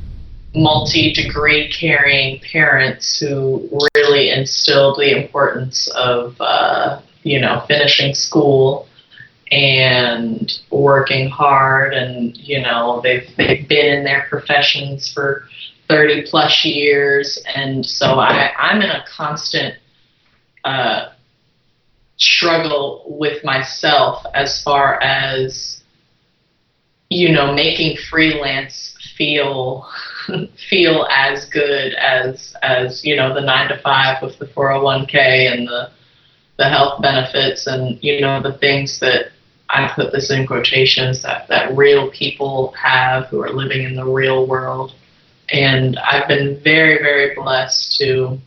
multi-degree 0.56 1.72
carrying 1.72 2.39
parents 2.39 3.20
who 3.20 3.70
really 3.95 4.30
instilled 4.30 4.97
the 4.97 5.22
importance 5.22 5.88
of 5.89 6.36
uh, 6.39 7.01
you 7.24 7.39
know 7.39 7.64
finishing 7.68 8.14
school 8.14 8.88
and 9.51 10.60
working 10.72 11.30
hard 11.30 11.93
and 11.93 12.36
you 12.38 12.62
know 12.62 13.01
they've 13.03 13.28
they've 13.38 13.68
been 13.68 13.97
in 13.97 14.03
their 14.03 14.26
professions 14.30 15.12
for 15.12 15.47
30 15.88 16.24
plus 16.24 16.66
years 16.66 17.43
and 17.56 17.86
so 17.86 18.20
I, 18.20 18.51
I'm 18.58 18.82
in 18.82 18.89
a 18.89 19.03
constant 19.08 19.76
uh, 20.66 21.11
struggle 22.18 23.05
with 23.07 23.43
myself 23.43 24.26
as 24.34 24.61
far 24.63 25.01
as 25.01 25.84
you 27.09 27.32
know 27.32 27.53
making 27.53 27.97
freelance 28.09 28.97
feel 29.16 29.88
feel 30.70 31.07
as 31.11 31.45
good 31.45 31.93
as 31.93 32.55
as 32.63 33.05
you 33.05 33.16
know 33.16 33.34
the 33.34 33.41
nine 33.41 33.70
to 33.70 33.78
five 33.82 34.22
with 34.22 34.38
the 34.39 34.45
401k 34.45 35.53
and 35.53 35.68
the 35.68 35.91
the 36.57 36.68
health 36.68 37.01
benefits 37.01 37.68
and 37.68 38.01
you 38.01 38.22
know 38.22 38.41
the 38.41 38.57
things 38.57 38.99
that 38.99 39.32
I 39.70 39.91
put 39.93 40.11
this 40.11 40.32
in 40.32 40.47
quotations 40.47 41.22
that 41.24 41.47
that 41.49 41.76
real 41.76 42.09
people 42.11 42.74
have 42.82 43.26
who 43.26 43.41
are 43.41 43.51
living 43.51 43.84
in 43.84 43.95
the 43.95 44.05
real 44.05 44.47
world. 44.47 44.93
And 45.49 45.97
I've 45.99 46.28
been 46.28 46.59
very 46.63 46.97
very 46.99 47.36
blessed 47.36 47.97
to 47.99 48.39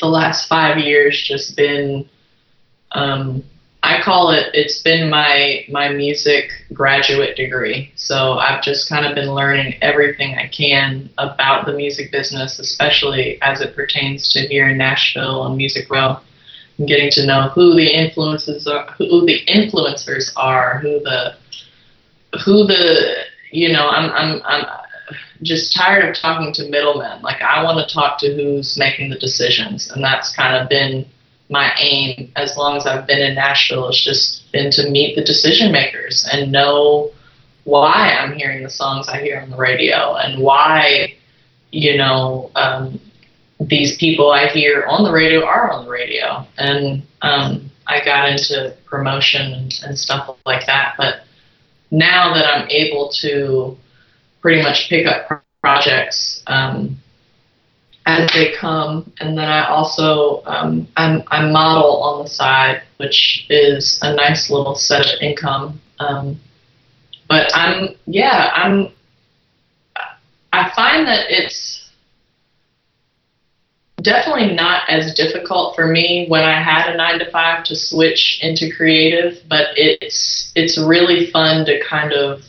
the 0.00 0.06
last 0.08 0.48
five 0.48 0.78
years 0.78 1.22
just 1.22 1.56
been 1.56 2.08
um, 2.92 3.42
I 3.82 4.00
call 4.00 4.30
it 4.30 4.50
it's 4.54 4.80
been 4.82 5.10
my 5.10 5.64
my 5.68 5.88
music 5.88 6.50
graduate 6.72 7.36
degree. 7.36 7.90
So 7.96 8.34
I've 8.34 8.62
just 8.62 8.88
kind 8.88 9.04
of 9.04 9.14
been 9.14 9.34
learning 9.34 9.74
everything 9.82 10.36
I 10.36 10.46
can 10.48 11.10
about 11.18 11.66
the 11.66 11.72
music 11.72 12.12
business, 12.12 12.58
especially 12.58 13.40
as 13.42 13.60
it 13.60 13.74
pertains 13.74 14.32
to 14.34 14.46
here 14.46 14.68
in 14.68 14.78
Nashville 14.78 15.46
and 15.46 15.56
Music 15.56 15.90
Row. 15.90 16.18
And 16.78 16.88
getting 16.88 17.10
to 17.12 17.26
know 17.26 17.48
who 17.48 17.74
the 17.74 17.86
influences 17.86 18.66
are, 18.66 18.86
who 18.98 19.26
the 19.26 19.44
influencers 19.46 20.32
are, 20.36 20.78
who 20.78 21.00
the 21.00 21.36
who 22.44 22.66
the 22.66 23.24
you 23.50 23.72
know, 23.72 23.88
I'm 23.88 24.10
I'm 24.12 24.42
I'm 24.44 24.66
just 25.42 25.74
tired 25.74 26.08
of 26.08 26.14
talking 26.16 26.52
to 26.54 26.68
middlemen. 26.68 27.22
Like 27.22 27.42
I 27.42 27.62
want 27.62 27.86
to 27.86 27.94
talk 27.94 28.18
to 28.20 28.34
who's 28.34 28.78
making 28.78 29.10
the 29.10 29.18
decisions, 29.18 29.90
and 29.90 30.02
that's 30.02 30.34
kind 30.34 30.56
of 30.56 30.68
been 30.68 31.06
my 31.52 31.72
aim 31.78 32.32
as 32.36 32.56
long 32.56 32.76
as 32.76 32.86
I've 32.86 33.06
been 33.06 33.20
in 33.20 33.34
Nashville 33.34 33.88
It's 33.88 34.02
just 34.02 34.50
been 34.52 34.70
to 34.72 34.90
meet 34.90 35.14
the 35.14 35.22
decision 35.22 35.70
makers 35.70 36.26
and 36.32 36.50
know 36.50 37.10
why 37.64 38.10
I'm 38.18 38.32
hearing 38.32 38.62
the 38.62 38.70
songs 38.70 39.06
I 39.08 39.20
hear 39.20 39.40
on 39.40 39.50
the 39.50 39.56
radio 39.56 40.16
and 40.16 40.42
why, 40.42 41.14
you 41.70 41.96
know, 41.96 42.50
um, 42.54 42.98
these 43.60 43.96
people 43.98 44.32
I 44.32 44.48
hear 44.48 44.84
on 44.86 45.04
the 45.04 45.12
radio 45.12 45.44
are 45.44 45.70
on 45.70 45.84
the 45.84 45.90
radio. 45.90 46.46
And 46.58 47.02
um, 47.20 47.70
I 47.86 48.04
got 48.04 48.30
into 48.30 48.74
promotion 48.84 49.52
and, 49.52 49.80
and 49.84 49.98
stuff 49.98 50.36
like 50.46 50.66
that. 50.66 50.94
But 50.96 51.22
now 51.90 52.34
that 52.34 52.46
I'm 52.46 52.68
able 52.70 53.10
to 53.20 53.76
pretty 54.42 54.62
much 54.62 54.88
pick 54.88 55.06
up 55.06 55.42
projects, 55.62 56.42
um, 56.48 56.98
as 58.04 58.30
they 58.32 58.52
come. 58.52 59.10
And 59.20 59.38
then 59.38 59.48
I 59.48 59.68
also 59.68 60.42
um, 60.44 60.88
I'm, 60.96 61.22
I 61.28 61.48
model 61.48 62.02
on 62.02 62.24
the 62.24 62.28
side, 62.28 62.82
which 62.98 63.46
is 63.48 63.98
a 64.02 64.14
nice 64.14 64.50
little 64.50 64.74
set 64.74 65.06
of 65.06 65.22
income. 65.22 65.80
Um, 66.00 66.40
but 67.28 67.50
I'm 67.54 67.94
yeah 68.06 68.50
I'm 68.54 68.88
I 70.52 70.70
find 70.76 71.06
that 71.06 71.30
it's 71.30 71.90
definitely 74.02 74.54
not 74.54 74.82
as 74.88 75.14
difficult 75.14 75.74
for 75.74 75.86
me 75.86 76.26
when 76.28 76.42
I 76.42 76.60
had 76.60 76.92
a 76.92 76.96
nine 76.96 77.18
to 77.20 77.30
five 77.30 77.64
to 77.64 77.76
switch 77.76 78.40
into 78.42 78.70
creative, 78.74 79.42
but 79.48 79.68
it's 79.76 80.52
it's 80.54 80.76
really 80.76 81.30
fun 81.30 81.64
to 81.66 81.80
kind 81.84 82.12
of 82.12 82.42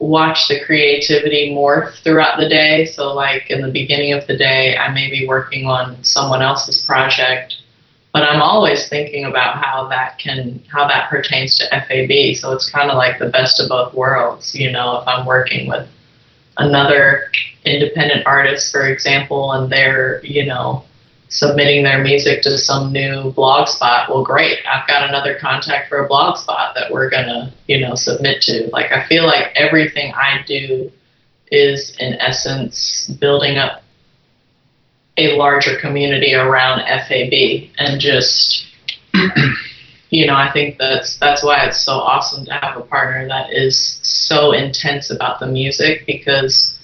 watch 0.00 0.48
the 0.48 0.58
creativity 0.64 1.54
morph 1.54 1.94
throughout 2.02 2.40
the 2.40 2.48
day. 2.48 2.86
So, 2.86 3.14
like 3.14 3.50
in 3.50 3.60
the 3.60 3.70
beginning 3.70 4.12
of 4.12 4.26
the 4.26 4.36
day, 4.36 4.76
I 4.76 4.92
may 4.92 5.10
be 5.10 5.28
working 5.28 5.66
on 5.66 6.02
someone 6.02 6.42
else's 6.42 6.84
project, 6.84 7.56
but 8.12 8.24
I'm 8.24 8.42
always 8.42 8.88
thinking 8.88 9.26
about 9.26 9.62
how 9.62 9.86
that 9.88 10.18
can 10.18 10.60
how 10.72 10.88
that 10.88 11.10
pertains 11.10 11.56
to 11.58 11.68
FAB. 11.68 12.34
So 12.34 12.52
it's 12.52 12.68
kind 12.68 12.90
of 12.90 12.96
like 12.96 13.18
the 13.18 13.28
best 13.28 13.60
of 13.60 13.68
both 13.68 13.94
worlds. 13.94 14.54
You 14.54 14.72
know, 14.72 15.00
if 15.00 15.06
I'm 15.06 15.26
working 15.26 15.68
with 15.68 15.86
another 16.56 17.30
independent 17.64 18.26
artist, 18.26 18.72
for 18.72 18.88
example, 18.88 19.52
and 19.52 19.70
they're 19.70 20.24
you 20.24 20.46
know 20.46 20.84
submitting 21.30 21.84
their 21.84 22.02
music 22.02 22.42
to 22.42 22.58
some 22.58 22.92
new 22.92 23.30
blog 23.30 23.68
spot, 23.68 24.08
well, 24.08 24.24
great. 24.24 24.58
I've 24.66 24.86
got 24.86 25.08
another 25.08 25.38
contact 25.38 25.88
for 25.88 26.04
a 26.04 26.08
blog 26.08 26.36
spot 26.36 26.74
that 26.74 26.90
we're 26.90 27.08
to, 27.08 27.52
you 27.68 27.80
know, 27.80 27.94
submit 27.94 28.42
to. 28.42 28.68
Like, 28.72 28.92
I 28.92 29.06
feel 29.06 29.26
like 29.26 29.52
everything 29.54 30.12
I 30.12 30.42
do 30.46 30.90
is, 31.50 31.96
in 31.98 32.14
essence, 32.14 33.08
building 33.20 33.58
up 33.58 33.82
a 35.16 35.36
larger 35.36 35.78
community 35.78 36.34
around 36.34 36.80
FAB 36.80 37.70
and 37.78 38.00
just, 38.00 38.66
you 40.10 40.26
know, 40.26 40.34
I 40.34 40.50
think 40.52 40.78
that's 40.78 41.16
that's 41.18 41.44
why 41.44 41.64
it's 41.64 41.80
so 41.80 41.92
awesome 41.92 42.44
to 42.46 42.52
have 42.54 42.76
a 42.76 42.80
partner 42.80 43.28
that 43.28 43.52
is 43.52 44.00
so 44.02 44.50
intense 44.50 45.10
about 45.10 45.38
the 45.38 45.46
music 45.46 46.06
because 46.06 46.79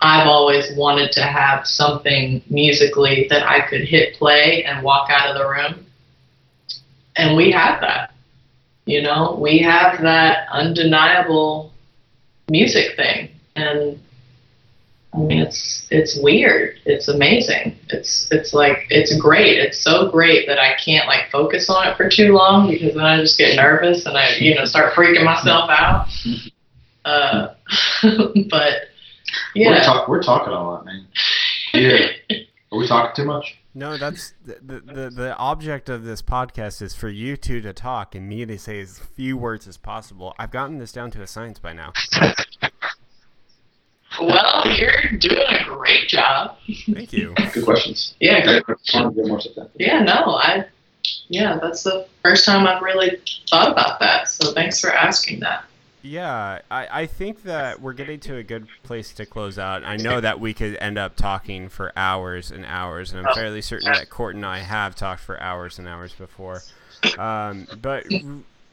I've 0.00 0.26
always 0.26 0.76
wanted 0.76 1.12
to 1.12 1.22
have 1.22 1.66
something 1.66 2.42
musically 2.50 3.26
that 3.30 3.48
I 3.48 3.66
could 3.68 3.82
hit 3.82 4.14
play 4.14 4.64
and 4.64 4.82
walk 4.82 5.08
out 5.10 5.30
of 5.30 5.38
the 5.38 5.48
room. 5.48 5.86
And 7.16 7.36
we 7.36 7.50
have 7.52 7.80
that. 7.80 8.12
You 8.86 9.02
know, 9.02 9.38
we 9.40 9.58
have 9.60 10.02
that 10.02 10.46
undeniable 10.52 11.72
music 12.48 12.96
thing. 12.96 13.30
And 13.56 13.98
I 15.14 15.18
mean 15.18 15.38
it's 15.38 15.86
it's 15.90 16.18
weird. 16.20 16.76
It's 16.84 17.08
amazing. 17.08 17.78
It's 17.88 18.28
it's 18.32 18.52
like 18.52 18.86
it's 18.90 19.16
great. 19.16 19.58
It's 19.58 19.78
so 19.78 20.10
great 20.10 20.46
that 20.48 20.58
I 20.58 20.74
can't 20.84 21.06
like 21.06 21.30
focus 21.30 21.70
on 21.70 21.86
it 21.86 21.96
for 21.96 22.08
too 22.08 22.32
long 22.32 22.68
because 22.68 22.94
then 22.94 23.04
I 23.04 23.20
just 23.20 23.38
get 23.38 23.54
nervous 23.54 24.06
and 24.06 24.18
I, 24.18 24.34
you 24.36 24.54
know, 24.54 24.64
start 24.64 24.92
freaking 24.94 25.24
myself 25.24 25.70
out. 25.70 26.08
Uh, 27.06 27.54
but 28.50 28.88
yeah. 29.54 29.70
We're, 29.70 29.80
talk, 29.82 30.08
we're 30.08 30.22
talking 30.22 30.52
a 30.52 30.62
lot, 30.62 30.84
man. 30.84 31.06
Yeah. 31.72 32.08
Are 32.72 32.78
we 32.78 32.86
talking 32.86 33.14
too 33.14 33.24
much? 33.24 33.56
No, 33.76 33.96
that's 33.96 34.34
the, 34.44 34.80
the 34.80 35.10
the 35.10 35.36
object 35.36 35.88
of 35.88 36.04
this 36.04 36.22
podcast 36.22 36.80
is 36.80 36.94
for 36.94 37.08
you 37.08 37.36
two 37.36 37.60
to 37.60 37.72
talk 37.72 38.14
and 38.14 38.28
me 38.28 38.46
to 38.46 38.56
say 38.56 38.80
as 38.80 39.00
few 39.00 39.36
words 39.36 39.66
as 39.66 39.76
possible. 39.76 40.32
I've 40.38 40.52
gotten 40.52 40.78
this 40.78 40.92
down 40.92 41.10
to 41.12 41.22
a 41.22 41.26
science 41.26 41.58
by 41.58 41.72
now. 41.72 41.92
Well, 44.20 44.62
you're 44.76 45.18
doing 45.18 45.42
a 45.48 45.64
great 45.64 46.08
job. 46.08 46.56
Thank 46.92 47.12
you. 47.12 47.34
Good 47.52 47.64
questions. 47.64 48.14
Yeah. 48.20 48.60
Yeah, 49.76 50.00
no, 50.00 50.36
I 50.36 50.66
yeah, 51.28 51.58
that's 51.60 51.82
the 51.82 52.06
first 52.22 52.44
time 52.44 52.66
I've 52.66 52.82
really 52.82 53.20
thought 53.50 53.72
about 53.72 53.98
that. 54.00 54.28
So 54.28 54.52
thanks 54.52 54.80
for 54.80 54.92
asking 54.92 55.40
that. 55.40 55.64
Yeah, 56.04 56.58
I, 56.70 57.00
I 57.00 57.06
think 57.06 57.44
that 57.44 57.80
we're 57.80 57.94
getting 57.94 58.20
to 58.20 58.36
a 58.36 58.42
good 58.42 58.68
place 58.82 59.14
to 59.14 59.24
close 59.24 59.58
out. 59.58 59.84
I 59.84 59.96
know 59.96 60.20
that 60.20 60.38
we 60.38 60.52
could 60.52 60.76
end 60.76 60.98
up 60.98 61.16
talking 61.16 61.70
for 61.70 61.94
hours 61.96 62.50
and 62.50 62.66
hours, 62.66 63.14
and 63.14 63.26
I'm 63.26 63.34
fairly 63.34 63.62
certain 63.62 63.90
that 63.90 64.10
Court 64.10 64.34
and 64.34 64.44
I 64.44 64.58
have 64.58 64.94
talked 64.94 65.22
for 65.22 65.40
hours 65.40 65.78
and 65.78 65.88
hours 65.88 66.12
before. 66.12 66.60
Um, 67.16 67.66
but 67.80 68.04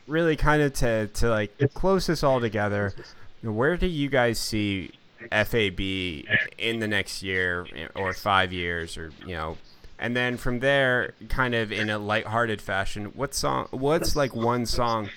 really, 0.08 0.36
kind 0.36 0.62
of 0.62 0.74
to, 0.74 1.08
to 1.08 1.30
like 1.30 1.58
close 1.74 2.08
this 2.08 2.22
all 2.22 2.42
together, 2.42 2.94
where 3.42 3.78
do 3.78 3.88
you 3.88 4.10
guys 4.10 4.38
see 4.38 4.92
FAB 5.32 5.80
in 5.80 6.80
the 6.80 6.88
next 6.88 7.24
year 7.24 7.66
or 7.96 8.12
five 8.12 8.52
years, 8.52 8.98
or 8.98 9.14
you 9.26 9.36
know, 9.36 9.58
and 9.98 10.18
then 10.18 10.36
from 10.36 10.60
there, 10.60 11.14
kind 11.30 11.56
of 11.56 11.72
in 11.72 11.90
a 11.90 11.98
lighthearted 11.98 12.62
fashion, 12.62 13.06
what 13.16 13.34
song? 13.34 13.70
What's 13.72 14.18
like 14.18 14.36
one 14.36 14.66
song 14.66 15.10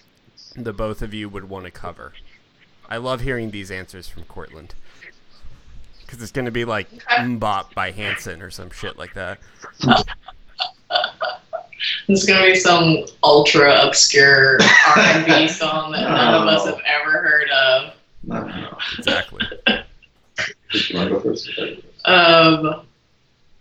the 0.57 0.72
both 0.72 1.02
of 1.02 1.12
you 1.14 1.28
would 1.28 1.48
want 1.48 1.64
to 1.64 1.70
cover? 1.70 2.12
I 2.88 2.96
love 2.98 3.22
hearing 3.22 3.50
these 3.50 3.70
answers 3.70 4.09
from 4.09 4.24
Cortland 4.24 4.74
because 6.00 6.22
it's 6.22 6.32
going 6.32 6.44
to 6.44 6.50
be 6.50 6.64
like 6.64 6.90
"MMMBop" 7.09 7.74
by 7.74 7.90
Hanson 7.90 8.42
or 8.42 8.50
some 8.50 8.70
shit 8.70 8.98
like 8.98 9.14
that. 9.14 9.38
It's 12.09 12.24
gonna 12.24 12.46
be 12.46 12.55
some 12.55 13.05
ultra 13.22 13.82
obscure 13.82 14.59
R 14.62 14.98
and 14.98 15.26
B 15.26 15.48
song 15.48 15.92
that 15.92 16.02
none 16.02 16.42
of 16.42 16.48
us 16.48 16.66
have 16.66 16.80
ever 16.86 17.11
heard 17.11 17.50
of. 17.50 17.94
No. 18.24 18.78
Exactly. 18.98 19.46
You 19.66 20.96
wanna 20.98 21.11
go 21.11 21.20
first? 21.20 21.50
Um, 22.05 22.82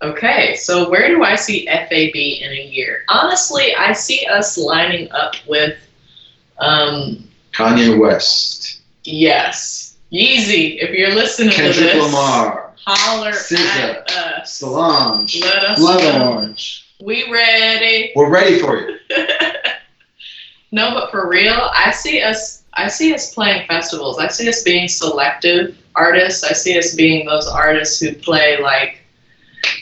okay, 0.01 0.55
so 0.55 0.89
where 0.89 1.09
do 1.09 1.23
I 1.23 1.35
see 1.35 1.65
FAB 1.65 2.15
in 2.15 2.51
a 2.51 2.65
year? 2.65 3.03
Honestly, 3.07 3.75
I 3.75 3.93
see 3.93 4.25
us 4.25 4.57
lining 4.57 5.11
up 5.11 5.35
with, 5.47 5.77
um, 6.59 7.27
Kanye 7.51 7.99
West, 7.99 8.81
yes, 9.03 9.97
Yeezy. 10.11 10.77
If 10.81 10.91
you're 10.91 11.13
listening 11.13 11.51
to 11.51 11.61
this. 11.63 11.77
Kendrick 11.79 12.03
Lamar, 12.03 12.73
holler 12.85 13.31
SZA, 13.31 14.01
at 14.01 14.11
us. 14.11 14.53
Solange, 14.53 15.41
Let 15.41 15.63
us 15.63 15.79
Blood 15.79 15.99
know. 16.19 16.31
Orange. 16.33 16.79
We 17.01 17.29
ready? 17.31 18.11
We're 18.15 18.29
ready 18.29 18.59
for 18.59 18.79
you. 18.79 18.97
no, 20.71 20.91
but 20.93 21.11
for 21.11 21.27
real, 21.29 21.69
I 21.75 21.91
see 21.91 22.21
us. 22.21 22.63
I 22.75 22.87
see 22.87 23.13
us 23.13 23.33
playing 23.33 23.67
festivals. 23.67 24.17
I 24.19 24.27
see 24.29 24.47
us 24.49 24.63
being 24.63 24.87
selective 24.87 25.77
artists. 25.95 26.43
I 26.43 26.53
see 26.53 26.77
us 26.77 26.95
being 26.95 27.25
those 27.25 27.47
artists 27.47 27.99
who 27.99 28.15
play 28.15 28.59
like 28.61 28.99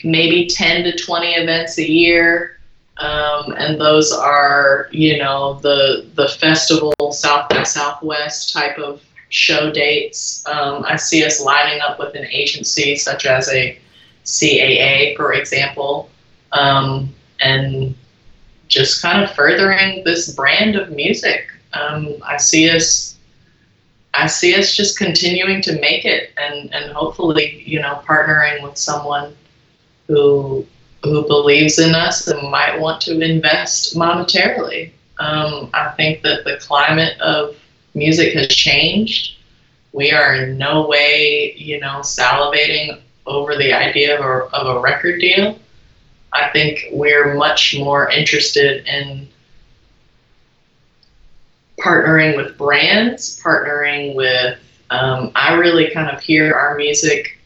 maybe 0.04 0.46
ten 0.48 0.82
to 0.84 0.96
twenty 0.96 1.32
events 1.34 1.78
a 1.78 1.88
year, 1.88 2.58
um, 2.98 3.52
and 3.56 3.80
those 3.80 4.12
are 4.12 4.88
you 4.92 5.18
know 5.18 5.54
the 5.60 6.06
the 6.14 6.28
festival 6.28 6.94
South 7.12 7.48
by 7.48 7.62
Southwest 7.62 8.52
type 8.52 8.78
of 8.78 9.02
show 9.30 9.70
dates. 9.70 10.44
Um, 10.46 10.84
I 10.86 10.96
see 10.96 11.24
us 11.24 11.42
lining 11.42 11.80
up 11.80 11.98
with 11.98 12.14
an 12.14 12.26
agency 12.26 12.96
such 12.96 13.24
as 13.24 13.48
a 13.48 13.78
CAA, 14.24 15.16
for 15.16 15.32
example, 15.32 16.10
um, 16.52 17.12
and 17.40 17.94
just 18.68 19.02
kind 19.02 19.22
of 19.22 19.34
furthering 19.34 20.04
this 20.04 20.34
brand 20.34 20.76
of 20.76 20.90
music. 20.90 21.46
Um, 21.72 22.14
I 22.24 22.36
see 22.36 22.68
us, 22.68 23.16
I 24.12 24.26
see 24.26 24.54
us 24.54 24.76
just 24.76 24.98
continuing 24.98 25.62
to 25.62 25.80
make 25.80 26.04
it, 26.04 26.30
and 26.36 26.72
and 26.74 26.92
hopefully, 26.92 27.62
you 27.66 27.80
know, 27.80 28.02
partnering 28.06 28.62
with 28.62 28.76
someone 28.76 29.34
who 30.08 30.66
who 31.04 31.26
believes 31.26 31.78
in 31.78 31.94
us 31.94 32.28
and 32.28 32.50
might 32.50 32.78
want 32.78 33.00
to 33.02 33.20
invest 33.20 33.96
monetarily. 33.96 34.92
Um, 35.18 35.70
I 35.74 35.90
think 35.96 36.22
that 36.22 36.44
the 36.44 36.58
climate 36.58 37.20
of 37.20 37.56
music 37.94 38.34
has 38.34 38.48
changed. 38.48 39.36
We 39.92 40.12
are 40.12 40.34
in 40.34 40.58
no 40.58 40.86
way, 40.86 41.54
you 41.56 41.80
know, 41.80 42.00
salivating 42.00 43.00
over 43.26 43.56
the 43.56 43.72
idea 43.72 44.18
of 44.18 44.24
a, 44.24 44.56
of 44.56 44.76
a 44.76 44.80
record 44.80 45.20
deal. 45.20 45.58
I 46.32 46.48
think 46.50 46.86
we're 46.92 47.34
much 47.34 47.76
more 47.78 48.10
interested 48.10 48.86
in 48.86 49.28
partnering 51.78 52.36
with 52.36 52.56
brands, 52.56 53.40
partnering 53.42 54.14
with. 54.14 54.58
Um, 54.90 55.32
I 55.34 55.54
really 55.54 55.90
kind 55.90 56.14
of 56.14 56.22
hear 56.22 56.54
our 56.54 56.76
music 56.76 57.38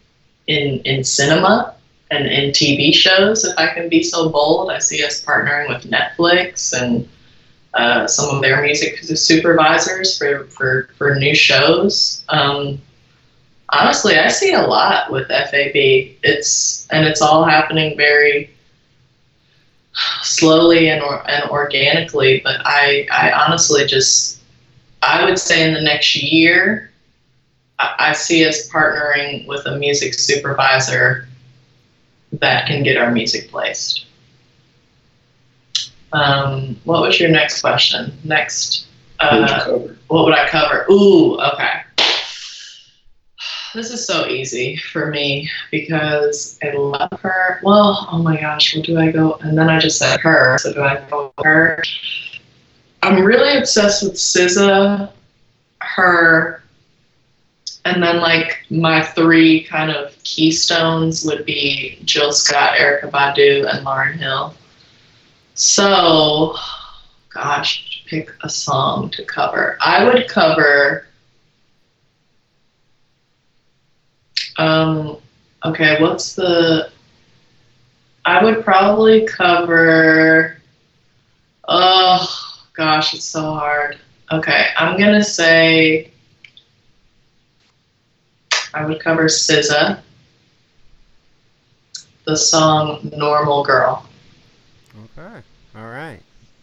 in 0.47 0.81
in 0.81 1.05
cinema 1.05 1.76
and 2.11 2.27
in 2.27 2.51
TV 2.51 2.95
shows. 2.95 3.45
If 3.45 3.59
I 3.59 3.73
can 3.75 3.89
be 3.89 4.03
so 4.03 4.29
bold, 4.29 4.71
I 4.71 4.79
see 4.79 5.05
us 5.05 5.25
partnering 5.25 5.69
with 5.69 5.91
Netflix 5.91 6.73
and 6.73 7.09
uh, 7.75 8.07
some 8.07 8.35
of 8.35 8.43
their 8.43 8.63
music 8.63 8.99
supervisors 8.99 10.17
for 10.17 10.45
for, 10.45 10.89
for 10.97 11.15
new 11.17 11.35
shows. 11.35 12.25
Um, 12.29 12.81
honestly, 13.71 14.17
I 14.17 14.29
see 14.29 14.53
a 14.53 14.63
lot 14.63 15.11
with 15.11 15.29
FAB. 15.29 15.75
It's 15.75 16.87
and 16.91 17.05
it's 17.05 17.21
all 17.21 17.45
happening 17.45 17.97
very 17.97 18.51
slowly 20.23 20.89
and 20.89 21.03
or, 21.03 21.29
and 21.29 21.51
organically. 21.51 22.41
But 22.43 22.61
I 22.65 23.07
I 23.13 23.33
honestly 23.33 23.85
just 23.85 24.41
I 25.03 25.25
would 25.25 25.39
say 25.39 25.67
in 25.67 25.75
the 25.75 25.83
next 25.83 26.17
year, 26.17 26.91
I, 27.79 27.95
I 27.99 28.13
see 28.13 28.47
us 28.47 28.69
partnering 28.69 29.47
with 29.47 29.67
a 29.67 29.77
music 29.77 30.15
supervisor 30.15 31.29
that 32.41 32.67
can 32.67 32.83
get 32.83 32.97
our 32.97 33.11
music 33.11 33.51
placed. 33.51 34.07
Um, 36.13 36.81
what 36.85 37.03
was 37.03 37.21
your 37.21 37.31
next 37.31 37.61
question? 37.61 38.13
Next, 38.25 38.87
would 39.21 39.43
uh, 39.43 39.65
cover? 39.65 39.99
what 40.09 40.25
would 40.25 40.35
I 40.35 40.49
cover? 40.49 40.87
Ooh, 40.91 41.39
okay. 41.39 41.83
This 43.75 43.91
is 43.91 44.07
so 44.07 44.27
easy 44.27 44.77
for 44.77 45.11
me 45.11 45.51
because 45.71 46.59
I 46.63 46.71
love 46.71 47.13
her. 47.21 47.61
Well, 47.63 48.09
oh 48.11 48.23
my 48.23 48.41
gosh, 48.41 48.75
what 48.75 48.87
do 48.87 48.99
I 48.99 49.11
go? 49.11 49.35
And 49.43 49.59
then 49.59 49.69
I 49.69 49.79
just 49.79 49.99
said 49.99 50.21
her, 50.21 50.57
so 50.59 50.73
do 50.73 50.81
I 50.81 51.05
go 51.11 51.33
her? 51.45 51.83
I'm 53.03 53.23
really 53.23 53.59
obsessed 53.59 54.03
with 54.03 54.15
SZA, 54.15 55.13
her, 55.83 56.63
and 57.85 58.03
then 58.03 58.19
like 58.19 58.65
my 58.71 59.03
three 59.03 59.65
kind 59.65 59.91
of 59.91 60.16
keystones 60.27 61.25
would 61.25 61.47
be 61.47 61.99
Jill 62.05 62.33
Scott, 62.33 62.75
Erykah 62.75 63.11
Badu, 63.11 63.73
and 63.73 63.87
Lauryn 63.87 64.15
Hill. 64.15 64.55
So, 65.55 66.55
gosh, 67.33 68.03
pick 68.07 68.33
a 68.43 68.49
song 68.49 69.09
to 69.11 69.25
cover. 69.25 69.79
I 69.81 70.05
would 70.05 70.29
cover. 70.29 71.07
Um, 74.57 75.19
okay, 75.65 76.03
what's 76.03 76.35
the. 76.35 76.91
I 78.25 78.45
would 78.45 78.65
probably 78.65 79.27
cover. 79.27 80.59
Oh, 81.69 82.27
gosh, 82.75 83.15
it's 83.15 83.25
so 83.25 83.43
hard. 83.43 83.99
Okay, 84.33 84.67
I'm 84.77 84.99
gonna 84.99 85.25
say. 85.25 86.11
I 88.75 88.85
would 88.85 89.01
cover 89.01 89.25
SZA. 89.25 90.03
The 92.27 92.37
song 92.37 93.09
Normal 93.17 93.63
Girl. 93.63 94.05
Okay. 95.17 95.41
All 95.77 95.87
right. 95.87 96.19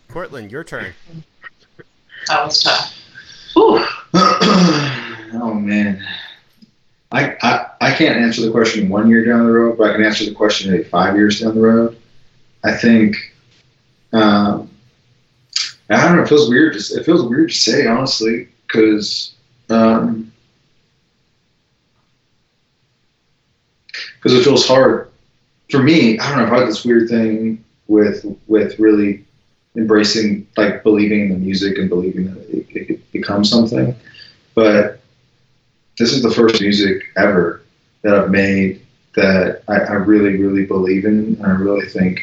Cortland, 0.09 0.51
your 0.51 0.65
turn. 0.65 0.93
That 2.27 2.45
was 2.45 2.61
tough. 2.61 2.93
Whew. 3.53 3.77
oh 4.13 5.53
man, 5.53 6.05
I, 7.13 7.37
I 7.41 7.67
I 7.79 7.93
can't 7.93 8.17
answer 8.17 8.41
the 8.41 8.51
question 8.51 8.89
one 8.89 9.09
year 9.09 9.23
down 9.23 9.45
the 9.45 9.51
road, 9.53 9.77
but 9.77 9.89
I 9.89 9.93
can 9.93 10.03
answer 10.03 10.25
the 10.25 10.35
question 10.35 10.69
maybe 10.69 10.83
five 10.83 11.15
years 11.15 11.39
down 11.39 11.55
the 11.55 11.61
road. 11.61 11.97
I 12.65 12.75
think. 12.75 13.15
Um, 14.11 14.69
I 15.89 16.03
don't 16.03 16.17
know. 16.17 16.23
It 16.23 16.29
feels 16.29 16.49
weird. 16.49 16.73
To, 16.73 16.95
it 16.95 17.05
feels 17.05 17.23
weird 17.23 17.49
to 17.49 17.55
say 17.55 17.87
honestly, 17.87 18.49
because 18.67 19.33
um, 19.69 20.29
because 24.17 24.33
it 24.33 24.43
feels 24.43 24.67
hard 24.67 25.12
for 25.73 25.81
me. 25.81 26.19
I 26.19 26.29
don't 26.29 26.37
know. 26.37 26.43
I've 26.45 26.59
had 26.59 26.67
this 26.69 26.85
weird 26.85 27.09
thing 27.09 27.65
with 27.87 28.23
with 28.45 28.77
really 28.77 29.25
embracing 29.75 30.47
like 30.55 30.83
believing 30.83 31.21
in 31.21 31.29
the 31.29 31.35
music 31.35 31.79
and 31.79 31.89
believing 31.89 32.31
that 32.31 32.47
it, 32.47 32.67
it 32.69 32.87
could 32.87 33.11
become 33.11 33.43
something. 33.43 33.95
But 34.53 35.01
this 35.97 36.13
is 36.13 36.21
the 36.21 36.29
first 36.29 36.61
music 36.61 37.05
ever 37.17 37.63
that 38.03 38.13
I've 38.13 38.29
made 38.29 38.85
that 39.15 39.63
I, 39.67 39.77
I 39.77 39.93
really, 39.93 40.37
really 40.37 40.63
believe 40.65 41.05
in, 41.05 41.37
and 41.39 41.45
I 41.45 41.49
really 41.49 41.87
think 41.87 42.19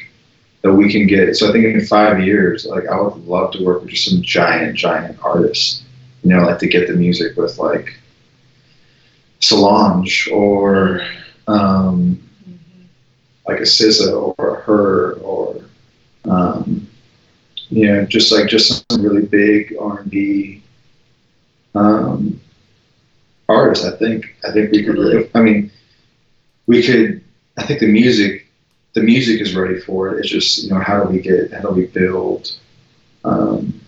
that 0.62 0.72
we 0.72 0.88
can 0.92 1.08
get. 1.08 1.36
So 1.36 1.48
I 1.48 1.52
think 1.52 1.64
in 1.64 1.84
five 1.84 2.20
years, 2.20 2.66
like 2.66 2.86
I 2.86 3.00
would 3.00 3.16
love 3.26 3.52
to 3.54 3.64
work 3.64 3.80
with 3.80 3.90
just 3.90 4.08
some 4.08 4.22
giant, 4.22 4.76
giant 4.76 5.18
artists. 5.24 5.82
You 6.22 6.36
know, 6.36 6.42
like 6.46 6.60
to 6.60 6.68
get 6.68 6.86
the 6.86 6.94
music 6.94 7.36
with 7.36 7.58
like 7.58 7.98
Solange 9.40 10.28
or 10.30 11.04
um, 11.48 12.22
like 13.50 13.60
a 13.60 13.64
SZA 13.64 14.34
or 14.38 14.56
a 14.56 14.60
her 14.62 15.12
or 15.14 15.60
um, 16.24 16.86
you 17.70 17.86
know, 17.86 18.04
just 18.04 18.32
like 18.32 18.48
just 18.48 18.84
some 18.90 19.02
really 19.02 19.26
big 19.26 19.74
R 19.80 20.00
and 20.00 20.10
B 20.10 20.62
um, 21.74 22.40
artists. 23.48 23.84
I 23.84 23.96
think 23.96 24.36
I 24.46 24.52
think 24.52 24.72
we 24.72 24.84
could. 24.84 24.94
Really, 24.96 25.30
I 25.34 25.40
mean, 25.40 25.70
we 26.66 26.82
could. 26.82 27.22
I 27.56 27.66
think 27.66 27.80
the 27.80 27.86
music, 27.86 28.46
the 28.94 29.02
music 29.02 29.40
is 29.40 29.54
ready 29.54 29.80
for 29.80 30.14
it. 30.14 30.20
It's 30.20 30.28
just 30.28 30.64
you 30.64 30.70
know 30.70 30.80
how 30.80 31.04
do 31.04 31.10
we 31.10 31.20
get 31.20 31.52
how 31.52 31.60
do 31.60 31.70
we 31.70 31.86
build, 31.86 32.56
um, 33.24 33.80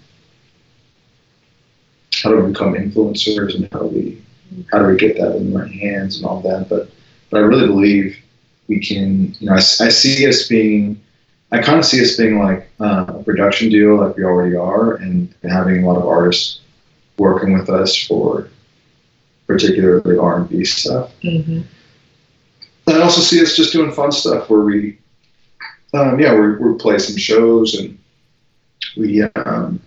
how 2.22 2.30
do 2.30 2.36
we 2.36 2.52
become 2.52 2.74
influencers 2.74 3.54
and 3.54 3.68
how 3.72 3.80
do 3.80 3.86
we 3.86 4.22
how 4.70 4.78
do 4.78 4.86
we 4.86 4.96
get 4.96 5.16
that 5.16 5.36
in 5.36 5.52
the 5.52 5.58
right 5.58 5.70
hands 5.70 6.18
and 6.18 6.26
all 6.26 6.40
that. 6.42 6.68
But 6.68 6.88
but 7.30 7.38
I 7.38 7.40
really 7.40 7.66
believe 7.66 8.21
we 8.68 8.80
can. 8.80 9.34
You 9.40 9.48
know, 9.48 9.52
I, 9.54 9.56
I 9.56 9.88
see 9.88 10.26
us 10.28 10.48
being. 10.48 11.00
I 11.50 11.60
kind 11.60 11.78
of 11.78 11.84
see 11.84 12.00
us 12.00 12.16
being 12.16 12.38
like 12.38 12.70
uh, 12.80 13.04
a 13.08 13.22
production 13.22 13.68
deal, 13.68 13.96
like 13.96 14.16
we 14.16 14.24
already 14.24 14.56
are, 14.56 14.94
and 14.94 15.32
having 15.42 15.84
a 15.84 15.86
lot 15.86 15.98
of 15.98 16.06
artists 16.06 16.60
working 17.18 17.52
with 17.52 17.68
us 17.68 17.96
for 17.96 18.48
particularly 19.46 20.16
R 20.16 20.38
and 20.38 20.48
B 20.48 20.64
stuff. 20.64 21.12
Mm-hmm. 21.22 21.60
I 22.88 23.00
also 23.00 23.20
see 23.20 23.42
us 23.42 23.54
just 23.54 23.72
doing 23.72 23.92
fun 23.92 24.12
stuff 24.12 24.48
where 24.50 24.62
we, 24.62 24.98
um, 25.94 26.18
yeah, 26.18 26.34
we 26.34 26.56
we 26.56 26.78
play 26.78 26.98
some 26.98 27.16
shows 27.16 27.74
and 27.74 27.98
we, 28.96 29.22
um, 29.22 29.80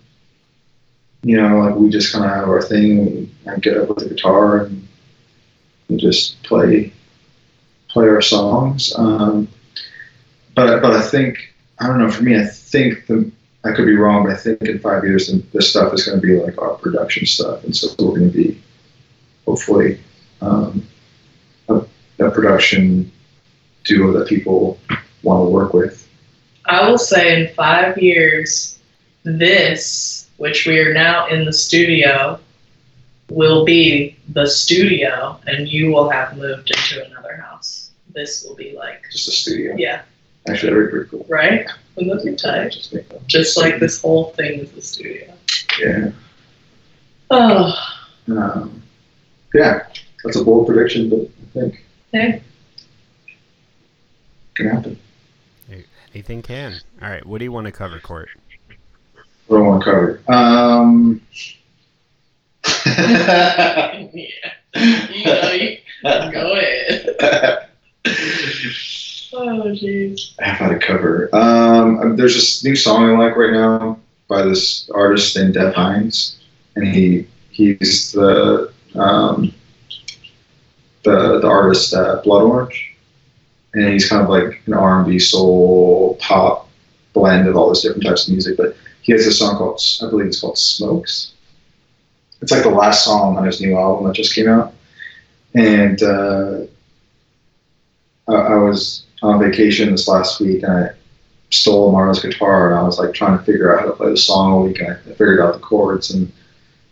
you 1.24 1.42
know, 1.42 1.60
like 1.60 1.76
we 1.76 1.90
just 1.90 2.14
kind 2.14 2.26
of 2.26 2.32
have 2.32 2.48
our 2.48 2.62
thing. 2.62 3.34
I 3.50 3.58
get 3.58 3.78
up 3.78 3.90
with 3.90 3.98
the 3.98 4.10
guitar 4.10 4.66
and 4.66 4.88
we 5.90 5.98
just 5.98 6.42
play 6.44 6.94
play 7.96 8.10
our 8.10 8.22
songs. 8.22 8.94
Um, 8.98 9.48
but 10.54 10.82
but 10.82 10.92
I 10.92 11.02
think 11.02 11.54
I 11.80 11.88
don't 11.88 11.98
know. 11.98 12.12
For 12.12 12.24
me, 12.24 12.38
I 12.38 12.46
think 12.46 13.08
the 13.08 13.32
I 13.64 13.72
could 13.72 13.86
be 13.86 13.96
wrong, 13.96 14.26
but 14.26 14.34
I 14.34 14.38
think 14.38 14.62
in 14.62 14.80
five 14.80 15.04
years, 15.06 15.32
this 15.54 15.70
stuff 15.70 15.94
is 15.94 16.06
going 16.06 16.22
to 16.22 16.28
be 16.28 16.36
like 16.36 16.62
our 16.62 16.76
production 16.76 17.26
stuff, 17.26 17.64
and 17.64 17.76
so 17.76 17.88
we're 17.98 18.20
going 18.20 18.32
to 18.32 18.38
be 18.38 18.62
hopefully 19.46 20.00
um, 20.42 20.86
a, 21.70 21.82
a 22.20 22.30
production 22.30 23.12
duo 23.86 24.12
that 24.20 24.28
people 24.28 24.78
want 25.24 25.48
to 25.48 25.50
work 25.50 25.74
with. 25.74 26.08
I 26.66 26.88
will 26.88 26.98
say 26.98 27.42
in 27.42 27.54
five 27.56 27.98
years, 27.98 28.78
this, 29.24 30.30
which 30.38 30.66
we 30.66 30.80
are 30.80 30.94
now 30.94 31.28
in 31.28 31.46
the 31.46 31.54
studio, 31.54 32.40
will 33.30 33.66
be 33.66 34.18
the 34.30 34.48
studio, 34.48 35.40
and 35.48 35.68
you 35.68 35.92
will 35.92 36.10
have 36.10 36.38
moved 36.38 36.70
into 36.72 37.06
another 37.06 37.38
house. 37.38 37.85
This 38.16 38.44
will 38.44 38.56
be 38.56 38.74
like 38.76 39.04
just 39.12 39.28
a 39.28 39.32
studio. 39.32 39.76
Yeah. 39.78 40.02
Actually, 40.48 40.74
that'd 40.74 40.88
be 40.88 40.92
pretty 40.92 41.10
cool. 41.10 41.26
Right? 41.30 41.68
Wouldn't 41.96 42.18
that 42.18 42.26
be 42.26 42.36
tight? 42.36 42.72
Just, 42.72 42.96
just 43.28 43.58
like 43.58 43.80
this 43.80 44.02
whole 44.02 44.32
thing 44.32 44.62
is 44.62 44.74
a 44.74 44.82
studio. 44.82 45.34
Yeah. 45.80 46.12
Oh. 47.30 47.74
Um, 48.28 48.82
yeah, 49.54 49.88
that's 50.24 50.38
a 50.38 50.44
bold 50.44 50.68
prediction, 50.68 51.10
but 51.10 51.20
I 51.20 51.60
think 51.60 51.84
hey. 52.12 52.42
can 54.56 54.70
happen. 54.70 55.00
Anything 56.14 56.42
can. 56.42 56.80
All 57.02 57.10
right, 57.10 57.26
what 57.26 57.40
do 57.40 57.44
you 57.44 57.52
want 57.52 57.66
to 57.66 57.74
cover, 57.74 58.00
Court? 58.00 58.30
What 59.48 59.58
do 59.58 59.64
I 59.64 59.68
want 59.68 59.84
to 59.84 59.92
cover? 59.92 60.22
Um, 60.30 61.22
yeah. 62.86 64.02
You 64.76 65.26
know, 65.26 65.52
you, 65.52 65.78
go 66.04 66.54
ahead. 66.54 67.60
Oh, 69.38 69.64
jeez. 69.74 70.34
I 70.40 70.48
have 70.48 70.58
had 70.58 70.72
a 70.72 70.80
cover. 70.80 71.30
Um, 71.36 72.16
there's 72.16 72.36
this 72.36 72.64
new 72.64 72.76
song 72.76 73.10
I 73.10 73.18
like 73.18 73.36
right 73.36 73.52
now 73.52 74.00
by 74.28 74.44
this 74.44 74.90
artist 74.94 75.36
named 75.36 75.56
Dev 75.56 75.74
Hynes, 75.74 76.38
and 76.76 76.88
he 76.88 77.28
he's 77.50 78.12
the 78.12 78.72
um, 78.96 79.54
the 81.04 81.40
the 81.40 81.48
artist 81.48 81.94
uh, 81.94 82.22
Blood 82.24 82.44
Orange, 82.44 82.96
and 83.74 83.90
he's 83.90 84.08
kind 84.08 84.24
of 84.24 84.30
like 84.30 84.62
an 84.68 84.74
R&B 84.74 85.20
soul 85.20 86.18
pop 86.22 86.70
blend 87.14 87.48
of 87.48 87.56
all 87.56 87.68
those 87.68 87.82
different 87.82 88.06
types 88.06 88.28
of 88.28 88.34
music. 88.34 88.58
But 88.58 88.76
he 89.02 89.12
has 89.12 89.26
a 89.28 89.34
song 89.34 89.58
called 89.58 89.82
I 90.02 90.10
believe 90.10 90.28
it's 90.28 90.42
called 90.42 90.58
Smokes. 90.58 91.34
It's 92.42 92.52
like 92.52 92.64
the 92.64 92.70
last 92.70 93.04
song 93.04 93.38
on 93.38 93.46
his 93.46 93.62
new 93.62 93.78
album 93.78 94.08
that 94.08 94.16
just 94.16 94.36
came 94.36 94.48
out, 94.48 94.74
and 95.54 96.02
uh, 96.02 96.60
I, 98.28 98.34
I 98.34 98.56
was 98.56 99.06
on 99.22 99.40
vacation 99.40 99.92
this 99.92 100.08
last 100.08 100.40
week 100.40 100.64
and 100.64 100.72
I 100.72 100.90
stole 101.50 101.90
Amara's 101.90 102.22
guitar 102.22 102.70
and 102.70 102.80
I 102.80 102.84
was 102.84 103.00
like 103.00 103.14
trying 103.14 103.38
to 103.38 103.44
figure 103.44 103.74
out 103.74 103.82
how 103.82 103.88
to 103.88 103.94
play 103.94 104.10
the 104.10 104.18
song 104.18 104.52
all 104.52 104.64
week 104.64 104.80
and 104.80 104.92
I 104.92 104.96
figured 104.96 105.40
out 105.40 105.54
the 105.54 105.60
chords 105.60 106.12
and 106.12 106.32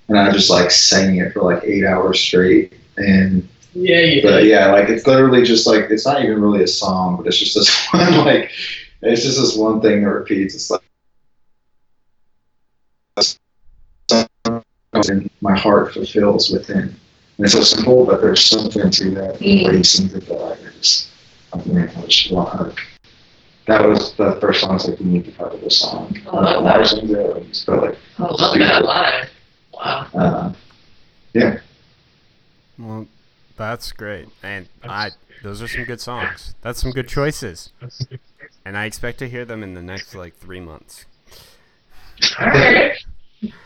and 0.10 0.18
I 0.18 0.32
just 0.32 0.50
like 0.50 0.70
sang 0.72 1.18
it 1.18 1.34
for 1.34 1.44
like 1.44 1.64
eight 1.64 1.86
hours 1.86 2.20
straight 2.20 2.74
and 2.98 3.48
yeah 3.74 4.00
you 4.00 4.22
but 4.22 4.42
did. 4.42 4.48
yeah 4.48 4.72
like 4.72 4.90
it's 4.90 5.08
literally 5.08 5.44
just 5.44 5.66
like 5.66 5.90
it's 5.90 6.06
not 6.06 6.24
even 6.24 6.42
really 6.42 6.64
a 6.64 6.68
song 6.68 7.18
but 7.18 7.28
it's 7.28 7.38
just 7.38 7.56
this 7.56 7.88
one 7.92 8.26
like 8.26 8.52
it's 9.02 9.24
just 9.24 9.40
this 9.40 9.56
one 9.56 9.82
thing 9.82 10.04
that 10.04 10.10
repeats 10.10 10.56
it's 10.56 10.70
like 10.70 10.82
my 15.42 15.58
heart 15.58 15.94
fulfills 15.94 16.52
within 16.52 16.96
and 17.38 17.46
it's 17.46 17.54
so 17.54 17.62
simple 17.62 18.06
but 18.06 18.22
there's 18.22 18.46
something 18.46 18.90
to 18.92 19.10
that 19.12 19.40
mm. 19.40 19.66
way 19.66 19.78
he 19.78 19.84
sings 19.84 21.12
it 21.56 21.64
that 21.64 21.97
I 21.97 22.01
just 22.08 22.32
that 23.66 23.88
was 23.88 24.14
the 24.16 24.38
first 24.41 24.62
song 24.62 24.72
I 24.72 24.74
was 24.74 24.89
like, 24.89 24.99
we 24.99 25.06
need 25.06 25.26
to 25.26 25.32
cover 25.32 25.56
this 25.58 25.80
song. 25.80 26.20
I 26.28 26.36
love 26.36 26.64
that. 26.66 26.80
Was 26.80 27.01
there, 27.08 27.54
so 27.54 27.76
like, 27.76 27.97
I 28.18 28.24
love 28.24 28.58
that 28.58 28.84
live. 28.84 29.30
Wow. 29.74 30.08
Uh, 30.14 30.54
yeah. 31.34 31.60
Well, 32.78 33.08
that's 33.56 33.91
great, 33.91 34.28
and 34.41 34.68
I 34.84 35.12
those 35.43 35.62
are 35.62 35.68
some 35.68 35.86
good 35.86 36.01
songs. 36.01 36.56
That's 36.62 36.82
some 36.82 36.91
good 36.91 37.08
choices, 37.08 37.72
and 38.66 38.78
I 38.78 38.86
expect 38.86 39.20
to 39.20 39.30
hear 39.30 39.45
them 39.45 39.64
in 39.64 39.74
the 39.74 39.82
next 39.82 40.14
like 40.16 40.36
three 40.36 40.60
months. 40.60 41.06
All 42.39 42.47
right. 42.47 42.97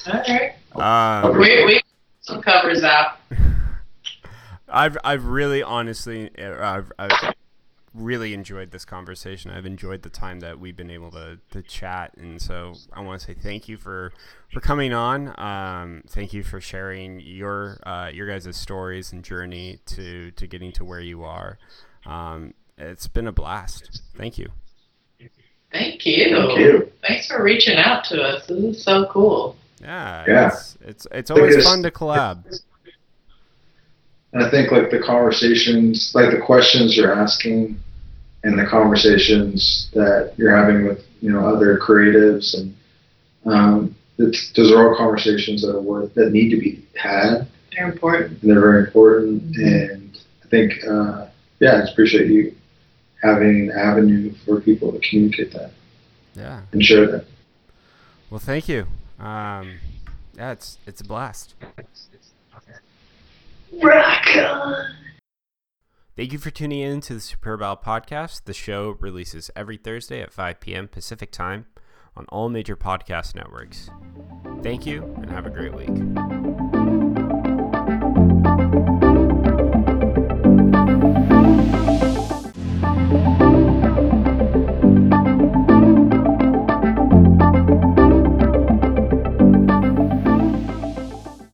All 0.08 0.14
right. 0.14 0.54
Um, 0.76 1.40
wait, 1.40 1.66
wait, 1.66 1.84
some 2.22 2.40
covers 2.40 2.84
out. 2.84 3.18
I've 4.70 4.96
I've 5.04 5.26
really 5.26 5.64
honestly 5.64 6.30
I've, 6.38 6.92
I've 7.00 7.34
really 7.98 8.34
enjoyed 8.34 8.72
this 8.72 8.86
conversation. 8.86 9.52
I've 9.52 9.66
enjoyed 9.66 10.04
the 10.04 10.10
time 10.10 10.40
that 10.42 10.60
we've 10.60 10.76
been 10.76 10.92
able 10.92 11.12
to, 11.12 11.40
to 11.52 11.62
chat, 11.62 12.14
and 12.18 12.42
so 12.42 12.76
I 12.94 13.02
want 13.02 13.20
to 13.20 13.26
say 13.26 13.34
thank 13.34 13.68
you 13.68 13.78
for 13.78 14.14
for 14.54 14.60
coming 14.60 14.94
on. 14.94 15.34
Um, 15.40 16.04
thank 16.08 16.34
you 16.34 16.44
for 16.44 16.62
sharing 16.62 17.20
your 17.20 17.80
uh, 17.84 18.10
your 18.14 18.28
guys' 18.28 18.56
stories 18.56 19.12
and 19.12 19.24
journey 19.24 19.80
to 19.88 20.32
to 20.32 20.48
getting 20.48 20.72
to 20.74 20.86
where 20.86 21.02
you 21.02 21.24
are. 21.24 21.58
Um, 22.06 22.54
it's 22.78 23.08
been 23.08 23.28
a 23.28 23.32
blast. 23.32 24.02
Thank 24.16 24.38
you. 24.38 24.50
Thank 25.72 26.06
you. 26.06 26.36
Thank 26.36 26.60
you. 26.60 26.92
Thanks 27.02 27.28
for 27.28 27.44
reaching 27.44 27.78
out 27.78 28.04
to 28.06 28.22
us. 28.22 28.48
This 28.48 28.58
is 28.58 28.84
so 28.84 29.08
cool. 29.08 29.58
Yeah. 29.82 30.24
Yeah. 30.28 30.48
It's 30.48 30.78
it's, 30.82 31.08
it's 31.12 31.32
always 31.32 31.64
fun 31.64 31.84
to 31.84 31.92
collab. 31.92 32.46
And 34.34 34.44
I 34.44 34.50
think 34.50 34.72
like 34.72 34.92
the 34.92 35.00
conversations, 35.00 36.14
like 36.14 36.32
the 36.32 36.40
questions 36.40 36.96
you're 36.96 37.14
asking, 37.14 37.80
and 38.48 38.58
the 38.58 38.66
conversations 38.66 39.90
that 39.94 40.34
you're 40.38 40.56
having 40.56 40.88
with 40.88 41.06
you 41.22 41.30
know 41.30 41.46
other 41.46 41.78
creatives 41.78 42.58
and 42.58 42.74
um, 43.46 43.96
those 44.18 44.72
are 44.72 44.90
all 44.90 44.98
conversations 44.98 45.62
that 45.62 45.76
are 45.76 45.82
worth 45.82 46.14
that 46.16 46.32
need 46.32 46.50
to 46.50 46.58
be 46.58 46.84
had. 46.96 47.48
They're 47.72 47.92
important. 47.92 48.42
And 48.42 48.52
they're 48.52 48.60
very 48.60 48.86
important, 48.86 49.44
mm-hmm. 49.52 49.94
and 49.94 50.20
I 50.44 50.48
think 50.48 50.74
uh, 50.86 51.28
yeah, 51.60 51.76
I 51.76 51.80
just 51.82 51.94
appreciate 51.94 52.28
you 52.28 52.56
having 53.22 53.70
an 53.70 53.78
avenue 53.78 54.34
for 54.46 54.62
people 54.62 54.92
to 54.92 55.00
communicate 55.00 55.52
that. 55.54 55.72
Yeah. 56.36 56.62
And 56.72 56.84
share 56.84 57.08
that. 57.08 57.26
Well, 58.30 58.40
thank 58.40 58.70
you. 58.70 58.88
Um, 59.20 59.80
yeah, 60.36 60.52
it's 60.52 60.78
it's 60.88 61.02
a 61.02 61.04
blast. 61.04 61.56
Rock 63.82 64.28
on. 64.38 64.96
Thank 66.18 66.34
you 66.34 66.40
for 66.40 66.50
tuning 66.50 66.80
in 66.80 67.00
to 67.02 67.14
the 67.14 67.20
Superb 67.20 67.62
Owl 67.62 67.78
podcast. 67.78 68.46
The 68.46 68.54
show 68.54 68.98
releases 69.00 69.52
every 69.56 69.78
Thursday 69.78 70.20
at 70.20 70.34
5 70.34 70.60
p.m. 70.60 70.88
Pacific 70.88 71.32
time 71.32 71.68
on 72.16 72.26
all 72.30 72.50
major 72.50 72.76
podcast 72.76 73.36
networks. 73.36 73.92
Thank 74.64 74.88
you 74.88 75.04
and 75.22 75.30
have 75.30 75.46
a 75.46 75.52
great 75.52 75.76
week. 75.76 76.36